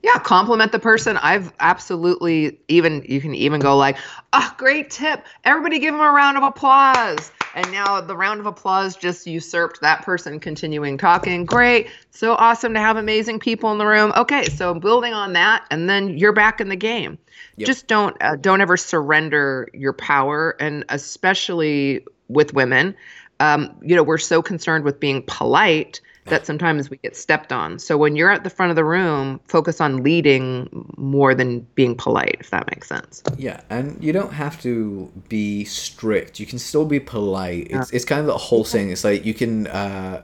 Yeah, 0.04 0.20
compliment 0.20 0.72
the 0.72 0.80
person. 0.80 1.18
I've 1.18 1.52
absolutely 1.60 2.60
even 2.70 3.04
you 3.10 3.20
can 3.20 3.36
even 3.36 3.60
go 3.60 3.76
like, 3.76 3.98
"Ah, 4.32 4.56
great 4.58 4.90
tip. 4.90 5.26
Everybody 5.44 5.80
give 5.80 5.94
him 5.94 6.00
a 6.00 6.12
round 6.12 6.38
of 6.38 6.44
applause." 6.44 7.32
And 7.56 7.70
now 7.72 8.00
the 8.00 8.16
round 8.16 8.40
of 8.40 8.46
applause 8.46 8.96
just 8.96 9.26
usurped 9.26 9.82
that 9.82 10.04
person 10.04 10.40
continuing 10.40 10.98
talking. 10.98 11.44
Great. 11.44 11.90
So 12.12 12.36
awesome 12.36 12.74
to 12.76 12.80
have 12.80 12.96
amazing 12.96 13.40
people 13.40 13.72
in 13.72 13.80
the 13.80 13.86
room. 13.88 14.14
Okay, 14.16 14.46
so 14.46 14.76
building 14.76 15.14
on 15.14 15.34
that 15.34 15.66
and 15.72 15.90
then 15.90 16.18
you're 16.18 16.34
back 16.34 16.62
in 16.62 16.70
the 16.70 16.76
game. 16.76 17.18
Yep. 17.58 17.66
Just 17.66 17.88
don't 17.88 18.16
uh, 18.22 18.36
don't 18.36 18.62
ever 18.62 18.78
surrender 18.78 19.68
your 19.74 19.94
power 19.94 20.56
and 20.60 20.86
especially 20.90 22.06
with 22.28 22.54
women. 22.54 22.96
Um, 23.40 23.76
you 23.82 23.96
know, 23.96 24.04
we're 24.04 24.18
so 24.18 24.42
concerned 24.42 24.84
with 24.84 25.00
being 25.00 25.24
polite 25.28 26.02
that 26.26 26.46
sometimes 26.46 26.90
we 26.90 26.98
get 26.98 27.16
stepped 27.16 27.54
on. 27.54 27.80
So 27.80 27.98
when 27.98 28.16
you're 28.16 28.30
at 28.30 28.44
the 28.44 28.50
front 28.50 28.70
of 28.70 28.76
the 28.76 28.84
room, 28.84 29.40
focus 29.48 29.80
on 29.80 30.04
leading 30.04 30.68
more 30.98 31.34
than 31.34 31.62
being 31.76 31.96
polite, 31.96 32.38
if 32.40 32.50
that 32.50 32.68
makes 32.68 32.88
sense. 32.88 33.24
Yeah, 33.38 33.62
and 33.70 34.02
you 34.04 34.12
don't 34.12 34.34
have 34.34 34.62
to 34.62 35.12
be 35.30 35.64
strict. 35.66 36.40
You 36.40 36.46
can 36.46 36.60
still 36.60 36.86
be 36.86 37.00
polite. 37.00 37.68
It's 37.70 37.92
it's 37.92 38.06
kind 38.06 38.20
of 38.22 38.28
the 38.28 38.38
whole 38.38 38.64
thing. 38.64 38.92
It's 38.92 39.04
like 39.04 39.26
you 39.26 39.34
can 39.34 39.68
uh, 39.68 40.24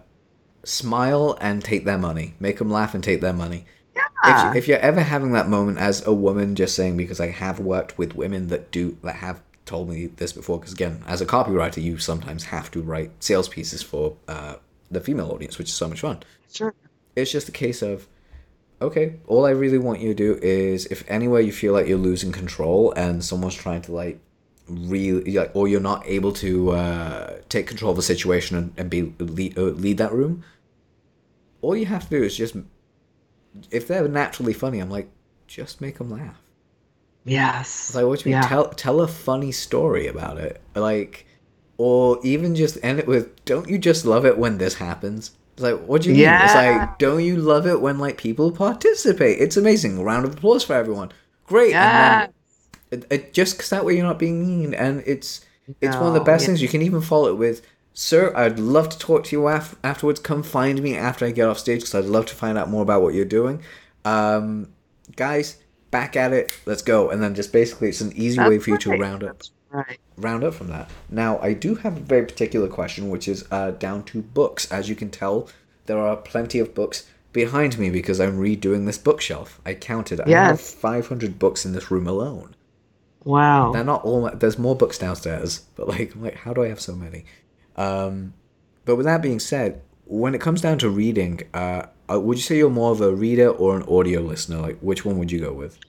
smile 0.64 1.38
and 1.42 1.64
take 1.64 1.86
their 1.86 1.98
money, 1.98 2.36
make 2.40 2.58
them 2.58 2.70
laugh 2.70 2.94
and 2.94 3.04
take 3.04 3.22
their 3.22 3.34
money. 3.34 3.66
If, 3.96 4.04
Yeah. 4.26 4.52
you, 4.52 4.58
if 4.58 4.68
you're 4.68 4.80
ever 4.80 5.02
having 5.02 5.34
that 5.34 5.50
moment 5.50 5.78
as 5.80 6.06
a 6.08 6.14
woman, 6.14 6.56
just 6.56 6.76
saying 6.76 6.98
because 6.98 7.20
I 7.20 7.28
have 7.28 7.60
worked 7.60 7.98
with 7.98 8.16
women 8.16 8.48
that 8.48 8.72
do 8.72 8.98
that 9.04 9.16
have 9.16 9.42
told 9.66 9.90
me 9.90 10.08
this 10.08 10.34
before. 10.34 10.60
Because 10.60 10.74
again, 10.74 11.04
as 11.08 11.22
a 11.22 11.26
copywriter, 11.26 11.82
you 11.82 11.98
sometimes 11.98 12.46
have 12.46 12.72
to 12.72 12.82
write 12.82 13.12
sales 13.24 13.48
pieces 13.48 13.82
for 13.82 14.16
uh, 14.28 14.56
the 14.92 15.02
female 15.02 15.32
audience, 15.32 15.58
which 15.58 15.70
is 15.70 15.76
so 15.76 15.88
much 15.88 16.02
fun. 16.02 16.22
Sure. 16.52 16.74
It's 17.16 17.32
just 17.32 17.50
a 17.50 17.52
case 17.52 17.82
of 17.82 18.08
okay, 18.82 19.20
all 19.28 19.46
I 19.46 19.52
really 19.52 19.78
want 19.78 20.02
you 20.02 20.10
to 20.10 20.14
do 20.14 20.40
is 20.42 20.86
if 20.88 21.10
anywhere 21.10 21.40
you 21.40 21.54
feel 21.54 21.72
like 21.72 21.88
you're 21.88 21.98
losing 21.98 22.34
control 22.34 22.92
and 22.94 23.24
someone's 23.24 23.56
trying 23.56 23.82
to 23.84 23.94
like 23.94 24.20
really 24.68 25.34
like 25.34 25.52
or 25.54 25.68
you're 25.68 25.80
not 25.80 26.06
able 26.06 26.32
to 26.34 26.72
uh, 26.72 27.38
take 27.50 27.68
control 27.68 27.92
of 27.92 27.98
the 27.98 28.04
situation 28.04 28.58
and, 28.58 28.74
and 28.78 28.90
be 28.90 29.14
lead, 29.20 29.58
uh, 29.58 29.62
lead 29.62 29.98
that 29.98 30.12
room 30.12 30.44
all 31.62 31.76
you 31.76 31.86
have 31.86 32.04
to 32.04 32.10
do 32.10 32.24
is 32.24 32.36
just 32.36 32.56
if 33.72 33.88
they're 33.88 34.08
naturally 34.08 34.54
funny 34.54 34.80
i'm 34.80 34.90
like 34.90 35.10
just 35.48 35.82
make 35.82 35.98
them 35.98 36.10
laugh 36.10 36.42
Yes. 37.26 37.90
it's 37.90 37.96
like 37.96 38.06
what 38.06 38.20
do 38.20 38.30
you 38.30 38.36
mean? 38.36 38.44
Tell 38.44 38.70
tell 38.70 39.02
a 39.02 39.08
funny 39.08 39.52
story 39.52 40.08
about 40.08 40.38
it. 40.38 40.62
Like 40.76 41.26
or 41.78 42.20
even 42.24 42.56
just 42.56 42.78
end 42.84 43.00
it 43.00 43.08
with 43.08 43.44
don't 43.46 43.70
you 43.70 43.78
just 43.78 44.06
love 44.06 44.26
it 44.26 44.38
when 44.38 44.58
this 44.58 44.76
happens? 44.76 45.32
It's 45.54 45.64
like 45.64 45.80
what 45.86 46.02
do 46.02 46.10
you 46.10 46.16
mean? 46.16 46.30
It's 46.30 46.56
like 46.56 46.98
don't 46.98 47.24
you 47.24 47.38
love 47.38 47.66
it 47.66 47.82
when 47.82 48.00
like 48.00 48.18
people 48.18 48.52
participate? 48.52 49.40
It's 49.40 49.58
amazing. 49.58 49.98
A 49.98 50.04
round 50.04 50.26
of 50.26 50.34
applause 50.34 50.64
for 50.64 50.74
everyone. 50.74 51.12
Great. 51.46 51.72
Yeah. 51.72 52.28
it, 52.92 53.06
it, 53.10 53.34
just 53.34 53.58
because 53.58 53.70
that 53.70 53.86
way 53.86 53.96
you're 53.96 54.06
not 54.06 54.20
being 54.20 54.46
mean. 54.46 54.74
And 54.74 55.04
it's 55.06 55.46
it's 55.80 55.96
one 55.96 56.08
of 56.08 56.14
the 56.14 56.20
best 56.20 56.44
yeah. 56.44 56.48
things. 56.48 56.62
You 56.62 56.68
can 56.68 56.82
even 56.82 57.02
follow 57.02 57.30
it 57.30 57.38
with 57.38 57.62
sir 57.96 58.36
i'd 58.36 58.58
love 58.58 58.90
to 58.90 58.98
talk 58.98 59.24
to 59.24 59.36
you 59.36 59.48
af- 59.48 59.76
afterwards. 59.84 60.20
Come 60.20 60.44
find 60.44 60.82
me 60.82 60.98
after 60.98 61.26
i 61.26 61.32
get 61.32 61.48
off 61.48 61.60
stage 61.60 61.82
because 61.82 61.94
i'd 61.94 62.06
love 62.06 62.26
to 62.26 62.34
find 62.34 62.58
out 62.58 62.68
more 62.68 62.82
about 62.82 63.02
what 63.02 63.14
you're 63.14 63.24
doing. 63.24 63.62
Um, 64.04 64.74
guys 65.16 65.63
back 65.94 66.18
at 66.18 66.34
it 66.34 66.52
let's 66.66 66.82
go 66.82 67.10
and 67.10 67.22
then 67.24 67.34
just 67.34 67.54
basically 67.54 67.88
it's 67.88 68.02
an 68.02 68.12
easy 68.14 68.40
way 68.40 68.60
for 68.60 68.72
you 68.72 68.78
to 68.78 68.90
right. 68.90 69.00
round 69.00 69.24
up 69.24 69.42
right. 69.70 70.00
round 70.18 70.44
up 70.44 70.54
from 70.54 70.68
that 70.68 70.90
now 71.10 71.40
i 71.40 71.54
do 71.54 71.76
have 71.76 71.96
a 71.96 72.02
very 72.02 72.26
particular 72.26 72.68
question 72.68 73.10
which 73.10 73.28
is 73.28 73.46
uh, 73.52 73.72
down 73.72 74.04
to 74.04 74.22
books 74.22 74.70
as 74.72 74.90
you 74.90 74.96
can 74.96 75.10
tell 75.10 75.48
there 75.86 76.00
are 76.00 76.18
plenty 76.18 76.60
of 76.60 76.74
books 76.76 77.08
behind 77.32 77.78
me 77.80 77.90
because 77.90 78.20
i'm 78.20 78.38
redoing 78.38 78.86
this 78.86 78.98
bookshelf 78.98 79.62
i 79.66 79.74
counted 79.74 80.20
i 80.20 80.30
have 80.30 80.60
500 80.60 81.40
books 81.40 81.66
in 81.66 81.72
this 81.72 81.90
room 81.90 82.08
alone 82.08 82.56
Wow. 83.26 83.72
they're 83.72 83.84
not 83.84 84.04
all. 84.04 84.30
There's 84.34 84.60
more 84.60 84.76
books 84.76 84.98
downstairs, 84.98 85.60
but 85.76 85.88
like, 85.88 86.14
I'm 86.14 86.24
like, 86.24 86.36
how 86.36 86.54
do 86.54 86.64
I 86.64 86.68
have 86.68 86.82
so 86.82 86.94
many? 86.96 87.26
Um, 87.76 88.34
but 88.86 88.96
with 88.96 89.06
that 89.06 89.22
being 89.22 89.40
said, 89.40 89.82
when 90.06 90.36
it 90.36 90.42
comes 90.42 90.62
down 90.62 90.78
to 90.80 90.90
reading, 90.90 91.42
uh, 91.54 91.84
uh, 92.12 92.20
would 92.20 92.38
you 92.38 92.44
say 92.44 92.58
you're 92.58 92.70
more 92.70 92.92
of 92.92 93.02
a 93.02 93.14
reader 93.14 93.50
or 93.50 93.78
an 93.78 93.84
audio 93.84 94.22
listener? 94.22 94.58
Like, 94.58 94.80
which 94.80 95.06
one 95.06 95.18
would 95.20 95.32
you 95.32 95.40
go 95.40 95.54
with? 95.54 95.80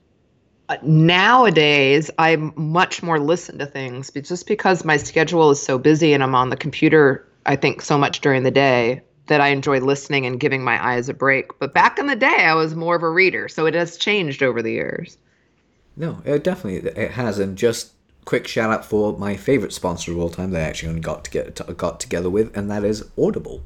Uh, 0.70 0.78
nowadays 0.82 2.10
i 2.18 2.36
much 2.56 3.02
more 3.02 3.20
listen 3.20 3.58
to 3.58 3.66
things 3.66 4.08
but 4.08 4.24
just 4.24 4.46
because 4.46 4.82
my 4.82 4.96
schedule 4.96 5.50
is 5.50 5.60
so 5.60 5.76
busy 5.78 6.14
and 6.14 6.22
i'm 6.22 6.34
on 6.34 6.48
the 6.48 6.56
computer 6.56 7.28
i 7.44 7.54
think 7.54 7.82
so 7.82 7.98
much 7.98 8.20
during 8.22 8.44
the 8.44 8.50
day 8.50 9.02
that 9.26 9.42
i 9.42 9.48
enjoy 9.48 9.78
listening 9.78 10.24
and 10.24 10.40
giving 10.40 10.64
my 10.64 10.82
eyes 10.82 11.10
a 11.10 11.14
break 11.14 11.58
but 11.58 11.74
back 11.74 11.98
in 11.98 12.06
the 12.06 12.16
day 12.16 12.46
i 12.46 12.54
was 12.54 12.74
more 12.74 12.96
of 12.96 13.02
a 13.02 13.10
reader 13.10 13.46
so 13.46 13.66
it 13.66 13.74
has 13.74 13.98
changed 13.98 14.42
over 14.42 14.62
the 14.62 14.72
years 14.72 15.18
No, 15.96 16.22
it 16.24 16.42
definitely 16.42 16.90
it 16.90 17.10
has. 17.12 17.38
And 17.38 17.56
just 17.58 17.92
quick 18.25 18.47
shout 18.47 18.70
out 18.70 18.85
for 18.85 19.16
my 19.18 19.37
favorite 19.37 19.72
sponsor 19.72 20.12
of 20.12 20.18
all 20.18 20.31
time. 20.31 20.51
that 20.53 20.62
I 20.62 20.64
actually 20.64 20.91
only 20.91 21.01
got 21.01 21.25
to 21.25 21.31
get 21.31 21.77
got 21.77 22.01
together 22.01 22.31
with, 22.31 22.57
and 22.57 22.70
that 22.70 22.85
is 22.85 23.05
Audible. 23.18 23.62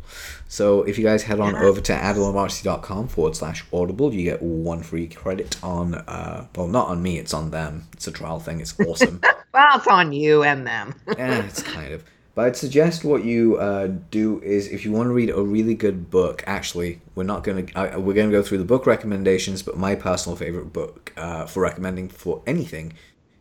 So 0.49 0.83
if 0.83 0.99
you 0.99 1.05
guys 1.05 1.23
head 1.23 1.41
on 1.41 1.55
over 1.57 1.81
to 1.81 1.93
adilamarsi.com 1.93 3.09
forward 3.09 3.37
slash 3.37 3.65
Audible, 3.73 4.13
you 4.13 4.25
get 4.25 4.43
one 4.43 4.83
free 4.83 5.09
credit 5.09 5.63
on. 5.63 5.95
Uh, 5.95 6.47
well, 6.57 6.69
not 6.69 6.89
on 6.89 7.03
me. 7.03 7.19
It's 7.19 7.35
on 7.35 7.51
them. 7.51 7.87
It's 7.93 8.07
a 8.07 8.13
trial 8.13 8.41
thing. 8.41 8.61
It's 8.61 8.79
awesome. 8.81 9.21
well 9.53 9.79
it's 9.79 9.87
on 9.87 10.13
you 10.13 10.43
and 10.43 10.67
them 10.67 10.95
yeah, 11.19 11.45
it's 11.45 11.63
kind 11.63 11.93
of. 11.93 12.05
But 12.35 12.47
I'd 12.47 12.57
suggest 12.57 13.05
what 13.05 13.25
you 13.25 13.57
uh, 13.57 13.89
do 14.13 14.41
is 14.43 14.69
if 14.69 14.85
you 14.85 14.93
want 14.93 15.09
to 15.09 15.13
read 15.13 15.31
a 15.31 15.43
really 15.43 15.75
good 15.75 16.09
book. 16.09 16.45
Actually, 16.47 17.01
we're 17.17 17.25
not 17.25 17.43
gonna 17.43 17.65
uh, 17.75 17.99
we're 17.99 18.15
gonna 18.15 18.31
go 18.31 18.43
through 18.43 18.59
the 18.59 18.65
book 18.65 18.87
recommendations, 18.87 19.63
but 19.63 19.77
my 19.77 19.97
personal 19.97 20.37
favorite 20.37 20.73
book 20.73 21.13
uh, 21.17 21.47
for 21.47 21.61
recommending 21.63 22.09
for 22.09 22.43
anything 22.47 22.93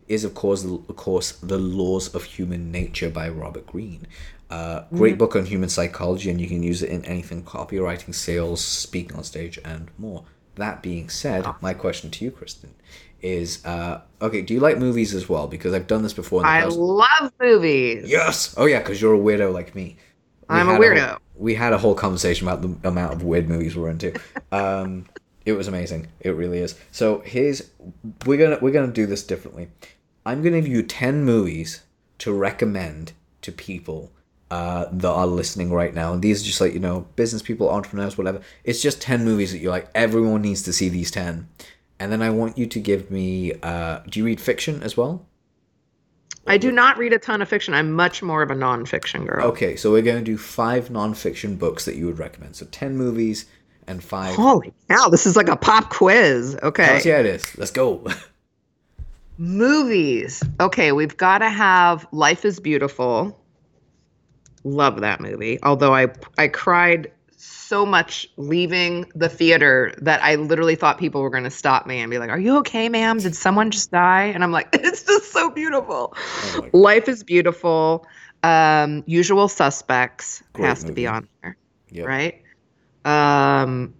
is 0.08 0.24
of 0.24 0.34
course 0.34 0.64
of 0.64 0.96
course 0.96 1.32
the 1.32 1.58
Laws 1.58 2.14
of 2.14 2.24
Human 2.24 2.72
Nature 2.72 3.10
by 3.10 3.28
Robert 3.28 3.66
Greene. 3.66 4.06
Uh, 4.50 4.84
great 4.94 5.18
book 5.18 5.36
on 5.36 5.44
human 5.44 5.68
psychology, 5.68 6.30
and 6.30 6.40
you 6.40 6.48
can 6.48 6.62
use 6.62 6.82
it 6.82 6.88
in 6.88 7.04
anything 7.04 7.42
copywriting, 7.42 8.14
sales, 8.14 8.64
speaking 8.64 9.14
on 9.16 9.22
stage, 9.22 9.58
and 9.64 9.90
more. 9.98 10.24
That 10.54 10.82
being 10.82 11.10
said, 11.10 11.46
my 11.60 11.74
question 11.74 12.10
to 12.10 12.24
you, 12.24 12.30
Kristen, 12.30 12.74
is 13.20 13.64
uh, 13.66 14.00
okay. 14.22 14.40
Do 14.42 14.54
you 14.54 14.60
like 14.60 14.78
movies 14.78 15.14
as 15.14 15.28
well? 15.28 15.46
Because 15.48 15.74
I've 15.74 15.86
done 15.86 16.02
this 16.02 16.14
before. 16.14 16.40
In 16.40 16.44
the 16.44 16.50
i 16.50 16.60
past. 16.62 16.76
love 16.76 17.32
movies 17.40 18.08
Yes. 18.08 18.54
Oh 18.56 18.64
yeah, 18.64 18.78
because 18.78 19.00
you're 19.02 19.14
a 19.14 19.18
weirdo 19.18 19.52
like 19.52 19.74
me. 19.74 19.96
We 20.48 20.56
I'm 20.56 20.68
a 20.68 20.78
weirdo. 20.78 21.08
whole- 21.08 21.18
we 21.36 21.54
had 21.54 21.72
a 21.72 21.78
whole 21.78 21.94
conversation 21.94 22.48
about 22.48 22.62
the 22.62 22.88
amount 22.88 23.12
of 23.12 23.22
weird 23.22 23.48
movies 23.48 23.76
we're 23.76 23.90
into. 23.90 24.18
Um, 24.50 25.04
it 25.44 25.52
was 25.52 25.68
amazing. 25.68 26.08
It 26.20 26.30
really 26.30 26.58
is. 26.58 26.74
So 26.90 27.20
here's 27.20 27.70
we're 28.24 28.38
gonna 28.38 28.58
we're 28.62 28.72
gonna 28.72 28.92
do 28.92 29.04
this 29.06 29.22
differently. 29.22 29.68
I'm 30.28 30.42
gonna 30.42 30.60
give 30.60 30.68
you 30.68 30.82
ten 30.82 31.24
movies 31.24 31.82
to 32.18 32.32
recommend 32.32 33.12
to 33.40 33.50
people 33.50 34.12
uh, 34.50 34.86
that 34.92 35.10
are 35.10 35.26
listening 35.26 35.72
right 35.72 35.94
now. 35.94 36.12
And 36.12 36.20
these 36.20 36.42
are 36.42 36.44
just 36.44 36.60
like 36.60 36.74
you 36.74 36.80
know 36.80 37.06
business 37.16 37.40
people, 37.40 37.70
entrepreneurs, 37.70 38.18
whatever. 38.18 38.42
It's 38.62 38.82
just 38.82 39.00
ten 39.00 39.24
movies 39.24 39.52
that 39.52 39.58
you're 39.58 39.70
like 39.70 39.88
everyone 39.94 40.42
needs 40.42 40.62
to 40.64 40.72
see 40.72 40.90
these 40.90 41.10
ten. 41.10 41.48
And 41.98 42.12
then 42.12 42.20
I 42.20 42.30
want 42.30 42.58
you 42.58 42.66
to 42.66 42.78
give 42.78 43.10
me. 43.10 43.54
Uh, 43.62 44.00
do 44.08 44.20
you 44.20 44.26
read 44.26 44.40
fiction 44.40 44.82
as 44.82 44.96
well? 44.96 45.26
I 46.46 46.58
do 46.58 46.70
not 46.72 46.96
read 46.98 47.12
a 47.12 47.18
ton 47.18 47.42
of 47.42 47.48
fiction. 47.48 47.74
I'm 47.74 47.92
much 47.92 48.22
more 48.22 48.42
of 48.42 48.50
a 48.50 48.54
nonfiction 48.54 49.26
girl. 49.26 49.46
Okay, 49.48 49.76
so 49.76 49.92
we're 49.92 50.02
going 50.02 50.18
to 50.18 50.24
do 50.24 50.38
five 50.38 50.88
nonfiction 50.88 51.58
books 51.58 51.84
that 51.84 51.96
you 51.96 52.06
would 52.06 52.18
recommend. 52.18 52.54
So 52.56 52.66
ten 52.66 52.96
movies 52.96 53.46
and 53.86 54.04
five. 54.04 54.34
Holy 54.34 54.74
cow, 54.90 55.08
this 55.08 55.26
is 55.26 55.36
like 55.36 55.48
a 55.48 55.56
pop 55.56 55.90
quiz. 55.90 56.58
Okay. 56.62 57.00
yeah, 57.04 57.18
it 57.18 57.26
is. 57.26 57.56
Let's 57.56 57.70
go. 57.70 58.06
Movies. 59.38 60.42
Okay, 60.60 60.92
we've 60.92 61.16
got 61.16 61.38
to 61.38 61.48
have 61.48 62.06
Life 62.12 62.44
is 62.44 62.58
Beautiful. 62.60 63.40
Love 64.64 65.00
that 65.00 65.20
movie. 65.20 65.58
Although 65.62 65.94
I 65.94 66.08
I 66.36 66.48
cried 66.48 67.12
so 67.36 67.86
much 67.86 68.26
leaving 68.36 69.06
the 69.14 69.28
theater 69.28 69.94
that 69.98 70.22
I 70.24 70.34
literally 70.34 70.74
thought 70.74 70.98
people 70.98 71.22
were 71.22 71.30
going 71.30 71.44
to 71.44 71.50
stop 71.50 71.86
me 71.86 72.00
and 72.00 72.10
be 72.10 72.18
like, 72.18 72.30
"Are 72.30 72.38
you 72.38 72.56
okay, 72.58 72.88
ma'am? 72.88 73.18
Did 73.18 73.36
someone 73.36 73.70
just 73.70 73.92
die?" 73.92 74.24
And 74.24 74.42
I'm 74.42 74.50
like, 74.50 74.68
"It's 74.72 75.04
just 75.04 75.32
so 75.32 75.50
beautiful." 75.50 76.14
Oh 76.16 76.68
Life 76.72 77.08
is 77.08 77.22
beautiful. 77.22 78.04
Um, 78.42 79.04
Usual 79.06 79.48
Suspects 79.48 80.42
Great 80.52 80.66
has 80.66 80.84
to 80.84 80.92
be 80.92 81.06
on 81.06 81.28
there, 81.42 81.56
Yep. 81.90 82.06
right? 82.06 82.42
Um, 83.04 83.94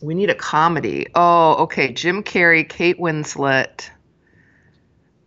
we 0.00 0.14
need 0.14 0.30
a 0.30 0.34
comedy. 0.34 1.06
Oh, 1.14 1.54
okay. 1.64 1.92
Jim 1.92 2.22
Carrey, 2.22 2.68
Kate 2.68 2.98
Winslet. 2.98 3.90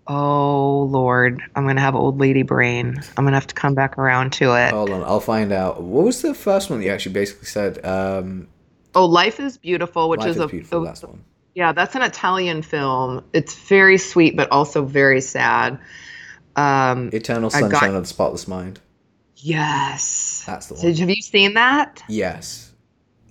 Oh 0.08 0.84
Lord, 0.84 1.42
I'm 1.56 1.66
gonna 1.66 1.82
have 1.82 1.96
old 1.96 2.20
lady 2.20 2.44
brain. 2.44 3.02
I'm 3.18 3.24
gonna 3.26 3.36
have 3.36 3.48
to 3.48 3.56
come 3.56 3.74
back 3.74 3.98
around 3.98 4.34
to 4.34 4.54
it. 4.54 4.72
Hold 4.72 4.92
on, 4.92 5.04
I'll 5.04 5.20
find 5.20 5.52
out. 5.52 5.82
What 5.82 6.06
was 6.06 6.22
the 6.22 6.34
first 6.36 6.70
one 6.70 6.80
that 6.80 6.86
you 6.86 6.92
actually 6.92 7.14
basically 7.14 7.48
said? 7.48 7.84
Um, 7.86 8.48
Oh, 8.94 9.06
Life 9.06 9.40
is 9.42 9.58
Beautiful, 9.58 10.08
which 10.10 10.22
Life 10.22 10.30
is, 10.30 10.36
is 10.38 10.42
a 10.44 10.48
beautiful. 10.48 10.84
a- 10.84 10.86
That's 10.86 11.04
one. 11.04 11.24
yeah, 11.54 11.72
that's 11.74 11.96
an 11.96 12.02
Italian 12.02 12.62
film. 12.62 13.24
It's 13.34 13.54
very 13.68 13.98
sweet, 13.98 14.38
but 14.38 14.50
also 14.52 14.86
very 14.86 15.20
sad. 15.22 15.78
Um, 16.56 17.10
Eternal 17.12 17.50
I 17.54 17.60
got- 17.62 17.72
Sunshine 17.72 17.96
of 17.96 18.04
the 18.04 18.08
Spotless 18.08 18.48
Mind. 18.48 18.80
yes. 19.36 20.44
That's 20.46 20.68
the 20.68 20.78
So, 20.78 20.88
one. 20.88 20.96
have 20.96 21.10
you 21.10 21.22
seen 21.22 21.56
that? 21.56 22.04
Yes, 22.08 22.72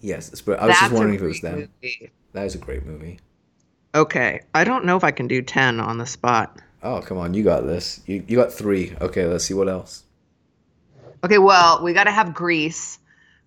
yes. 0.03 0.29
It's, 0.33 0.47
I 0.47 0.51
was 0.51 0.59
just 0.59 0.81
That's 0.81 0.93
a 0.93 0.95
wondering 0.95 1.15
if 1.15 1.23
it 1.23 1.27
was 1.27 1.41
them. 1.41 1.55
movie. 1.83 2.11
That 2.33 2.45
is 2.47 2.55
a 2.55 2.59
great 2.59 2.85
movie. 2.85 3.21
Okay, 3.95 4.41
I 4.55 4.65
don't 4.65 4.85
know 4.85 4.97
if 4.97 5.05
I 5.05 5.11
can 5.11 5.29
do 5.29 5.41
ten 5.41 5.79
on 5.81 5.99
the 5.99 6.07
spot. 6.07 6.59
Oh 6.83 7.01
come 7.01 7.19
on, 7.19 7.33
you 7.35 7.45
got 7.45 7.65
this. 7.67 8.01
You 8.07 8.25
you 8.27 8.37
got 8.37 8.53
three. 8.53 8.95
Okay, 9.01 9.27
let's 9.27 9.45
see 9.45 9.55
what 9.55 9.69
else. 9.69 10.05
Okay, 11.25 11.39
well, 11.39 11.83
we 11.83 11.95
got 11.95 12.05
to 12.05 12.11
have 12.11 12.35
Grease. 12.35 12.99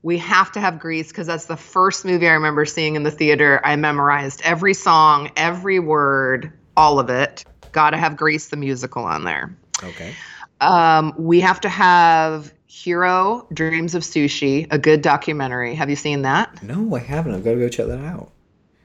We 0.01 0.17
have 0.17 0.51
to 0.53 0.59
have 0.59 0.79
Grease 0.79 1.09
because 1.09 1.27
that's 1.27 1.45
the 1.45 1.57
first 1.57 2.05
movie 2.05 2.27
I 2.27 2.33
remember 2.33 2.65
seeing 2.65 2.95
in 2.95 3.03
the 3.03 3.11
theater. 3.11 3.61
I 3.63 3.75
memorized 3.75 4.41
every 4.43 4.73
song, 4.73 5.29
every 5.35 5.79
word, 5.79 6.51
all 6.75 6.97
of 6.97 7.09
it. 7.09 7.45
Got 7.73 7.91
to 7.91 7.97
have 7.97 8.17
Grease 8.17 8.47
the 8.47 8.57
musical 8.57 9.03
on 9.03 9.25
there. 9.25 9.55
Okay. 9.83 10.15
Um, 10.61 11.13
we 11.17 11.39
have 11.41 11.61
to 11.61 11.69
have 11.69 12.51
Jiro 12.67 13.47
Dreams 13.53 13.93
of 13.93 14.01
Sushi, 14.01 14.65
a 14.71 14.79
good 14.79 15.01
documentary. 15.01 15.75
Have 15.75 15.89
you 15.89 15.95
seen 15.95 16.23
that? 16.23 16.63
No, 16.63 16.95
I 16.95 16.99
haven't. 16.99 17.35
I've 17.35 17.43
got 17.43 17.51
to 17.51 17.59
go 17.59 17.69
check 17.69 17.87
that 17.87 17.99
out. 17.99 18.31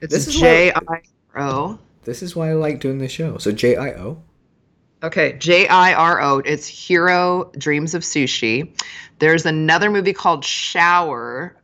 It's 0.01 0.13
This 0.13 0.27
is 0.27 0.35
J 0.35 0.71
I 0.71 1.01
O. 1.35 1.79
This 2.03 2.21
is 2.21 2.35
why 2.35 2.49
I 2.49 2.53
like 2.53 2.79
doing 2.79 2.97
this 2.97 3.11
show. 3.11 3.37
So 3.37 3.51
J 3.51 3.75
I 3.75 3.91
O. 3.91 4.21
Okay, 5.03 5.33
J 5.39 5.67
I 5.67 5.93
R 5.93 6.21
O. 6.21 6.39
It's 6.39 6.71
Jiro 6.87 7.51
Dreams 7.57 7.93
of 7.93 8.03
Sushi. 8.03 8.69
There's 9.19 9.45
another 9.45 9.89
movie 9.89 10.13
called 10.13 10.43
Shower. 10.45 11.55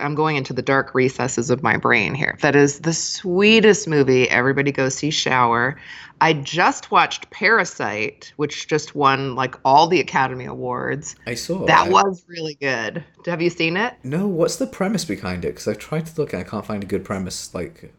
I'm 0.00 0.14
going 0.14 0.36
into 0.36 0.54
the 0.54 0.62
dark 0.62 0.94
recesses 0.94 1.50
of 1.50 1.62
my 1.62 1.76
brain 1.76 2.14
here. 2.14 2.38
That 2.40 2.56
is 2.56 2.80
the 2.80 2.94
sweetest 2.94 3.86
movie. 3.86 4.28
Everybody 4.30 4.72
go 4.72 4.88
see 4.88 5.10
Shower. 5.10 5.76
I 6.22 6.32
just 6.32 6.90
watched 6.90 7.28
Parasite, 7.30 8.32
which 8.36 8.68
just 8.68 8.94
won 8.94 9.34
like 9.34 9.54
all 9.66 9.86
the 9.86 10.00
Academy 10.00 10.46
Awards. 10.46 11.14
I 11.26 11.34
saw 11.34 11.66
That 11.66 11.88
I- 11.88 11.90
was 11.90 12.24
really 12.26 12.54
good. 12.54 13.04
Have 13.26 13.42
you 13.42 13.50
seen 13.50 13.76
it? 13.76 13.92
No, 14.02 14.26
what's 14.26 14.56
the 14.56 14.66
premise 14.66 15.04
behind 15.04 15.44
it? 15.44 15.48
Because 15.48 15.68
I've 15.68 15.78
tried 15.78 16.06
to 16.06 16.20
look 16.20 16.32
and 16.32 16.40
I 16.40 16.44
can't 16.48 16.64
find 16.64 16.82
a 16.82 16.86
good 16.86 17.04
premise. 17.04 17.54
Like, 17.54 17.92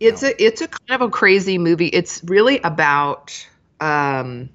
It's 0.00 0.22
a 0.22 0.42
it's 0.42 0.62
a 0.62 0.68
kind 0.68 1.02
of 1.02 1.08
a 1.08 1.10
crazy 1.10 1.58
movie. 1.58 1.88
It's 1.88 2.22
really 2.24 2.58
about 2.60 3.46
um 3.80 4.48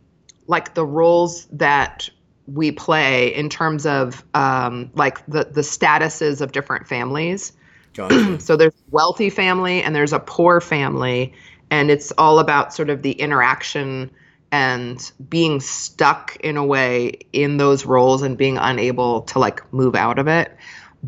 like 0.47 0.73
the 0.73 0.85
roles 0.85 1.45
that 1.45 2.09
we 2.47 2.71
play 2.71 3.33
in 3.33 3.49
terms 3.49 3.85
of 3.85 4.23
um 4.33 4.91
like 4.95 5.25
the 5.27 5.45
the 5.45 5.61
statuses 5.61 6.41
of 6.41 6.51
different 6.51 6.87
families. 6.87 7.53
gotcha. 7.93 8.37
So 8.39 8.55
there's 8.57 8.73
a 8.73 8.91
wealthy 8.91 9.29
family 9.29 9.81
and 9.81 9.95
there's 9.95 10.13
a 10.13 10.19
poor 10.19 10.59
family 10.61 11.33
and 11.71 11.89
it's 11.89 12.11
all 12.17 12.39
about 12.39 12.73
sort 12.73 12.89
of 12.89 13.01
the 13.01 13.11
interaction 13.11 14.11
and 14.51 15.11
being 15.27 15.59
stuck 15.59 16.37
in 16.37 16.57
a 16.57 16.65
way 16.65 17.19
in 17.33 17.57
those 17.57 17.85
roles 17.85 18.21
and 18.21 18.37
being 18.37 18.57
unable 18.57 19.21
to 19.23 19.39
like 19.39 19.61
move 19.73 19.95
out 19.95 20.19
of 20.19 20.27
it 20.27 20.55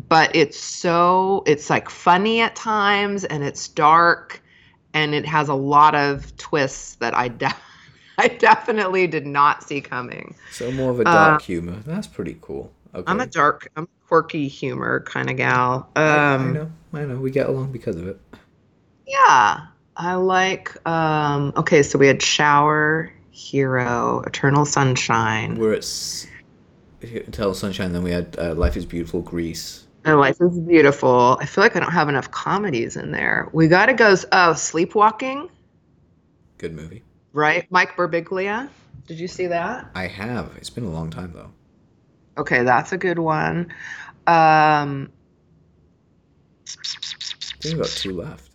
but 0.08 0.34
it's 0.34 0.58
so 0.58 1.42
it's 1.46 1.70
like 1.70 1.90
funny 1.90 2.40
at 2.40 2.54
times 2.54 3.24
and 3.24 3.42
it's 3.42 3.68
dark 3.68 4.42
and 4.94 5.14
it 5.14 5.26
has 5.26 5.48
a 5.48 5.54
lot 5.54 5.94
of 5.94 6.36
twists 6.36 6.96
that 6.96 7.14
I 7.16 7.28
de- 7.28 7.54
I 8.18 8.28
definitely 8.28 9.06
did 9.06 9.26
not 9.26 9.62
see 9.62 9.80
coming. 9.80 10.34
so 10.50 10.70
more 10.72 10.90
of 10.90 11.00
a 11.00 11.04
dark 11.04 11.42
humor. 11.42 11.76
That's 11.86 12.06
pretty 12.06 12.36
cool. 12.40 12.72
Okay. 12.94 13.00
Uh, 13.06 13.10
I'm 13.10 13.20
a 13.20 13.26
dark, 13.26 13.70
I'm 13.76 13.84
a 13.84 14.06
quirky 14.06 14.48
humor 14.48 15.00
kind 15.00 15.30
of 15.30 15.36
gal. 15.36 15.88
Um, 15.96 16.04
I, 16.04 16.34
I 16.34 16.52
know. 16.52 16.72
I 16.94 17.04
know. 17.04 17.16
We 17.16 17.30
get 17.30 17.48
along 17.48 17.72
because 17.72 17.96
of 17.96 18.08
it. 18.08 18.20
Yeah, 19.06 19.66
I 19.96 20.14
like. 20.14 20.76
Um, 20.86 21.52
okay, 21.56 21.82
so 21.82 21.98
we 21.98 22.06
had 22.06 22.20
Shower, 22.22 23.12
Jiro, 23.32 24.22
Eternal 24.26 24.64
Sunshine, 24.64 25.56
We're 25.56 25.72
at 25.74 25.78
S- 25.78 26.26
Eternal 27.00 27.54
Sunshine. 27.54 27.92
Then 27.92 28.02
we 28.02 28.10
had 28.10 28.36
uh, 28.38 28.54
Life 28.54 28.76
is 28.76 28.84
Beautiful, 28.84 29.22
Grease. 29.22 29.86
And 30.04 30.18
Life 30.18 30.36
is 30.40 30.58
Beautiful. 30.58 31.36
I 31.40 31.46
feel 31.46 31.62
like 31.62 31.76
I 31.76 31.80
don't 31.80 31.92
have 31.92 32.08
enough 32.08 32.30
comedies 32.30 32.96
in 32.96 33.10
there. 33.10 33.48
We 33.52 33.68
got 33.68 33.86
to 33.86 33.94
go. 33.94 34.14
Oh, 34.32 34.52
Sleepwalking, 34.54 35.48
Good 36.58 36.74
movie. 36.74 37.02
right? 37.32 37.70
Mike 37.70 37.96
Birbiglia. 37.96 38.68
Did 39.06 39.18
you 39.20 39.28
see 39.28 39.46
that? 39.46 39.88
I 39.94 40.06
have. 40.06 40.52
It's 40.56 40.70
been 40.70 40.84
a 40.84 40.90
long 40.90 41.10
time 41.10 41.32
though. 41.34 41.50
Okay, 42.38 42.62
that's 42.62 42.92
a 42.92 42.98
good 42.98 43.18
one. 43.18 43.72
Um, 44.26 45.10
I 46.66 47.60
think 47.60 47.74
we've 47.76 47.78
got 47.78 47.86
two 47.88 48.12
left. 48.12 48.50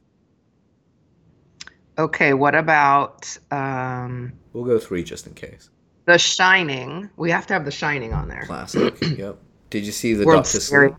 okay, 1.97 2.33
what 2.33 2.55
about 2.55 3.37
um, 3.51 4.33
We'll 4.53 4.63
go 4.63 4.79
three 4.79 5.03
just 5.03 5.27
in 5.27 5.33
case. 5.33 5.69
The 6.05 6.17
Shining? 6.17 7.09
We 7.17 7.31
have 7.31 7.47
to 7.47 7.53
have 7.53 7.65
The 7.65 7.71
Shining 7.71 8.13
on 8.13 8.27
there. 8.27 8.43
Classic. 8.45 8.95
yep. 9.17 9.37
Did 9.69 9.85
you 9.85 9.91
see 9.91 10.13
the 10.13 10.25
World 10.25 10.43
Doctor. 10.43 10.59
Sleep? 10.59 10.93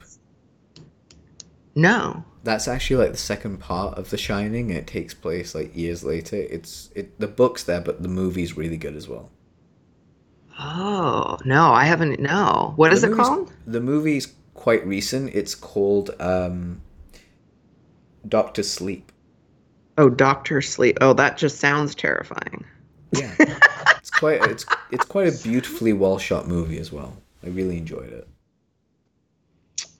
No. 1.75 2.25
That's 2.45 2.69
actually 2.69 2.97
like 3.05 3.13
the 3.13 3.19
second 3.19 3.59
part 3.59 3.97
of 3.99 4.11
The 4.11 4.19
Shining. 4.19 4.71
It 4.71 4.87
takes 4.87 5.15
place 5.15 5.55
like 5.55 5.75
years 5.77 6.05
later. 6.05 6.37
It's 6.37 6.91
it 6.95 7.19
the 7.19 7.27
book's 7.27 7.65
there, 7.65 7.81
but 7.81 8.03
the 8.03 8.09
movie's 8.09 8.57
really 8.57 8.77
good 8.77 8.95
as 8.95 9.09
well. 9.09 9.31
Oh 10.59 11.39
no, 11.45 11.73
I 11.73 11.85
haven't. 11.85 12.21
No, 12.21 12.75
what 12.77 12.93
is 12.93 13.01
The 13.01 13.13
it 13.13 13.17
called? 13.17 13.53
The 13.67 13.81
movie's 13.81 14.33
quite 14.55 14.87
recent. 14.87 15.35
It's 15.35 15.55
called 15.55 16.11
um, 16.21 16.81
Doctor 18.29 18.63
Sleep. 18.63 19.11
Oh, 19.97 20.09
Doctor 20.11 20.61
Sleep. 20.61 20.99
Oh, 21.01 21.13
that 21.15 21.37
just 21.39 21.59
sounds 21.59 21.95
terrifying. 21.95 22.65
Yeah, 23.13 23.35
it's 23.97 24.11
quite 24.11 24.43
it's 24.43 24.67
it's 24.91 25.05
quite 25.05 25.29
a 25.29 25.43
beautifully 25.43 25.93
well 25.93 26.19
shot 26.19 26.47
movie 26.47 26.79
as 26.79 26.93
well. 26.93 27.17
I 27.43 27.49
really 27.49 27.79
enjoyed 27.79 28.13
it. 28.13 28.29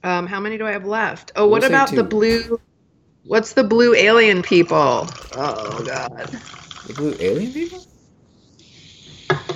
Um, 0.05 0.27
how 0.27 0.39
many 0.39 0.59
do 0.59 0.67
I 0.67 0.71
have 0.71 0.85
left? 0.85 1.31
Oh, 1.35 1.47
what 1.47 1.61
We'll 1.61 1.71
about 1.71 1.89
the 1.89 2.03
blue? 2.03 2.61
What's 3.25 3.53
the 3.53 3.63
blue 3.63 3.95
alien 3.95 4.43
people? 4.43 5.09
Oh 5.35 5.83
God. 5.83 6.29
The 6.85 6.93
blue 6.93 7.15
alien 7.19 7.51
people. 7.51 7.83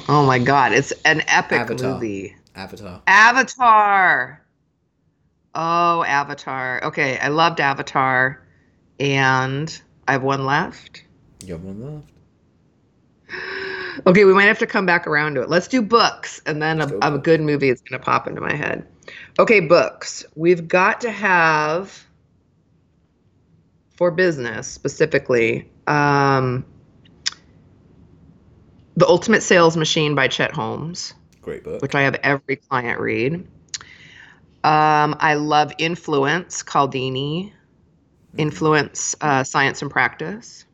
Oh 0.07 0.25
my 0.25 0.39
God, 0.39 0.73
it's 0.73 0.91
an 1.05 1.21
epic 1.27 1.59
Avatar. 1.59 1.93
movie. 1.93 2.35
Avatar. 2.55 3.03
Avatar. 3.05 4.43
Oh, 5.53 6.03
Avatar. 6.03 6.83
Okay, 6.83 7.19
I 7.19 7.27
loved 7.27 7.59
Avatar, 7.59 8.41
and 8.99 9.79
I 10.07 10.13
have 10.13 10.23
one 10.23 10.47
left. 10.47 11.03
You 11.45 11.53
have 11.53 11.63
one 11.63 11.95
left. 11.95 12.11
Okay, 14.07 14.23
we 14.23 14.33
might 14.33 14.45
have 14.45 14.59
to 14.59 14.67
come 14.67 14.85
back 14.85 15.07
around 15.07 15.35
to 15.35 15.41
it. 15.41 15.49
Let's 15.49 15.67
do 15.67 15.81
books, 15.81 16.41
and 16.45 16.61
then 16.61 16.79
a, 16.79 16.87
a 17.01 17.17
good 17.17 17.41
movie 17.41 17.67
is 17.67 17.81
going 17.81 17.99
to 17.99 18.05
pop 18.05 18.27
into 18.27 18.39
my 18.39 18.55
head. 18.55 18.87
Okay, 19.39 19.59
books. 19.59 20.25
We've 20.35 20.67
got 20.67 21.01
to 21.01 21.11
have, 21.11 22.05
for 23.95 24.11
business 24.11 24.67
specifically, 24.67 25.69
um, 25.87 26.65
The 28.97 29.07
Ultimate 29.07 29.41
Sales 29.43 29.77
Machine 29.77 30.15
by 30.15 30.27
Chet 30.27 30.51
Holmes, 30.51 31.13
Great 31.41 31.63
book. 31.63 31.81
which 31.81 31.95
I 31.95 32.01
have 32.01 32.15
every 32.15 32.57
client 32.57 32.99
read. 32.99 33.35
Um, 34.63 35.15
I 35.19 35.35
love 35.35 35.71
Influence, 35.77 36.63
Cialdini. 36.63 37.53
Mm-hmm. 38.31 38.39
Influence, 38.41 39.15
uh, 39.21 39.43
Science 39.43 39.81
and 39.81 39.89
Practice. 39.89 40.65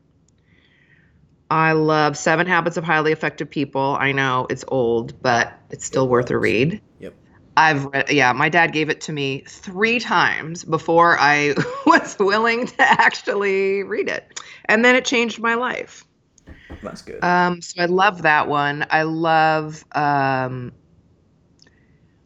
I 1.50 1.72
love 1.72 2.16
Seven 2.18 2.46
Habits 2.46 2.76
of 2.76 2.84
Highly 2.84 3.12
Effective 3.12 3.48
People. 3.48 3.96
I 3.98 4.10
know 4.12 4.46
it's 4.50 4.64
old, 4.68 5.22
but 5.22 5.54
it's 5.70 5.84
still 5.84 6.08
worth 6.08 6.30
a 6.30 6.38
read. 6.38 6.82
I've 7.56 7.86
read, 7.86 8.10
yeah, 8.10 8.32
my 8.32 8.48
dad 8.48 8.72
gave 8.72 8.90
it 8.90 9.00
to 9.02 9.12
me 9.12 9.42
three 9.46 9.98
times 9.98 10.64
before 10.64 11.18
I 11.18 11.54
was 11.86 12.16
willing 12.18 12.66
to 12.66 12.82
actually 12.82 13.82
read 13.82 14.08
it. 14.08 14.40
And 14.66 14.84
then 14.84 14.94
it 14.94 15.04
changed 15.04 15.40
my 15.40 15.54
life. 15.54 16.04
That's 16.82 17.02
good. 17.02 17.22
Um, 17.24 17.62
so 17.62 17.82
I 17.82 17.86
love 17.86 18.22
that 18.22 18.48
one. 18.48 18.86
I 18.90 19.02
love 19.02 19.84
um, 19.92 20.72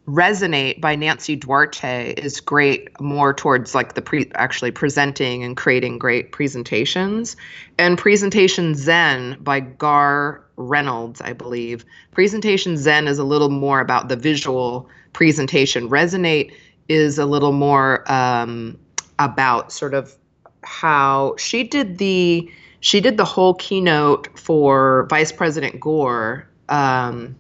Resonate 0.06 0.80
by 0.80 0.96
Nancy 0.96 1.36
Duarte 1.36 2.14
is 2.14 2.40
great 2.40 3.00
more 3.00 3.32
towards 3.32 3.74
like 3.74 3.94
the 3.94 4.02
pre 4.02 4.30
actually 4.34 4.72
presenting 4.72 5.44
and 5.44 5.56
creating 5.56 5.98
great 5.98 6.32
presentations. 6.32 7.36
And 7.78 7.96
Presentation 7.96 8.74
Zen 8.74 9.36
by 9.40 9.60
Garr 9.60 10.44
Reynolds, 10.56 11.20
I 11.20 11.32
believe. 11.32 11.84
Presentation 12.10 12.76
Zen 12.76 13.06
is 13.06 13.18
a 13.18 13.24
little 13.24 13.50
more 13.50 13.80
about 13.80 14.08
the 14.08 14.16
visual 14.16 14.88
presentation. 15.12 15.88
Resonate 15.88 16.52
is 16.88 17.18
a 17.18 17.26
little 17.26 17.52
more 17.52 18.11
um, 18.11 18.78
about 19.18 19.72
sort 19.72 19.94
of 19.94 20.14
how 20.62 21.34
she 21.38 21.64
did 21.64 21.98
the 21.98 22.50
she 22.80 23.00
did 23.00 23.16
the 23.16 23.24
whole 23.24 23.54
keynote 23.54 24.28
for 24.38 25.06
Vice 25.11 25.32
President 25.32 25.78
Gore 25.80 26.48
um, 26.68 27.36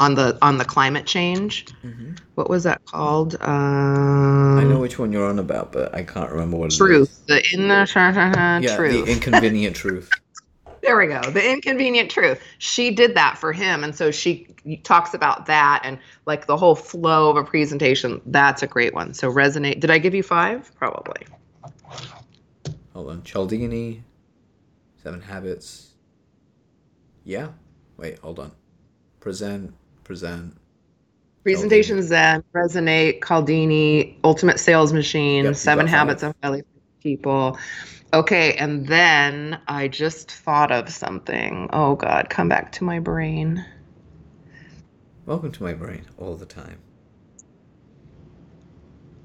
on 0.00 0.14
the 0.14 0.38
on 0.42 0.58
the 0.58 0.64
climate 0.64 1.06
change. 1.06 1.66
Mhm. 1.84 2.18
What 2.36 2.48
was 2.48 2.62
that 2.64 2.84
called? 2.84 3.34
Um, 3.40 4.58
I 4.58 4.64
know 4.64 4.78
which 4.78 4.98
one 4.98 5.10
you're 5.10 5.28
on 5.28 5.38
about, 5.40 5.72
but 5.72 5.92
I 5.94 6.04
can't 6.04 6.30
remember 6.30 6.56
what 6.56 6.66
it 6.66 6.72
is. 6.74 6.78
truth. 6.78 7.26
The 7.26 7.42
in 7.52 7.66
the 7.68 7.86
Yeah, 8.62 8.76
truth. 8.76 9.04
the 9.06 9.10
inconvenient 9.12 9.74
truth. 9.74 10.08
There 10.82 10.96
we 10.96 11.06
go. 11.06 11.20
The 11.20 11.52
inconvenient 11.52 12.10
truth. 12.10 12.40
She 12.58 12.90
did 12.90 13.14
that 13.16 13.38
for 13.38 13.52
him, 13.52 13.84
and 13.84 13.94
so 13.94 14.10
she 14.10 14.48
talks 14.84 15.14
about 15.14 15.46
that 15.46 15.80
and 15.84 15.98
like 16.26 16.46
the 16.46 16.56
whole 16.56 16.74
flow 16.74 17.30
of 17.30 17.36
a 17.36 17.44
presentation. 17.44 18.20
That's 18.26 18.62
a 18.62 18.66
great 18.66 18.94
one. 18.94 19.14
So 19.14 19.30
resonate. 19.30 19.80
Did 19.80 19.90
I 19.90 19.98
give 19.98 20.14
you 20.14 20.22
five? 20.22 20.74
Probably. 20.76 21.26
Hold 22.94 23.10
on. 23.10 23.22
Cialdini, 23.22 24.02
Seven 25.02 25.20
Habits. 25.20 25.94
Yeah. 27.24 27.48
Wait, 27.96 28.18
hold 28.20 28.38
on. 28.38 28.52
Present, 29.20 29.74
present. 30.04 30.56
Presentation 31.44 32.02
Zen, 32.02 32.42
Resonate, 32.54 33.24
Cialdini, 33.24 34.18
Ultimate 34.24 34.58
Sales 34.60 34.92
Machine, 34.92 35.44
Yep, 35.46 35.56
Seven. 35.56 35.86
Habits 35.86 36.22
of 36.22 36.34
Highly 36.42 36.62
People. 37.02 37.58
Okay, 38.12 38.54
and 38.54 38.86
then 38.86 39.60
I 39.68 39.88
just 39.88 40.30
thought 40.32 40.72
of 40.72 40.88
something. 40.88 41.68
Oh 41.72 41.94
God, 41.94 42.30
come 42.30 42.48
back 42.48 42.72
to 42.72 42.84
my 42.84 43.00
brain. 43.00 43.64
Welcome 45.26 45.52
to 45.52 45.62
my 45.62 45.74
brain 45.74 46.06
all 46.16 46.34
the 46.34 46.46
time. 46.46 46.78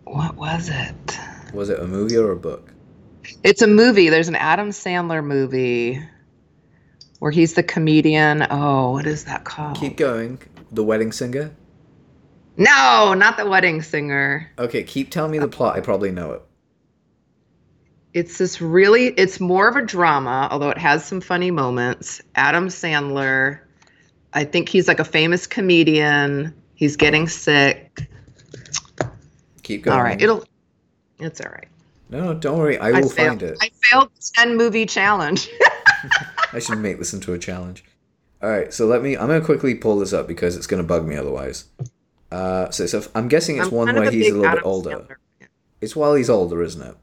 What 0.04 0.36
was 0.36 0.70
it? 0.70 1.18
Was 1.54 1.70
it 1.70 1.80
a 1.80 1.88
movie 1.88 2.18
or 2.18 2.32
a 2.32 2.36
book? 2.36 2.74
It's 3.44 3.62
a 3.62 3.68
movie. 3.68 4.10
There's 4.10 4.28
an 4.28 4.36
Adam 4.36 4.70
Sandler 4.72 5.24
movie 5.24 6.02
where 7.20 7.32
he's 7.32 7.54
the 7.54 7.64
comedian. 7.64 8.46
Oh, 8.50 8.92
what 8.92 9.08
is 9.08 9.24
that 9.26 9.46
called? 9.46 9.78
Keep 9.78 9.96
going. 9.96 10.40
The 10.74 10.84
Wedding 10.84 11.14
Singer. 11.14 11.56
no, 12.58 13.14
not 13.14 13.38
the 13.38 13.48
wedding 13.48 13.82
singer. 13.82 14.52
Okay, 14.60 14.84
keep 14.84 15.10
telling 15.10 15.32
me 15.32 15.40
the 15.40 15.46
uh, 15.46 15.50
plot. 15.50 15.78
I 15.78 15.80
probably 15.82 16.12
know 16.12 16.34
it. 16.34 16.42
It's 18.14 18.38
this 18.38 18.62
really 18.62 19.08
it's 19.08 19.40
more 19.40 19.68
of 19.68 19.76
a 19.76 19.82
drama, 19.82 20.48
although 20.52 20.70
it 20.70 20.78
has 20.78 21.04
some 21.04 21.20
funny 21.20 21.52
moments. 21.52 22.22
Adam 22.36 22.68
Sandler, 22.68 23.60
I 24.34 24.44
think 24.44 24.70
he's 24.70 24.88
like 24.88 25.00
a 25.00 25.06
famous 25.06 25.48
comedian. 25.48 26.54
He's 26.76 26.96
getting 26.96 27.28
sick. 27.28 28.08
Keep 29.64 29.84
going. 29.84 29.98
All 29.98 30.04
right, 30.04 30.22
it'll 30.22 30.44
it's 31.20 31.42
all 31.42 31.52
right. 31.52 31.68
No, 32.10 32.26
no, 32.26 32.34
don't 32.36 32.58
worry. 32.60 32.78
I 32.78 32.92
will 32.92 33.10
failed. 33.10 33.40
find 33.40 33.44
it. 33.44 33.58
I 33.62 33.72
failed 33.90 34.12
the 34.16 34.32
10 34.36 34.58
movie 34.58 34.86
challenge. 34.86 35.50
I 36.54 36.60
should 36.60 36.78
make 36.78 37.00
this 37.00 37.14
into 37.14 37.34
a 37.34 37.40
challenge. 37.40 37.84
All 38.44 38.50
right, 38.50 38.72
so 38.74 38.86
let 38.86 39.02
me. 39.02 39.18
I'm 39.18 39.28
gonna 39.28 39.42
quickly 39.42 39.74
pull 39.74 39.98
this 39.98 40.14
up 40.14 40.28
because 40.28 40.56
it's 40.56 40.68
gonna 40.68 40.84
bug 40.84 41.08
me 41.08 41.16
otherwise. 41.16 41.66
Uh, 42.32 42.70
so, 42.72 42.86
so 42.86 43.04
I'm 43.16 43.28
guessing 43.28 43.58
it's 43.58 43.68
I'm 43.68 43.74
one 43.74 43.96
where 43.96 44.12
he's 44.12 44.30
a 44.32 44.36
little 44.36 44.56
bit 44.56 44.66
older. 44.66 44.90
Sandler. 44.90 45.16
It's 45.82 45.96
while 45.96 46.14
he's 46.14 46.30
older, 46.30 46.62
isn't 46.62 46.82
it? 46.82 46.96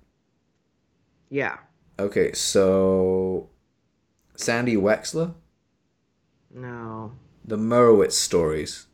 Yeah. 1.30 1.58
Okay, 1.98 2.32
so 2.32 3.48
Sandy 4.36 4.76
Wexler, 4.76 5.34
No. 6.54 7.12
the 7.44 7.56
Meyerowitz 7.56 8.12
stories. 8.12 8.86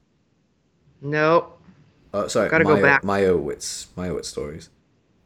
Nope. 1.01 1.61
Oh, 2.13 2.29
sorry, 2.29 2.49
Gotta 2.49 2.65
go 2.65 2.81
back. 2.81 3.03
Meyerowitz, 3.03 3.87
Meyerowitz 3.97 4.27
stories. 4.27 4.71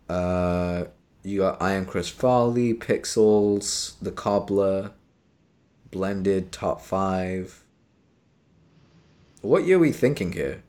Uh, 0.09 0.85
you 1.23 1.39
got 1.39 1.61
Iron 1.63 1.85
Chris 1.87 2.09
Farley, 2.09 2.75
Pixels, 2.75 3.95
The 4.03 4.11
Cobbler, 4.11 4.93
Blended 5.91 6.53
Top 6.53 6.81
Five. 6.81 7.65
What 9.43 9.65
year 9.65 9.77
are 9.77 9.81
we 9.81 9.93
thinking 9.93 10.33
here? 10.33 10.63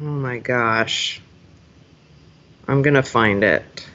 Oh 0.00 0.04
my 0.04 0.38
gosh. 0.38 1.20
I'm 2.66 2.82
to 2.94 3.02
find 3.02 3.44
it. 3.44 3.86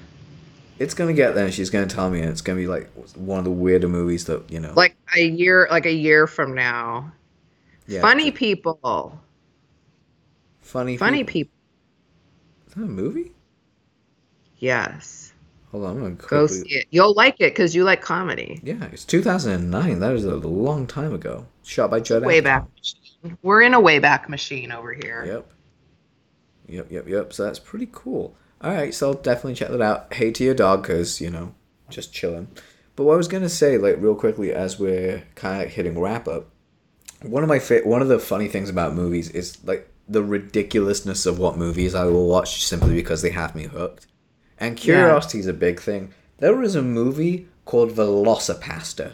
It's 0.77 0.93
gonna 0.93 1.13
get 1.13 1.35
there, 1.35 1.45
and 1.45 1.53
she's 1.53 1.69
gonna 1.69 1.87
tell 1.87 2.09
me, 2.09 2.19
and 2.21 2.29
it's 2.29 2.41
gonna 2.41 2.59
be 2.59 2.67
like 2.67 2.89
one 3.15 3.39
of 3.39 3.45
the 3.45 3.51
weirder 3.51 3.87
movies 3.87 4.25
that 4.25 4.49
you 4.51 4.59
know. 4.59 4.73
Like 4.75 4.95
a 5.15 5.21
year 5.25 5.67
like 5.71 5.85
a 5.85 5.93
year 5.93 6.27
from 6.27 6.53
now. 6.53 7.11
yeah, 7.87 8.01
Funny 8.01 8.31
people. 8.31 9.19
funny, 10.61 10.97
Funny 10.97 11.23
people. 11.23 11.31
people. 11.33 11.51
Is 12.67 12.73
that 12.75 12.83
a 12.83 12.85
movie? 12.87 13.31
Yes. 14.57 15.33
Hold 15.71 15.85
on, 15.85 15.91
I'm 15.97 16.01
gonna 16.03 16.15
Go 16.15 16.47
see 16.47 16.67
it. 16.69 16.87
You'll 16.89 17.13
like 17.13 17.35
it 17.39 17.51
because 17.53 17.75
you 17.75 17.83
like 17.83 18.01
comedy. 18.01 18.59
Yeah, 18.63 18.85
it's 18.91 19.05
2009. 19.05 19.99
That 19.99 20.13
is 20.13 20.23
a 20.25 20.35
long 20.35 20.87
time 20.87 21.13
ago. 21.13 21.45
Shot 21.63 21.89
by 21.91 21.99
Judd 21.99 22.23
Way 22.25 22.39
back. 22.41 22.65
machine. 22.77 23.37
We're 23.41 23.61
in 23.61 23.73
a 23.73 23.79
wayback 23.81 24.29
machine 24.29 24.71
over 24.71 24.93
here. 24.93 25.23
Yep. 25.25 25.51
Yep, 26.67 26.91
yep, 26.91 27.07
yep. 27.07 27.33
So 27.33 27.43
that's 27.43 27.59
pretty 27.59 27.89
cool. 27.91 28.35
All 28.61 28.71
right, 28.73 28.93
so 28.93 29.09
I'll 29.09 29.13
definitely 29.15 29.55
check 29.55 29.69
that 29.69 29.81
out. 29.81 30.13
Hey 30.13 30.31
to 30.31 30.43
your 30.43 30.53
dog, 30.55 30.83
cause 30.85 31.21
you 31.21 31.29
know, 31.29 31.53
just 31.89 32.13
chilling. 32.13 32.47
But 32.95 33.03
what 33.03 33.13
I 33.13 33.17
was 33.17 33.27
gonna 33.27 33.49
say, 33.49 33.77
like 33.77 33.97
real 33.99 34.15
quickly, 34.15 34.51
as 34.53 34.79
we're 34.79 35.23
kind 35.35 35.61
of 35.63 35.69
hitting 35.69 35.99
wrap 35.99 36.27
up, 36.27 36.47
one 37.21 37.43
of 37.43 37.49
my 37.49 37.59
fa- 37.59 37.81
one 37.83 38.01
of 38.01 38.07
the 38.07 38.19
funny 38.19 38.47
things 38.47 38.69
about 38.69 38.93
movies 38.95 39.29
is 39.29 39.63
like 39.65 39.89
the 40.07 40.23
ridiculousness 40.23 41.25
of 41.25 41.39
what 41.39 41.57
movies 41.57 41.95
I 41.95 42.05
will 42.05 42.27
watch 42.27 42.63
simply 42.65 42.93
because 42.95 43.21
they 43.21 43.31
have 43.31 43.55
me 43.55 43.63
hooked. 43.63 44.07
And 44.59 44.77
curiosity 44.77 45.39
is 45.39 45.47
a 45.47 45.53
big 45.53 45.79
thing. 45.81 46.13
There 46.37 46.55
was 46.55 46.75
a 46.75 46.81
movie 46.81 47.47
called 47.65 47.91
Velocipasta. 47.91 49.13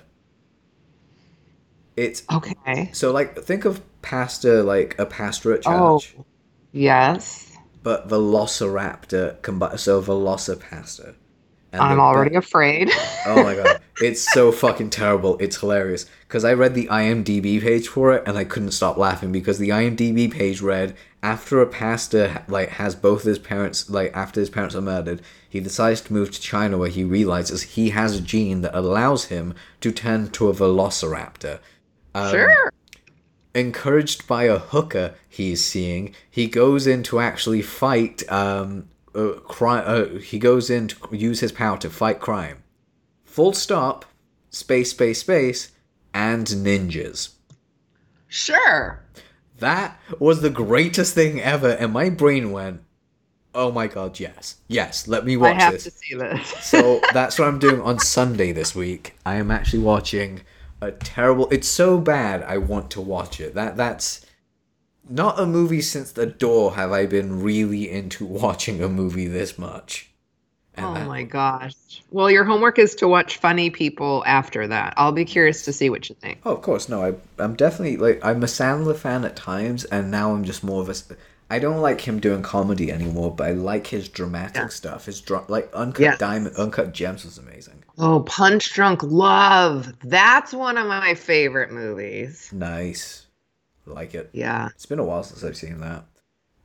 It's 1.97 2.23
Okay. 2.31 2.89
so 2.93 3.11
like 3.11 3.37
think 3.39 3.65
of 3.65 3.81
pasta 4.01 4.63
like 4.63 4.97
a 4.99 5.05
pasta 5.05 5.51
at 5.53 5.61
Oh. 5.65 5.99
Yes. 6.71 7.50
But 7.83 8.07
Velociraptor 8.07 9.79
so 9.79 10.01
Velocipasta. 10.01 11.15
And 11.73 11.81
I'm 11.81 11.99
already 11.99 12.35
afraid. 12.35 12.91
Oh 13.23 13.43
my 13.43 13.53
god, 13.53 13.79
it's 14.01 14.33
so 14.33 14.51
fucking 14.51 14.89
terrible. 14.89 15.37
It's 15.37 15.57
hilarious 15.57 16.07
because 16.27 16.43
I 16.43 16.53
read 16.53 16.73
the 16.73 16.87
IMDb 16.87 17.61
page 17.61 17.87
for 17.87 18.11
it 18.13 18.23
and 18.25 18.35
I 18.35 18.45
couldn't 18.45 18.71
stop 18.71 18.97
laughing 18.97 19.31
because 19.31 19.59
the 19.59 19.69
IMDb 19.69 20.31
page 20.31 20.59
read 20.59 20.95
after 21.21 21.61
a 21.61 21.67
pastor 21.67 22.43
like 22.47 22.69
has 22.69 22.95
both 22.95 23.23
his 23.23 23.37
parents 23.37 23.91
like 23.91 24.11
after 24.15 24.39
his 24.39 24.49
parents 24.49 24.75
are 24.75 24.81
murdered, 24.81 25.21
he 25.47 25.59
decides 25.59 26.01
to 26.01 26.13
move 26.13 26.31
to 26.31 26.41
China 26.41 26.79
where 26.79 26.89
he 26.89 27.03
realizes 27.03 27.61
he 27.61 27.91
has 27.91 28.17
a 28.17 28.21
gene 28.21 28.61
that 28.61 28.75
allows 28.75 29.25
him 29.25 29.53
to 29.81 29.91
turn 29.91 30.29
to 30.31 30.49
a 30.49 30.53
Velociraptor. 30.53 31.59
Um, 32.15 32.31
sure. 32.31 32.73
Encouraged 33.53 34.27
by 34.27 34.43
a 34.43 34.59
hooker 34.59 35.15
he's 35.27 35.63
seeing, 35.63 36.15
he 36.29 36.47
goes 36.47 36.87
in 36.87 37.03
to 37.03 37.19
actually 37.19 37.61
fight. 37.61 38.29
Um, 38.31 38.87
uh, 39.13 39.33
crime. 39.43 39.83
Uh, 39.85 40.19
he 40.19 40.39
goes 40.39 40.69
in 40.69 40.87
to 40.87 40.97
use 41.11 41.39
his 41.39 41.51
power 41.51 41.77
to 41.77 41.89
fight 41.89 42.19
crime. 42.19 42.63
Full 43.25 43.53
stop. 43.53 44.05
Space, 44.49 44.91
space, 44.91 45.19
space, 45.19 45.71
and 46.13 46.45
ninjas. 46.45 47.29
Sure. 48.27 49.01
That 49.59 49.99
was 50.19 50.41
the 50.41 50.49
greatest 50.49 51.13
thing 51.13 51.39
ever, 51.39 51.69
and 51.69 51.93
my 51.93 52.09
brain 52.09 52.51
went, 52.51 52.81
"Oh 53.53 53.71
my 53.71 53.87
god, 53.87 54.19
yes, 54.19 54.57
yes, 54.67 55.07
let 55.07 55.23
me 55.25 55.37
watch 55.37 55.57
I 55.57 55.61
have 55.61 55.73
this." 55.73 55.83
to 55.83 55.91
see 55.91 56.15
this. 56.15 56.47
so 56.61 56.99
that's 57.13 57.37
what 57.37 57.47
I'm 57.47 57.59
doing 57.59 57.79
on 57.81 57.99
Sunday 57.99 58.51
this 58.51 58.73
week. 58.73 59.15
I 59.25 59.35
am 59.35 59.51
actually 59.51 59.83
watching 59.83 60.41
a 60.81 60.91
terrible. 60.91 61.47
It's 61.49 61.67
so 61.67 61.99
bad. 61.99 62.43
I 62.43 62.57
want 62.57 62.91
to 62.91 63.01
watch 63.01 63.39
it. 63.39 63.53
That 63.53 63.77
that's 63.77 64.25
not 65.09 65.39
a 65.39 65.45
movie 65.45 65.81
since 65.81 66.11
The 66.11 66.25
Door 66.25 66.75
have 66.75 66.91
I 66.91 67.05
been 67.05 67.41
really 67.41 67.89
into 67.89 68.25
watching 68.43 68.83
a 68.83 68.89
movie 68.89 69.27
this 69.27 69.57
much. 69.57 70.09
And 70.75 70.85
oh 70.85 70.93
that, 70.93 71.07
my 71.07 71.23
gosh. 71.23 72.01
Well, 72.11 72.31
your 72.31 72.45
homework 72.45 72.79
is 72.79 72.95
to 72.95 73.07
watch 73.07 73.37
funny 73.37 73.69
people 73.69 74.23
after 74.25 74.67
that. 74.67 74.93
I'll 74.95 75.11
be 75.11 75.25
curious 75.25 75.65
to 75.65 75.73
see 75.73 75.89
what 75.89 76.07
you 76.07 76.15
think. 76.15 76.39
Oh, 76.45 76.53
of 76.55 76.61
course. 76.61 76.87
No, 76.87 77.03
I, 77.03 77.13
I'm 77.43 77.55
definitely 77.55 77.97
like 77.97 78.23
I'm 78.23 78.41
a 78.41 78.47
Sandler 78.47 78.95
fan 78.95 79.25
at 79.25 79.35
times, 79.35 79.83
and 79.85 80.09
now 80.09 80.33
I'm 80.33 80.45
just 80.45 80.63
more 80.63 80.81
of 80.81 80.89
a. 80.89 80.95
I 81.49 81.59
don't 81.59 81.81
like 81.81 81.99
him 81.99 82.21
doing 82.21 82.41
comedy 82.41 82.89
anymore, 82.89 83.35
but 83.35 83.47
I 83.47 83.51
like 83.51 83.87
his 83.87 84.07
dramatic 84.07 84.55
yeah. 84.55 84.67
stuff. 84.69 85.05
His 85.07 85.19
dr- 85.19 85.49
like 85.49 85.69
Uncut 85.73 86.01
yes. 86.01 86.17
Diamond, 86.17 86.55
Uncut 86.55 86.93
Gems 86.93 87.25
was 87.25 87.37
amazing. 87.37 87.80
Oh, 88.03 88.21
Punch 88.21 88.73
Drunk 88.73 89.03
Love. 89.03 89.93
That's 90.03 90.53
one 90.53 90.75
of 90.79 90.87
my 90.87 91.13
favorite 91.13 91.71
movies. 91.71 92.49
Nice. 92.51 93.27
Like 93.85 94.15
it. 94.15 94.31
Yeah. 94.33 94.69
It's 94.73 94.87
been 94.87 94.97
a 94.97 95.03
while 95.03 95.21
since 95.21 95.43
I've 95.43 95.55
seen 95.55 95.79
that. 95.81 96.05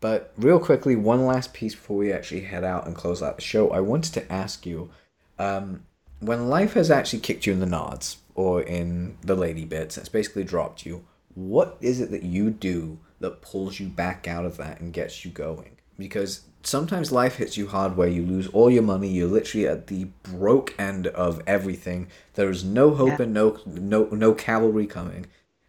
But 0.00 0.32
real 0.38 0.58
quickly, 0.58 0.96
one 0.96 1.26
last 1.26 1.52
piece 1.52 1.74
before 1.74 1.98
we 1.98 2.10
actually 2.10 2.40
head 2.40 2.64
out 2.64 2.86
and 2.86 2.96
close 2.96 3.22
out 3.22 3.36
the 3.36 3.42
show. 3.42 3.68
I 3.68 3.80
wanted 3.80 4.14
to 4.14 4.32
ask 4.32 4.64
you, 4.64 4.90
um, 5.38 5.84
when 6.20 6.48
life 6.48 6.72
has 6.72 6.90
actually 6.90 7.20
kicked 7.20 7.44
you 7.44 7.52
in 7.52 7.60
the 7.60 7.66
nods 7.66 8.16
or 8.34 8.62
in 8.62 9.18
the 9.20 9.34
lady 9.34 9.66
bits, 9.66 9.98
it's 9.98 10.08
basically 10.08 10.44
dropped 10.44 10.86
you. 10.86 11.04
What 11.34 11.76
is 11.82 12.00
it 12.00 12.10
that 12.12 12.22
you 12.22 12.48
do 12.48 12.98
that 13.20 13.42
pulls 13.42 13.78
you 13.78 13.88
back 13.88 14.26
out 14.26 14.46
of 14.46 14.56
that 14.56 14.80
and 14.80 14.90
gets 14.90 15.22
you 15.22 15.30
going? 15.30 15.76
Because 15.98 16.45
sometimes 16.66 17.12
life 17.12 17.36
hits 17.36 17.56
you 17.56 17.68
hard 17.68 17.96
where 17.96 18.08
you 18.08 18.22
lose 18.22 18.48
all 18.48 18.70
your 18.70 18.82
money. 18.82 19.08
You're 19.08 19.28
literally 19.28 19.66
at 19.66 19.86
the 19.86 20.04
broke 20.22 20.74
end 20.78 21.06
of 21.08 21.40
everything. 21.46 22.08
There 22.34 22.50
is 22.50 22.64
no 22.64 22.94
hope 22.94 23.18
yeah. 23.18 23.22
and 23.22 23.34
no 23.34 23.58
no 23.66 24.04
no 24.10 24.34
cavalry 24.34 24.86
coming. 24.86 25.26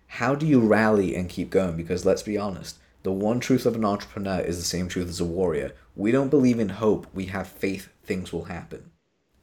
How 0.08 0.36
do 0.36 0.46
you 0.46 0.60
rally 0.60 1.16
and 1.16 1.30
keep 1.30 1.50
going? 1.50 1.76
Because 1.76 2.06
let's 2.06 2.24
be 2.24 2.38
honest, 2.38 2.80
the 3.04 3.12
one 3.12 3.40
truth 3.40 3.66
of 3.66 3.76
an 3.76 3.86
entrepreneur 3.86 4.40
is 4.40 4.58
the 4.58 4.66
same 4.66 4.88
truth 4.88 5.10
as 5.10 5.20
a 5.20 5.26
warrior. 5.26 5.74
We 5.96 6.12
don't 6.12 6.30
believe 6.30 6.60
in 6.60 6.70
hope. 6.70 7.08
We 7.14 7.26
have 7.26 7.48
faith 7.48 7.90
things 8.04 8.34
will 8.34 8.46
happen. 8.46 8.92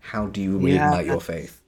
How 0.00 0.26
do 0.26 0.40
you 0.40 0.58
reignite 0.58 1.06
yeah. 1.06 1.12
your 1.12 1.20
faith? 1.20 1.60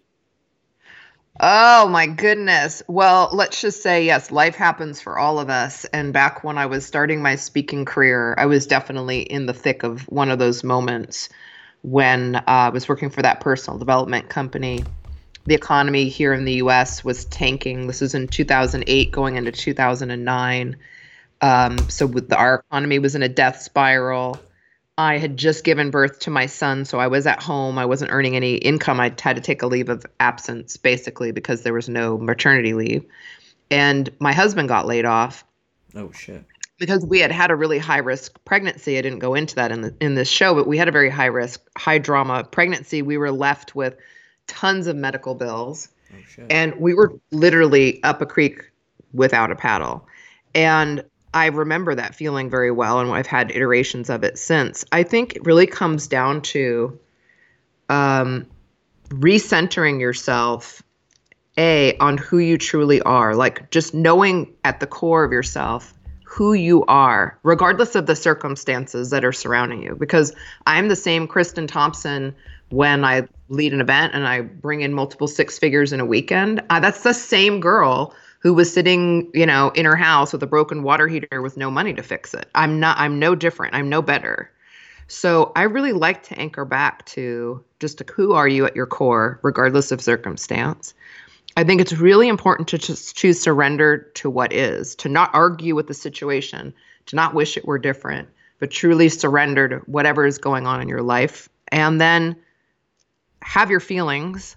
Oh 1.39 1.89
my 1.89 2.07
goodness. 2.07 2.83
Well, 2.87 3.29
let's 3.33 3.61
just 3.61 3.83
say 3.83 4.05
yes, 4.05 4.31
life 4.31 4.55
happens 4.55 5.01
for 5.01 5.19
all 5.19 5.39
of 5.39 5.51
us. 5.51 5.85
And 5.87 6.13
back 6.13 6.43
when 6.43 6.57
I 6.57 6.67
was 6.67 6.87
starting 6.87 7.21
my 7.21 7.37
speaking 7.37 7.85
career, 7.85 8.35
I 8.39 8.47
was 8.47 8.67
definitely 8.67 9.21
in 9.21 9.47
the 9.47 9.53
thick 9.53 9.83
of 9.83 10.03
one 10.09 10.31
of 10.31 10.39
those 10.39 10.65
moments 10.65 11.29
when 11.83 12.37
uh, 12.37 12.43
I 12.47 12.69
was 12.71 12.89
working 12.89 13.11
for 13.11 13.23
that 13.23 13.41
personal 13.41 13.79
development 13.79 14.29
company. 14.29 14.83
The 15.45 15.55
economy 15.55 16.09
here 16.09 16.33
in 16.33 16.45
the 16.45 16.55
US 16.55 17.05
was 17.05 17.27
tanking. 17.27 17.87
This 17.87 18.01
was 18.01 18.15
in 18.15 18.29
2008 18.29 19.13
going 19.13 19.37
into 19.37 19.53
2009 19.53 20.77
um, 21.41 21.79
so 21.89 22.07
the, 22.07 22.37
our 22.37 22.65
economy 22.69 22.99
was 22.99 23.15
in 23.15 23.23
a 23.23 23.29
death 23.29 23.61
spiral. 23.61 24.41
I 24.99 25.19
had 25.19 25.37
just 25.37 25.63
given 25.65 25.91
birth 25.91 26.21
to 26.21 26.31
my 26.31 26.47
son, 26.47 26.87
so 26.87 26.99
I 26.99 27.09
was 27.09 27.27
at 27.27 27.43
home. 27.43 27.79
I 27.79 27.85
wasn't 27.85 28.13
earning 28.13 28.35
any 28.35 28.55
income. 28.55 28.99
I 28.99 29.15
had 29.21 29.37
to 29.37 29.43
take 29.43 29.63
a 29.63 29.67
leave 29.67 29.91
of 29.91 30.07
absence 30.21 30.77
basically 30.77 31.33
because 31.33 31.63
there 31.63 31.75
was 31.75 31.89
no 31.89 32.17
maternity 32.17 32.73
leave. 32.73 33.05
And 33.71 34.11
my 34.21 34.33
husband 34.33 34.69
got 34.69 34.87
laid 34.87 35.05
off. 35.05 35.45
Oh 35.95 36.13
shit. 36.13 36.45
Because 36.79 37.05
we 37.05 37.21
had 37.21 37.31
had 37.31 37.51
a 37.51 37.57
really 37.57 37.79
high 37.79 37.99
risk 37.99 38.43
pregnancy. 38.45 38.97
I 38.99 39.03
didn't 39.03 39.19
go 39.19 39.35
into 39.35 39.55
that 39.57 39.73
in 39.73 39.81
the 39.83 39.95
in 40.01 40.15
this 40.15 40.29
show, 40.29 40.55
but 40.55 40.67
we 40.67 40.79
had 40.79 40.89
a 40.89 40.93
very 40.93 41.11
high 41.11 41.27
risk, 41.27 41.63
high 41.77 41.99
drama 41.99 42.45
pregnancy. 42.45 43.03
We 43.03 43.17
were 43.19 43.33
left 43.33 43.75
with 43.75 43.97
tons 44.47 44.87
of 44.87 44.97
medical 44.97 45.35
bills. 45.35 45.89
Oh, 46.13 46.45
and 46.49 46.75
we 46.77 46.95
were 46.95 47.19
literally 47.33 48.03
up 48.03 48.23
a 48.23 48.27
creek 48.27 48.63
without 49.13 49.51
a 49.51 49.57
paddle. 49.57 50.07
And 50.55 51.05
I 51.37 51.49
remember 51.49 51.95
that 51.95 52.15
feeling 52.15 52.49
very 52.49 52.71
well, 52.71 52.99
and 52.99 53.11
I've 53.11 53.27
had 53.27 53.51
iterations 53.51 54.09
of 54.09 54.25
it 54.25 54.39
since. 54.39 54.87
I 54.91 55.03
think 55.03 55.37
it 55.37 55.45
really 55.45 55.67
comes 55.67 56.09
down 56.09 56.41
to 56.57 56.99
um, 57.91 58.47
recentering 59.11 60.01
yourself, 60.01 60.83
A, 61.59 61.95
on 61.99 62.17
who 62.17 62.39
you 62.39 62.57
truly 62.57 63.03
are, 63.03 63.35
like 63.35 63.71
just 63.71 63.93
knowing 63.93 64.51
at 64.65 64.81
the 64.81 64.87
core 64.87 65.25
of 65.25 65.31
yourself 65.31 65.93
who 66.25 66.55
you 66.55 66.87
are, 66.87 67.39
regardless 67.43 67.95
of 67.97 68.07
the 68.07 68.17
circumstances 68.17 69.11
that 69.11 69.23
are 69.23 69.33
surrounding 69.33 69.83
you. 69.83 69.95
Because 69.95 70.35
I'm 70.67 70.89
the 70.89 70.97
same 70.97 71.27
Kristen 71.29 71.67
Thompson 71.67 72.35
when 72.71 73.05
I 73.05 73.29
lead 73.51 73.75
an 73.75 73.83
event 73.83 74.15
and 74.15 74.27
I 74.27 74.41
bring 74.41 74.81
in 74.81 74.95
multiple 74.95 75.29
six 75.29 75.59
figures 75.59 75.93
in 75.93 76.01
a 76.01 76.07
weekend. 76.07 76.63
Uh, 76.71 76.81
that's 76.81 77.03
the 77.03 77.13
same 77.13 77.61
girl 77.61 78.15
who 78.47 78.55
was 78.55 78.73
sitting, 78.73 79.29
you 79.35 79.45
know, 79.45 79.71
in 79.71 79.85
her 79.85 79.97
house 79.97 80.33
with 80.33 80.41
a 80.41 80.47
broken 80.47 80.85
water 80.85 81.09
heater 81.09 81.43
with 81.43 81.57
no 81.57 81.69
money 81.69 81.93
to 81.93 82.01
fix 82.01 82.33
it. 82.33 82.49
I'm 82.55 82.79
not 82.79 82.97
I'm 82.97 83.19
no 83.19 83.35
different. 83.35 83.75
I'm 83.75 83.89
no 83.89 84.01
better. 84.01 84.53
So 85.09 85.51
I 85.57 85.63
really 85.63 85.91
like 85.91 86.23
to 86.29 86.39
anchor 86.39 86.65
back 86.65 87.05
to 87.07 87.65
just 87.81 88.01
who 88.09 88.35
are 88.35 88.47
you 88.47 88.65
at 88.65 88.77
your 88.77 88.87
core, 88.87 89.41
regardless 89.43 89.91
of 89.91 90.01
circumstance. 90.01 90.95
I 91.57 91.65
think 91.65 91.81
it's 91.81 91.95
really 91.95 92.29
important 92.29 92.69
to 92.69 92.79
just 92.79 93.17
choose 93.17 93.41
surrender 93.41 94.13
to 94.15 94.31
what 94.31 94.53
is, 94.53 94.95
to 94.97 95.09
not 95.09 95.31
argue 95.33 95.75
with 95.75 95.89
the 95.89 95.95
situation, 95.95 96.73
to 97.07 97.17
not 97.17 97.35
wish 97.35 97.57
it 97.57 97.67
were 97.67 97.81
different, 97.81 98.29
but 98.61 98.71
truly 98.71 99.09
surrender 99.09 99.69
to 99.71 99.77
whatever 99.87 100.25
is 100.25 100.39
going 100.39 100.69
on 100.69 100.81
in 100.81 100.87
your 100.87 101.03
life. 101.03 101.49
And 101.73 102.01
then 102.01 102.37
have 103.43 103.73
your 103.73 103.81
feelings, 103.81 104.55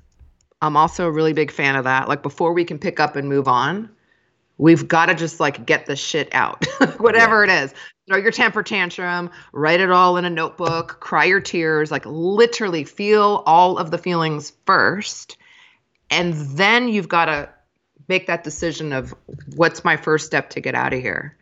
I'm 0.62 0.76
also 0.76 1.08
a 1.08 1.12
really 1.12 1.34
big 1.34 1.52
fan 1.52 1.76
of 1.76 1.86
that. 1.86 2.10
Like 2.10 2.22
before 2.22 2.54
we 2.54 2.66
can 2.66 2.80
pick 2.80 3.00
up 3.00 3.16
and 3.16 3.30
move 3.30 3.48
on, 3.48 3.90
we've 4.58 4.88
got 4.88 5.08
to 5.08 5.16
just 5.16 5.40
like 5.40 5.66
get 5.66 5.86
the 5.86 5.96
shit 5.96 6.30
out, 6.34 6.66
whatever 6.98 7.46
yeah. 7.46 7.62
it 7.62 7.64
is. 7.66 7.74
Throw 8.08 8.18
your 8.18 8.32
temper 8.32 8.64
tantrum, 8.64 9.30
write 9.54 9.80
it 9.80 9.92
all 9.92 10.18
in 10.18 10.26
a 10.26 10.30
notebook, 10.30 11.00
cry 11.00 11.26
your 11.26 11.40
tears, 11.40 11.92
like 11.92 12.06
literally 12.06 12.84
feel 12.84 13.44
all 13.46 13.78
of 13.78 13.92
the 13.92 13.98
feelings 13.98 14.52
first. 14.66 15.38
And 16.10 16.34
then 16.34 16.90
you've 16.90 17.08
got 17.08 17.26
to 17.26 17.50
make 18.08 18.28
that 18.28 18.44
decision 18.44 18.92
of 18.92 19.14
what's 19.56 19.86
my 19.86 19.96
first 19.96 20.26
step 20.26 20.50
to 20.50 20.60
get 20.60 20.76
out 20.76 20.94
of 20.94 21.00
here. 21.00 21.38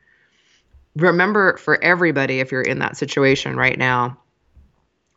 Remember 0.98 1.58
for 1.58 1.82
everybody, 1.82 2.40
if 2.40 2.52
you're 2.52 2.62
in 2.62 2.80
that 2.80 2.98
situation 2.98 3.56
right 3.56 3.78
now, 3.78 4.18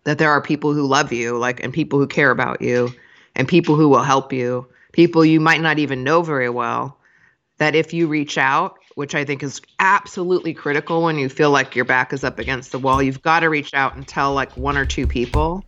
that 0.05 0.19
there 0.19 0.31
are 0.31 0.41
people 0.41 0.73
who 0.73 0.87
love 0.87 1.13
you, 1.13 1.37
like, 1.37 1.63
and 1.63 1.73
people 1.73 1.99
who 1.99 2.07
care 2.07 2.31
about 2.31 2.63
you 2.63 2.95
and 3.37 3.49
people 3.49 3.77
who 3.77 3.89
will 3.89 4.03
help 4.03 4.33
you, 4.33 4.67
people 4.93 5.25
you 5.25 5.41
might 5.41 5.61
not 5.61 5.79
even 5.79 6.05
know 6.05 6.23
very 6.23 6.51
well, 6.51 6.99
that 7.59 7.75
if 7.75 7.93
you 7.93 8.07
reach 8.07 8.39
out, 8.39 8.79
which 8.95 9.15
I 9.15 9.25
think 9.25 9.43
is 9.43 9.61
absolutely 9.79 10.55
critical 10.55 11.03
when 11.03 11.19
you 11.19 11.29
feel 11.29 11.51
like 11.51 11.77
your 11.77 11.85
back 11.85 12.13
is 12.13 12.25
up 12.25 12.39
against 12.39 12.73
the 12.73 12.79
wall, 12.79 13.03
you've 13.03 13.23
got 13.23 13.41
to 13.41 13.49
reach 13.49 13.75
out 13.75 13.95
and 13.95 14.07
tell 14.07 14.33
like 14.33 14.57
one 14.57 14.77
or 14.77 14.85
two 14.85 15.07
people 15.07 15.65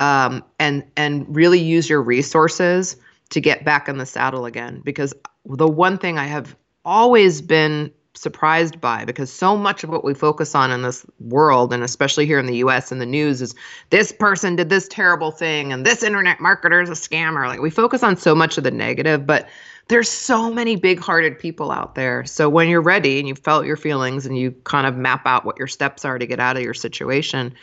um, 0.00 0.44
and 0.58 0.84
and 0.96 1.26
really 1.34 1.58
use 1.58 1.88
your 1.88 2.02
resources 2.02 2.96
to 3.30 3.40
get 3.40 3.64
back 3.64 3.88
in 3.88 3.98
the 3.98 4.06
saddle 4.06 4.46
again. 4.46 4.80
Because 4.84 5.14
the 5.44 5.68
one 5.68 5.98
thing 5.98 6.18
I 6.18 6.26
have 6.26 6.56
always 6.84 7.40
been 7.40 7.92
surprised 8.16 8.80
by 8.80 9.04
because 9.04 9.32
so 9.32 9.56
much 9.56 9.84
of 9.84 9.90
what 9.90 10.04
we 10.04 10.14
focus 10.14 10.54
on 10.54 10.70
in 10.70 10.82
this 10.82 11.04
world 11.20 11.72
and 11.72 11.82
especially 11.82 12.26
here 12.26 12.38
in 12.38 12.46
the 12.46 12.56
US 12.56 12.90
and 12.90 13.00
the 13.00 13.06
news 13.06 13.42
is 13.42 13.54
this 13.90 14.12
person 14.12 14.56
did 14.56 14.70
this 14.70 14.88
terrible 14.88 15.30
thing 15.30 15.72
and 15.72 15.84
this 15.84 16.02
internet 16.02 16.38
marketer 16.38 16.82
is 16.82 16.90
a 16.90 16.92
scammer. 16.92 17.46
Like 17.46 17.60
we 17.60 17.70
focus 17.70 18.02
on 18.02 18.16
so 18.16 18.34
much 18.34 18.58
of 18.58 18.64
the 18.64 18.70
negative 18.70 19.26
but 19.26 19.48
there's 19.88 20.08
so 20.08 20.52
many 20.52 20.74
big-hearted 20.74 21.38
people 21.38 21.70
out 21.70 21.94
there. 21.94 22.24
So 22.24 22.48
when 22.48 22.68
you're 22.68 22.82
ready 22.82 23.20
and 23.20 23.28
you've 23.28 23.38
felt 23.38 23.66
your 23.66 23.76
feelings 23.76 24.26
and 24.26 24.36
you 24.36 24.50
kind 24.64 24.86
of 24.86 24.96
map 24.96 25.22
out 25.26 25.44
what 25.44 25.58
your 25.58 25.68
steps 25.68 26.04
are 26.04 26.18
to 26.18 26.26
get 26.26 26.40
out 26.40 26.56
of 26.56 26.62
your 26.62 26.74
situation 26.74 27.54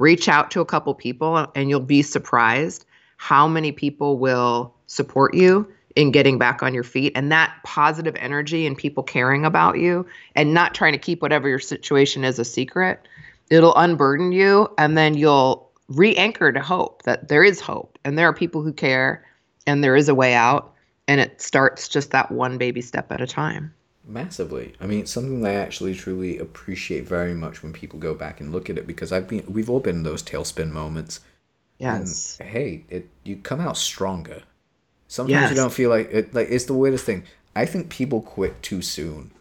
reach 0.00 0.28
out 0.28 0.50
to 0.50 0.60
a 0.60 0.64
couple 0.64 0.94
people 0.94 1.46
and 1.54 1.68
you'll 1.68 1.78
be 1.78 2.02
surprised 2.02 2.86
how 3.18 3.46
many 3.46 3.70
people 3.70 4.18
will 4.18 4.74
support 4.86 5.34
you 5.34 5.70
in 5.96 6.10
getting 6.10 6.38
back 6.38 6.62
on 6.62 6.74
your 6.74 6.84
feet 6.84 7.12
and 7.14 7.32
that 7.32 7.54
positive 7.64 8.14
energy 8.16 8.66
and 8.66 8.76
people 8.76 9.02
caring 9.02 9.44
about 9.44 9.78
you 9.78 10.06
and 10.34 10.54
not 10.54 10.74
trying 10.74 10.92
to 10.92 10.98
keep 10.98 11.22
whatever 11.22 11.48
your 11.48 11.58
situation 11.58 12.24
is 12.24 12.38
a 12.38 12.44
secret 12.44 13.06
it'll 13.50 13.76
unburden 13.76 14.32
you 14.32 14.68
and 14.78 14.96
then 14.96 15.14
you'll 15.14 15.70
re-anchor 15.88 16.52
to 16.52 16.60
hope 16.60 17.02
that 17.02 17.28
there 17.28 17.42
is 17.42 17.60
hope 17.60 17.98
and 18.04 18.16
there 18.16 18.28
are 18.28 18.32
people 18.32 18.62
who 18.62 18.72
care 18.72 19.24
and 19.66 19.82
there 19.82 19.96
is 19.96 20.08
a 20.08 20.14
way 20.14 20.34
out 20.34 20.72
and 21.08 21.20
it 21.20 21.42
starts 21.42 21.88
just 21.88 22.12
that 22.12 22.30
one 22.30 22.56
baby 22.56 22.80
step 22.80 23.10
at 23.10 23.20
a 23.20 23.26
time. 23.26 23.74
Massively. 24.06 24.74
I 24.80 24.86
mean 24.86 25.00
it's 25.00 25.10
something 25.10 25.44
i 25.44 25.54
actually 25.54 25.94
truly 25.94 26.38
appreciate 26.38 27.06
very 27.06 27.34
much 27.34 27.62
when 27.62 27.72
people 27.72 27.98
go 27.98 28.14
back 28.14 28.40
and 28.40 28.52
look 28.52 28.70
at 28.70 28.78
it 28.78 28.86
because 28.86 29.12
i've 29.12 29.28
been 29.28 29.44
we've 29.48 29.68
all 29.68 29.80
been 29.80 29.96
in 29.96 30.02
those 30.04 30.22
tailspin 30.22 30.70
moments. 30.70 31.20
Yes. 31.78 32.38
and, 32.38 32.48
hey 32.48 32.84
it 32.88 33.08
you 33.24 33.36
come 33.36 33.60
out 33.60 33.76
stronger 33.76 34.42
Sometimes 35.10 35.32
yes. 35.32 35.50
you 35.50 35.56
don't 35.56 35.72
feel 35.72 35.90
like 35.90 36.08
it. 36.12 36.32
Like 36.32 36.46
it's 36.50 36.66
the 36.66 36.72
weirdest 36.72 37.04
thing. 37.04 37.24
I 37.56 37.66
think 37.66 37.90
people 37.90 38.22
quit 38.22 38.62
too 38.62 38.80
soon. 38.80 39.32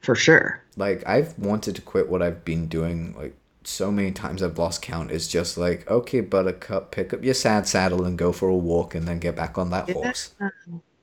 For 0.00 0.14
sure. 0.14 0.62
Like 0.76 1.02
I've 1.08 1.36
wanted 1.36 1.74
to 1.74 1.82
quit 1.82 2.08
what 2.08 2.22
I've 2.22 2.44
been 2.44 2.68
doing. 2.68 3.12
Like 3.18 3.34
so 3.64 3.90
many 3.90 4.12
times 4.12 4.44
I've 4.44 4.56
lost 4.56 4.80
count. 4.80 5.10
It's 5.10 5.26
just 5.26 5.58
like 5.58 5.90
okay, 5.90 6.20
Buttercup, 6.20 6.92
pick 6.92 7.12
up 7.12 7.24
your 7.24 7.34
sad 7.34 7.66
saddle 7.66 8.04
and 8.04 8.16
go 8.16 8.30
for 8.30 8.48
a 8.48 8.54
walk, 8.54 8.94
and 8.94 9.08
then 9.08 9.18
get 9.18 9.34
back 9.34 9.58
on 9.58 9.70
that 9.70 9.88
yeah. 9.88 9.94
horse. 9.94 10.36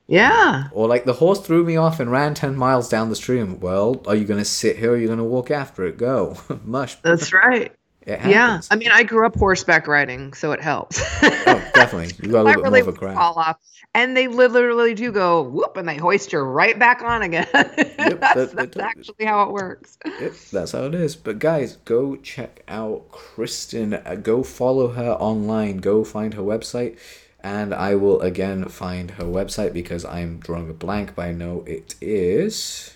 Yeah. 0.06 0.68
Or 0.72 0.88
like 0.88 1.04
the 1.04 1.12
horse 1.12 1.40
threw 1.40 1.62
me 1.62 1.76
off 1.76 2.00
and 2.00 2.10
ran 2.10 2.32
ten 2.32 2.56
miles 2.56 2.88
down 2.88 3.10
the 3.10 3.16
stream. 3.16 3.60
Well, 3.60 4.02
are 4.06 4.14
you 4.14 4.24
gonna 4.24 4.46
sit 4.46 4.78
here? 4.78 4.92
or 4.92 4.94
Are 4.94 4.98
you 4.98 5.08
gonna 5.08 5.24
walk 5.24 5.50
after 5.50 5.84
it? 5.84 5.98
Go, 5.98 6.38
mush. 6.64 6.94
That's 7.02 7.34
right. 7.34 7.70
Yeah. 8.08 8.62
I 8.70 8.76
mean, 8.76 8.90
I 8.92 9.02
grew 9.02 9.26
up 9.26 9.36
horseback 9.36 9.86
riding, 9.86 10.32
so 10.32 10.52
it 10.52 10.60
helps. 10.62 11.00
oh, 11.22 11.70
definitely. 11.74 12.14
You 12.22 12.32
got 12.32 12.46
a 12.46 12.48
I 12.48 12.54
little 12.54 12.62
bit 12.62 12.62
really 12.62 12.80
more 12.80 12.80
of 12.80 12.88
a 12.88 12.92
would 12.92 13.00
fall 13.00 13.34
off, 13.38 13.58
and 13.94 14.16
they 14.16 14.28
literally 14.28 14.94
do 14.94 15.12
go 15.12 15.42
whoop, 15.42 15.76
and 15.76 15.88
they 15.88 15.96
hoist 15.96 16.32
you 16.32 16.40
right 16.40 16.78
back 16.78 17.02
on 17.02 17.22
again. 17.22 17.46
that- 17.52 18.20
that's 18.34 18.52
that 18.54 18.54
that's 18.54 18.76
actually 18.78 19.26
how 19.26 19.42
it 19.44 19.52
works. 19.52 19.98
Yep, 20.20 20.32
that's 20.52 20.72
how 20.72 20.84
it 20.86 20.94
is. 20.94 21.16
But 21.16 21.38
guys, 21.38 21.76
go 21.84 22.16
check 22.16 22.62
out 22.68 23.10
Kristen. 23.10 23.94
Uh, 23.94 24.16
go 24.16 24.42
follow 24.42 24.88
her 24.88 25.12
online. 25.12 25.78
Go 25.78 26.04
find 26.04 26.34
her 26.34 26.42
website. 26.42 26.98
And 27.40 27.72
I 27.74 27.94
will 27.94 28.20
again 28.20 28.68
find 28.68 29.12
her 29.12 29.24
website 29.24 29.72
because 29.72 30.04
I'm 30.04 30.38
drawing 30.40 30.68
a 30.70 30.74
blank, 30.74 31.14
but 31.14 31.22
I 31.26 31.32
know 31.32 31.62
it 31.66 31.94
is. 32.00 32.94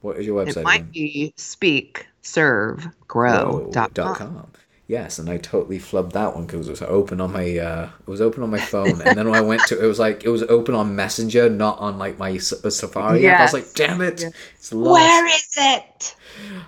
What 0.00 0.18
is 0.18 0.26
your 0.26 0.44
website? 0.44 0.58
It 0.58 0.64
might 0.64 0.80
again? 0.82 0.90
be 0.92 1.34
speak, 1.36 2.06
serve, 2.22 2.88
grow 3.08 3.68
dot 3.72 3.94
dot 3.94 4.16
com. 4.16 4.34
com. 4.34 4.52
Yes, 4.86 5.20
and 5.20 5.30
I 5.30 5.36
totally 5.36 5.78
flubbed 5.78 6.14
that 6.14 6.34
one 6.34 6.46
because 6.46 6.66
it 6.66 6.70
was 6.72 6.82
open 6.82 7.20
on 7.20 7.32
my 7.32 7.58
uh, 7.58 7.90
it 8.00 8.10
was 8.10 8.20
open 8.20 8.42
on 8.42 8.50
my 8.50 8.58
phone, 8.58 9.00
and 9.02 9.16
then 9.16 9.30
when 9.30 9.36
I 9.36 9.40
went 9.40 9.62
to 9.68 9.80
it 9.80 9.86
was 9.86 10.00
like 10.00 10.24
it 10.24 10.30
was 10.30 10.42
open 10.42 10.74
on 10.74 10.96
Messenger, 10.96 11.48
not 11.48 11.78
on 11.78 11.96
like 11.96 12.18
my 12.18 12.32
uh, 12.32 12.70
Safari 12.70 13.24
app. 13.28 13.38
I 13.38 13.42
was 13.44 13.52
like, 13.52 13.72
damn 13.74 14.00
it, 14.00 14.24
it's 14.56 14.72
lost. 14.72 15.00
Where 15.00 15.26
is 15.26 15.54
it? 15.56 16.16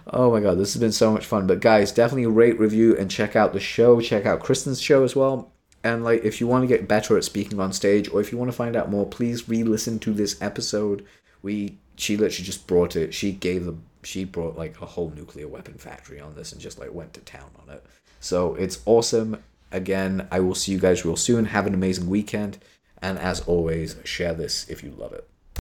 Oh 0.07 0.31
my 0.31 0.39
god, 0.39 0.57
this 0.57 0.73
has 0.73 0.81
been 0.81 0.93
so 0.93 1.13
much 1.13 1.27
fun. 1.27 1.49
But 1.49 1.59
guys, 1.59 1.91
definitely 1.91 2.27
rate, 2.27 2.61
review, 2.61 2.97
and 2.97 3.11
check 3.11 3.35
out 3.35 3.53
the 3.53 3.61
show. 3.61 4.01
Check 4.01 4.25
out 4.25 4.39
Kristen's 4.39 4.81
show 4.81 5.03
as 5.03 5.17
well. 5.17 5.51
And 5.83 6.05
like, 6.05 6.23
if 6.23 6.41
you 6.41 6.47
want 6.47 6.63
to 6.63 6.69
get 6.69 6.87
better 6.87 7.17
at 7.17 7.25
speaking 7.25 7.59
on 7.59 7.73
stage, 7.73 8.09
or 8.09 8.21
if 8.21 8.31
you 8.31 8.39
want 8.39 8.53
to 8.53 8.57
find 8.57 8.77
out 8.77 8.89
more, 8.89 9.05
please 9.05 9.49
re-listen 9.49 9.99
to 9.99 10.13
this 10.13 10.41
episode. 10.41 11.05
We 11.43 11.79
she 11.97 12.17
literally 12.17 12.45
just 12.45 12.69
brought 12.69 12.95
it. 12.95 13.15
She 13.15 13.33
gave 13.33 13.65
the 13.65 13.75
she 14.03 14.25
brought 14.25 14.57
like 14.57 14.81
a 14.81 14.87
whole 14.87 15.11
nuclear 15.15 15.49
weapon 15.49 15.75
factory 15.75 16.21
on 16.21 16.35
this 16.35 16.53
and 16.53 16.61
just 16.61 16.79
like 16.79 16.93
went 16.93 17.15
to 17.15 17.21
town 17.21 17.51
on 17.63 17.75
it. 17.75 17.85
So 18.21 18.55
it's 18.55 18.81
awesome. 18.87 19.43
Again, 19.71 20.29
I 20.31 20.41
will 20.41 20.55
see 20.55 20.73
you 20.73 20.79
guys 20.79 21.05
real 21.05 21.17
soon. 21.17 21.47
Have 21.47 21.67
an 21.67 21.75
amazing 21.75 22.09
weekend. 22.09 22.59
And 23.01 23.19
as 23.19 23.41
always, 23.43 23.97
share 24.05 24.35
this 24.35 24.69
if 24.69 24.83
you 24.85 24.91
love 24.91 25.13
it. 25.13 25.29